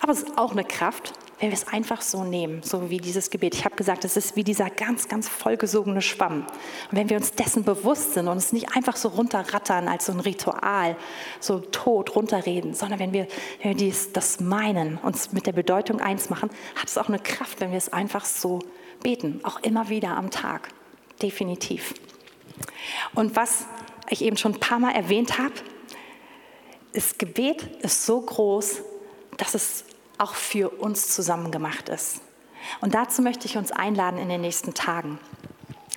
Aber 0.00 0.12
es 0.12 0.22
ist 0.22 0.38
auch 0.38 0.52
eine 0.52 0.64
Kraft, 0.64 1.12
wenn 1.40 1.48
wir 1.48 1.56
es 1.56 1.68
einfach 1.68 2.02
so 2.02 2.22
nehmen, 2.22 2.62
so 2.62 2.90
wie 2.90 2.98
dieses 2.98 3.30
Gebet. 3.30 3.54
Ich 3.54 3.64
habe 3.64 3.74
gesagt, 3.74 4.04
es 4.04 4.18
ist 4.18 4.36
wie 4.36 4.44
dieser 4.44 4.68
ganz, 4.68 5.08
ganz 5.08 5.26
vollgesogene 5.26 6.02
Schwamm. 6.02 6.46
Und 6.90 6.98
wenn 6.98 7.08
wir 7.08 7.16
uns 7.16 7.32
dessen 7.32 7.64
bewusst 7.64 8.12
sind 8.12 8.28
und 8.28 8.36
es 8.36 8.52
nicht 8.52 8.76
einfach 8.76 8.94
so 8.94 9.08
runterrattern 9.08 9.88
als 9.88 10.06
so 10.06 10.12
ein 10.12 10.20
Ritual, 10.20 10.96
so 11.40 11.60
tot 11.60 12.14
runterreden, 12.14 12.74
sondern 12.74 12.98
wenn 12.98 13.14
wir, 13.14 13.26
wenn 13.62 13.70
wir 13.70 13.76
dies, 13.76 14.12
das 14.12 14.40
meinen, 14.40 14.98
uns 14.98 15.32
mit 15.32 15.46
der 15.46 15.52
Bedeutung 15.52 16.00
eins 16.00 16.28
machen, 16.28 16.50
hat 16.76 16.88
es 16.88 16.98
auch 16.98 17.08
eine 17.08 17.18
Kraft, 17.18 17.60
wenn 17.60 17.70
wir 17.70 17.78
es 17.78 17.90
einfach 17.90 18.26
so 18.26 18.58
beten, 19.02 19.40
auch 19.42 19.60
immer 19.62 19.88
wieder 19.88 20.18
am 20.18 20.30
Tag. 20.30 20.68
Definitiv. 21.22 21.94
Und 23.14 23.34
was 23.34 23.64
ich 24.10 24.22
eben 24.22 24.36
schon 24.36 24.52
ein 24.54 24.60
paar 24.60 24.78
Mal 24.78 24.94
erwähnt 24.94 25.38
habe, 25.38 25.54
das 26.92 27.16
Gebet 27.16 27.62
ist 27.80 28.04
so 28.04 28.20
groß, 28.20 28.82
dass 29.38 29.54
es 29.54 29.84
auch 30.20 30.34
für 30.34 30.70
uns 30.70 31.08
zusammen 31.08 31.50
gemacht 31.50 31.88
ist. 31.88 32.20
Und 32.80 32.94
dazu 32.94 33.22
möchte 33.22 33.46
ich 33.46 33.56
uns 33.56 33.72
einladen 33.72 34.18
in 34.18 34.28
den 34.28 34.40
nächsten 34.40 34.74
Tagen, 34.74 35.18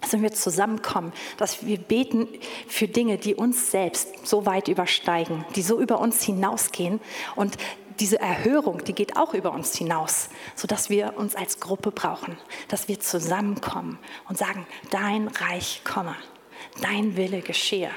dass 0.02 0.14
wir 0.14 0.34
zusammenkommen, 0.34 1.14
dass 1.38 1.66
wir 1.66 1.78
beten 1.78 2.28
für 2.68 2.88
Dinge, 2.88 3.18
die 3.18 3.36
uns 3.36 3.72
selbst 3.72 4.28
so 4.28 4.46
weit 4.46 4.68
übersteigen, 4.68 5.46
die 5.56 5.62
so 5.62 5.80
über 5.80 6.00
uns 6.00 6.24
hinausgehen. 6.24 7.00
Und 7.36 7.58
diese 8.00 8.20
Erhörung, 8.20 8.84
die 8.84 8.94
geht 8.94 9.18
auch 9.18 9.34
über 9.34 9.52
uns 9.52 9.76
hinaus, 9.76 10.30
sodass 10.56 10.90
wir 10.90 11.16
uns 11.18 11.36
als 11.36 11.60
Gruppe 11.60 11.92
brauchen, 11.92 12.38
dass 12.68 12.88
wir 12.88 13.00
zusammenkommen 13.00 14.00
und 14.28 14.38
sagen, 14.38 14.66
dein 14.90 15.28
Reich 15.28 15.82
komme, 15.84 16.16
dein 16.82 17.16
Wille 17.16 17.42
geschehe. 17.42 17.92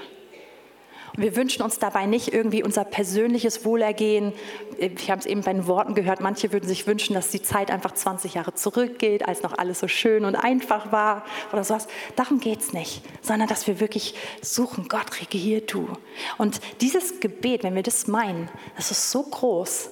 Wir 1.17 1.35
wünschen 1.35 1.63
uns 1.63 1.79
dabei 1.79 2.05
nicht 2.05 2.33
irgendwie 2.35 2.63
unser 2.63 2.85
persönliches 2.85 3.65
Wohlergehen. 3.65 4.35
Ich 4.79 5.11
habe 5.11 5.21
es 5.21 5.27
eben 5.27 5.41
bei 5.41 5.53
den 5.55 5.67
Worten 5.67 5.95
gehört, 5.95 6.21
manche 6.21 6.53
würden 6.53 6.69
sich 6.69 6.87
wünschen, 6.87 7.15
dass 7.15 7.31
die 7.31 7.41
Zeit 7.41 7.71
einfach 7.71 7.93
20 7.93 8.35
Jahre 8.35 8.55
zurückgeht, 8.55 9.27
als 9.27 9.43
noch 9.43 9.57
alles 9.57 9.81
so 9.81 9.89
schön 9.89 10.27
und 10.27 10.37
einfach 10.37 10.93
war 10.93 11.25
oder 11.53 11.65
sowas. 11.65 11.89
Darum 12.17 12.39
geht 12.39 12.61
es 12.61 12.73
nicht, 12.75 13.03
sondern 13.23 13.49
dass 13.49 13.67
wir 13.67 13.81
wirklich 13.81 14.15
suchen, 14.43 14.89
Gott, 14.89 15.21
regier 15.21 15.63
du. 15.63 15.89
Und 16.37 16.61
dieses 16.83 17.21
Gebet, 17.21 17.63
wenn 17.63 17.75
wir 17.75 17.83
das 17.83 18.07
meinen, 18.07 18.51
das 18.77 18.91
ist 18.91 19.11
so 19.11 19.23
groß, 19.23 19.89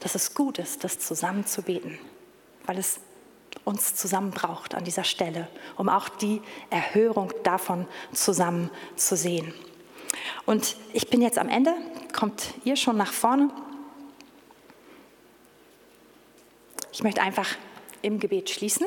dass 0.00 0.16
es 0.16 0.34
gut 0.34 0.58
ist, 0.58 0.82
das 0.82 0.98
zusammen 0.98 1.46
zu 1.46 1.62
beten, 1.62 1.98
weil 2.66 2.78
es 2.78 2.98
uns 3.64 3.94
zusammen 3.94 4.30
braucht 4.32 4.74
an 4.74 4.84
dieser 4.84 5.04
Stelle, 5.04 5.46
um 5.76 5.88
auch 5.88 6.08
die 6.08 6.40
Erhörung 6.70 7.32
davon 7.44 7.86
zusammen 8.12 8.70
zu 8.96 9.14
sehen. 9.16 9.54
Und 10.46 10.76
ich 10.92 11.08
bin 11.08 11.22
jetzt 11.22 11.38
am 11.38 11.48
Ende. 11.48 11.74
Kommt 12.12 12.54
ihr 12.64 12.76
schon 12.76 12.96
nach 12.96 13.12
vorne? 13.12 13.50
Ich 16.92 17.02
möchte 17.02 17.22
einfach 17.22 17.48
im 18.02 18.18
Gebet 18.18 18.50
schließen. 18.50 18.86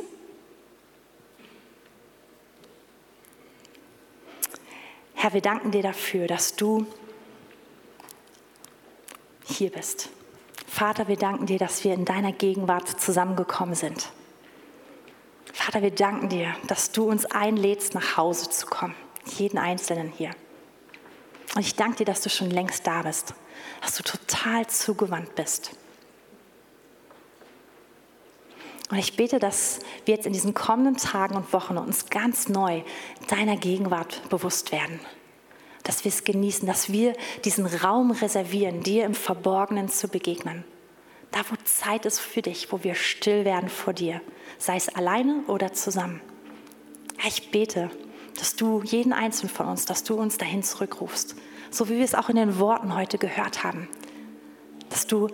Herr, 5.13 5.34
wir 5.34 5.41
danken 5.41 5.71
dir 5.71 5.81
dafür, 5.81 6.27
dass 6.27 6.55
du 6.55 6.86
hier 9.45 9.71
bist. 9.71 10.09
Vater, 10.67 11.07
wir 11.07 11.17
danken 11.17 11.45
dir, 11.45 11.59
dass 11.59 11.84
wir 11.84 11.93
in 11.93 12.03
deiner 12.03 12.34
Gegenwart 12.34 12.99
zusammengekommen 12.99 13.75
sind. 13.75 14.09
Vater, 15.53 15.81
wir 15.81 15.91
danken 15.91 16.29
dir, 16.29 16.55
dass 16.67 16.91
du 16.91 17.09
uns 17.09 17.25
einlädst, 17.25 17.93
nach 17.93 18.17
Hause 18.17 18.49
zu 18.49 18.65
kommen. 18.65 18.95
Jeden 19.38 19.59
Einzelnen 19.59 20.09
hier. 20.09 20.31
Und 21.55 21.61
ich 21.61 21.75
danke 21.75 21.97
dir, 21.97 22.05
dass 22.05 22.21
du 22.21 22.29
schon 22.29 22.49
längst 22.49 22.87
da 22.87 23.03
bist, 23.03 23.33
dass 23.81 23.95
du 23.95 24.03
total 24.03 24.67
zugewandt 24.67 25.35
bist. 25.35 25.71
Und 28.89 28.97
ich 28.97 29.15
bete, 29.15 29.39
dass 29.39 29.79
wir 30.05 30.15
jetzt 30.15 30.25
in 30.25 30.33
diesen 30.33 30.53
kommenden 30.53 30.97
Tagen 30.97 31.35
und 31.35 31.51
Wochen 31.53 31.77
uns 31.77 32.07
ganz 32.11 32.47
neu 32.49 32.83
deiner 33.27 33.57
Gegenwart 33.57 34.21
bewusst 34.29 34.71
werden. 34.71 34.99
Dass 35.83 36.03
wir 36.03 36.09
es 36.09 36.23
genießen, 36.23 36.67
dass 36.67 36.91
wir 36.91 37.13
diesen 37.43 37.65
Raum 37.65 38.11
reservieren, 38.11 38.83
dir 38.83 39.05
im 39.05 39.15
Verborgenen 39.15 39.89
zu 39.89 40.07
begegnen. 40.07 40.63
Da, 41.31 41.39
wo 41.49 41.55
Zeit 41.63 42.05
ist 42.05 42.19
für 42.19 42.43
dich, 42.43 42.71
wo 42.71 42.83
wir 42.83 42.93
still 42.93 43.45
werden 43.45 43.69
vor 43.69 43.93
dir, 43.93 44.21
sei 44.59 44.75
es 44.75 44.89
alleine 44.89 45.41
oder 45.47 45.73
zusammen. 45.73 46.21
Ich 47.25 47.49
bete, 47.49 47.89
dass 48.38 48.55
du 48.55 48.81
jeden 48.84 49.13
einzelnen 49.13 49.53
von 49.53 49.67
uns, 49.67 49.86
dass 49.86 50.03
du 50.03 50.15
uns 50.15 50.38
dahin 50.38 50.63
zurückrufst, 50.63 51.36
so 51.69 51.89
wie 51.89 51.97
wir 51.97 52.05
es 52.05 52.15
auch 52.15 52.29
in 52.29 52.36
den 52.36 52.59
Worten 52.59 52.95
heute 52.95 53.17
gehört 53.17 53.63
haben, 53.63 53.88
dass 54.89 55.07
du 55.07 55.29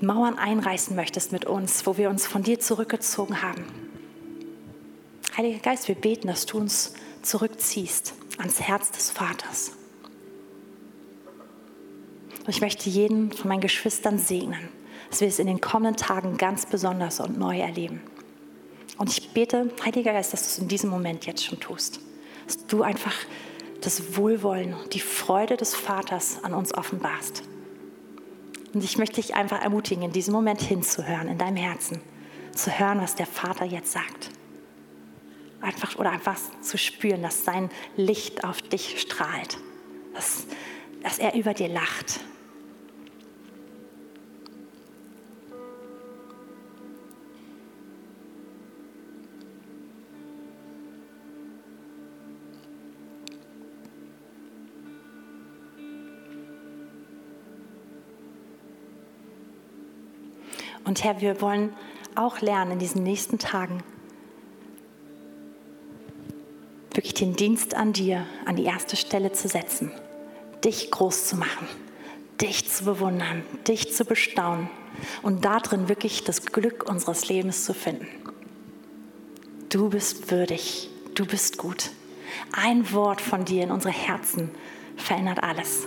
Mauern 0.00 0.38
einreißen 0.38 0.94
möchtest 0.94 1.32
mit 1.32 1.44
uns, 1.44 1.86
wo 1.86 1.96
wir 1.96 2.08
uns 2.08 2.26
von 2.26 2.42
dir 2.42 2.60
zurückgezogen 2.60 3.42
haben. 3.42 3.64
Heiliger 5.36 5.58
Geist, 5.58 5.88
wir 5.88 5.94
beten, 5.94 6.28
dass 6.28 6.46
du 6.46 6.58
uns 6.58 6.94
zurückziehst 7.22 8.14
ans 8.38 8.60
Herz 8.60 8.90
des 8.92 9.10
Vaters. 9.10 9.72
Und 12.40 12.48
ich 12.48 12.60
möchte 12.60 12.88
jeden 12.88 13.32
von 13.32 13.48
meinen 13.48 13.60
Geschwistern 13.60 14.18
segnen, 14.18 14.68
dass 15.10 15.20
wir 15.20 15.28
es 15.28 15.38
in 15.38 15.46
den 15.46 15.60
kommenden 15.60 15.96
Tagen 15.96 16.38
ganz 16.38 16.66
besonders 16.66 17.20
und 17.20 17.38
neu 17.38 17.58
erleben. 17.58 18.00
Und 18.98 19.10
ich 19.10 19.30
bete, 19.30 19.70
Heiliger 19.84 20.12
Geist, 20.12 20.32
dass 20.32 20.42
du 20.42 20.46
es 20.48 20.58
in 20.58 20.68
diesem 20.68 20.90
Moment 20.90 21.24
jetzt 21.24 21.44
schon 21.44 21.60
tust. 21.60 22.00
Dass 22.46 22.66
du 22.66 22.82
einfach 22.82 23.14
das 23.80 24.16
Wohlwollen 24.16 24.74
die 24.92 25.00
Freude 25.00 25.56
des 25.56 25.74
Vaters 25.74 26.42
an 26.42 26.52
uns 26.52 26.74
offenbarst. 26.74 27.44
Und 28.74 28.84
ich 28.84 28.98
möchte 28.98 29.16
dich 29.16 29.34
einfach 29.34 29.62
ermutigen, 29.62 30.02
in 30.02 30.12
diesem 30.12 30.34
Moment 30.34 30.60
hinzuhören, 30.60 31.28
in 31.28 31.38
deinem 31.38 31.56
Herzen, 31.56 32.00
zu 32.52 32.76
hören, 32.76 33.00
was 33.00 33.14
der 33.14 33.26
Vater 33.26 33.64
jetzt 33.64 33.92
sagt. 33.92 34.30
Einfach, 35.60 35.96
oder 35.96 36.10
einfach 36.10 36.36
zu 36.60 36.76
spüren, 36.76 37.22
dass 37.22 37.44
sein 37.44 37.70
Licht 37.96 38.44
auf 38.44 38.60
dich 38.60 39.00
strahlt, 39.00 39.58
dass, 40.14 40.46
dass 41.02 41.18
er 41.18 41.34
über 41.34 41.54
dir 41.54 41.68
lacht, 41.68 42.20
Und 60.88 61.04
Herr, 61.04 61.20
wir 61.20 61.42
wollen 61.42 61.74
auch 62.14 62.40
lernen 62.40 62.72
in 62.72 62.78
diesen 62.78 63.02
nächsten 63.02 63.38
Tagen, 63.38 63.82
wirklich 66.94 67.12
den 67.12 67.36
Dienst 67.36 67.74
an 67.74 67.92
dir 67.92 68.24
an 68.46 68.56
die 68.56 68.64
erste 68.64 68.96
Stelle 68.96 69.30
zu 69.32 69.48
setzen, 69.48 69.92
dich 70.64 70.90
groß 70.90 71.26
zu 71.26 71.36
machen, 71.36 71.68
dich 72.40 72.70
zu 72.70 72.86
bewundern, 72.86 73.42
dich 73.68 73.92
zu 73.94 74.06
bestaunen 74.06 74.70
und 75.20 75.44
darin 75.44 75.90
wirklich 75.90 76.24
das 76.24 76.46
Glück 76.46 76.88
unseres 76.88 77.28
Lebens 77.28 77.66
zu 77.66 77.74
finden. 77.74 78.08
Du 79.68 79.90
bist 79.90 80.30
würdig, 80.30 80.88
du 81.14 81.26
bist 81.26 81.58
gut. 81.58 81.90
Ein 82.52 82.90
Wort 82.94 83.20
von 83.20 83.44
dir 83.44 83.62
in 83.62 83.72
unsere 83.72 83.92
Herzen 83.92 84.50
verändert 84.96 85.42
alles. 85.42 85.86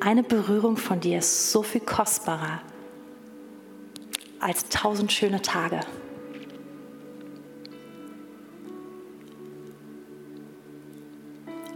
Eine 0.00 0.22
Berührung 0.22 0.76
von 0.76 1.00
dir 1.00 1.20
ist 1.20 1.52
so 1.52 1.62
viel 1.62 1.80
kostbarer 1.80 2.60
als 4.42 4.68
tausend 4.68 5.12
schöne 5.12 5.40
Tage. 5.40 5.80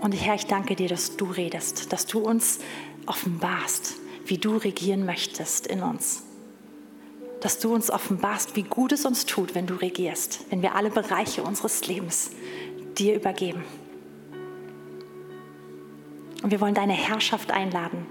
Und 0.00 0.12
Herr, 0.12 0.34
ich 0.34 0.46
danke 0.46 0.76
dir, 0.76 0.88
dass 0.88 1.16
du 1.16 1.26
redest, 1.26 1.92
dass 1.92 2.06
du 2.06 2.20
uns 2.20 2.60
offenbarst, 3.06 3.94
wie 4.26 4.38
du 4.38 4.56
regieren 4.56 5.04
möchtest 5.04 5.66
in 5.66 5.82
uns. 5.82 6.24
Dass 7.40 7.58
du 7.58 7.74
uns 7.74 7.90
offenbarst, 7.90 8.56
wie 8.56 8.62
gut 8.62 8.92
es 8.92 9.04
uns 9.04 9.26
tut, 9.26 9.54
wenn 9.54 9.66
du 9.66 9.74
regierst, 9.74 10.44
wenn 10.50 10.62
wir 10.62 10.74
alle 10.74 10.90
Bereiche 10.90 11.42
unseres 11.42 11.86
Lebens 11.86 12.30
dir 12.98 13.14
übergeben. 13.14 13.64
Und 16.42 16.50
wir 16.50 16.60
wollen 16.60 16.74
deine 16.74 16.92
Herrschaft 16.92 17.50
einladen 17.50 18.06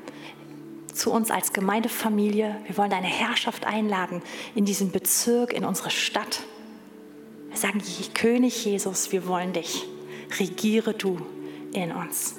zu 0.96 1.12
uns 1.12 1.32
als 1.32 1.54
Gemeindefamilie. 1.54 2.56
Wir 2.66 2.78
wollen 2.78 2.90
deine 2.90 3.08
Herrschaft 3.08 3.66
einladen 3.66 4.22
in 4.56 4.66
diesen 4.66 4.92
Bezirk, 4.92 5.54
in 5.54 5.66
unsere 5.66 5.92
Stadt. 5.92 6.42
Wir 7.50 7.58
sagen, 7.58 7.82
König 8.14 8.66
Jesus, 8.66 9.12
wir 9.12 9.28
wollen 9.28 9.54
dich. 9.54 9.88
Regiere 10.40 10.94
du 10.94 11.20
in 11.74 11.92
uns. 11.92 12.36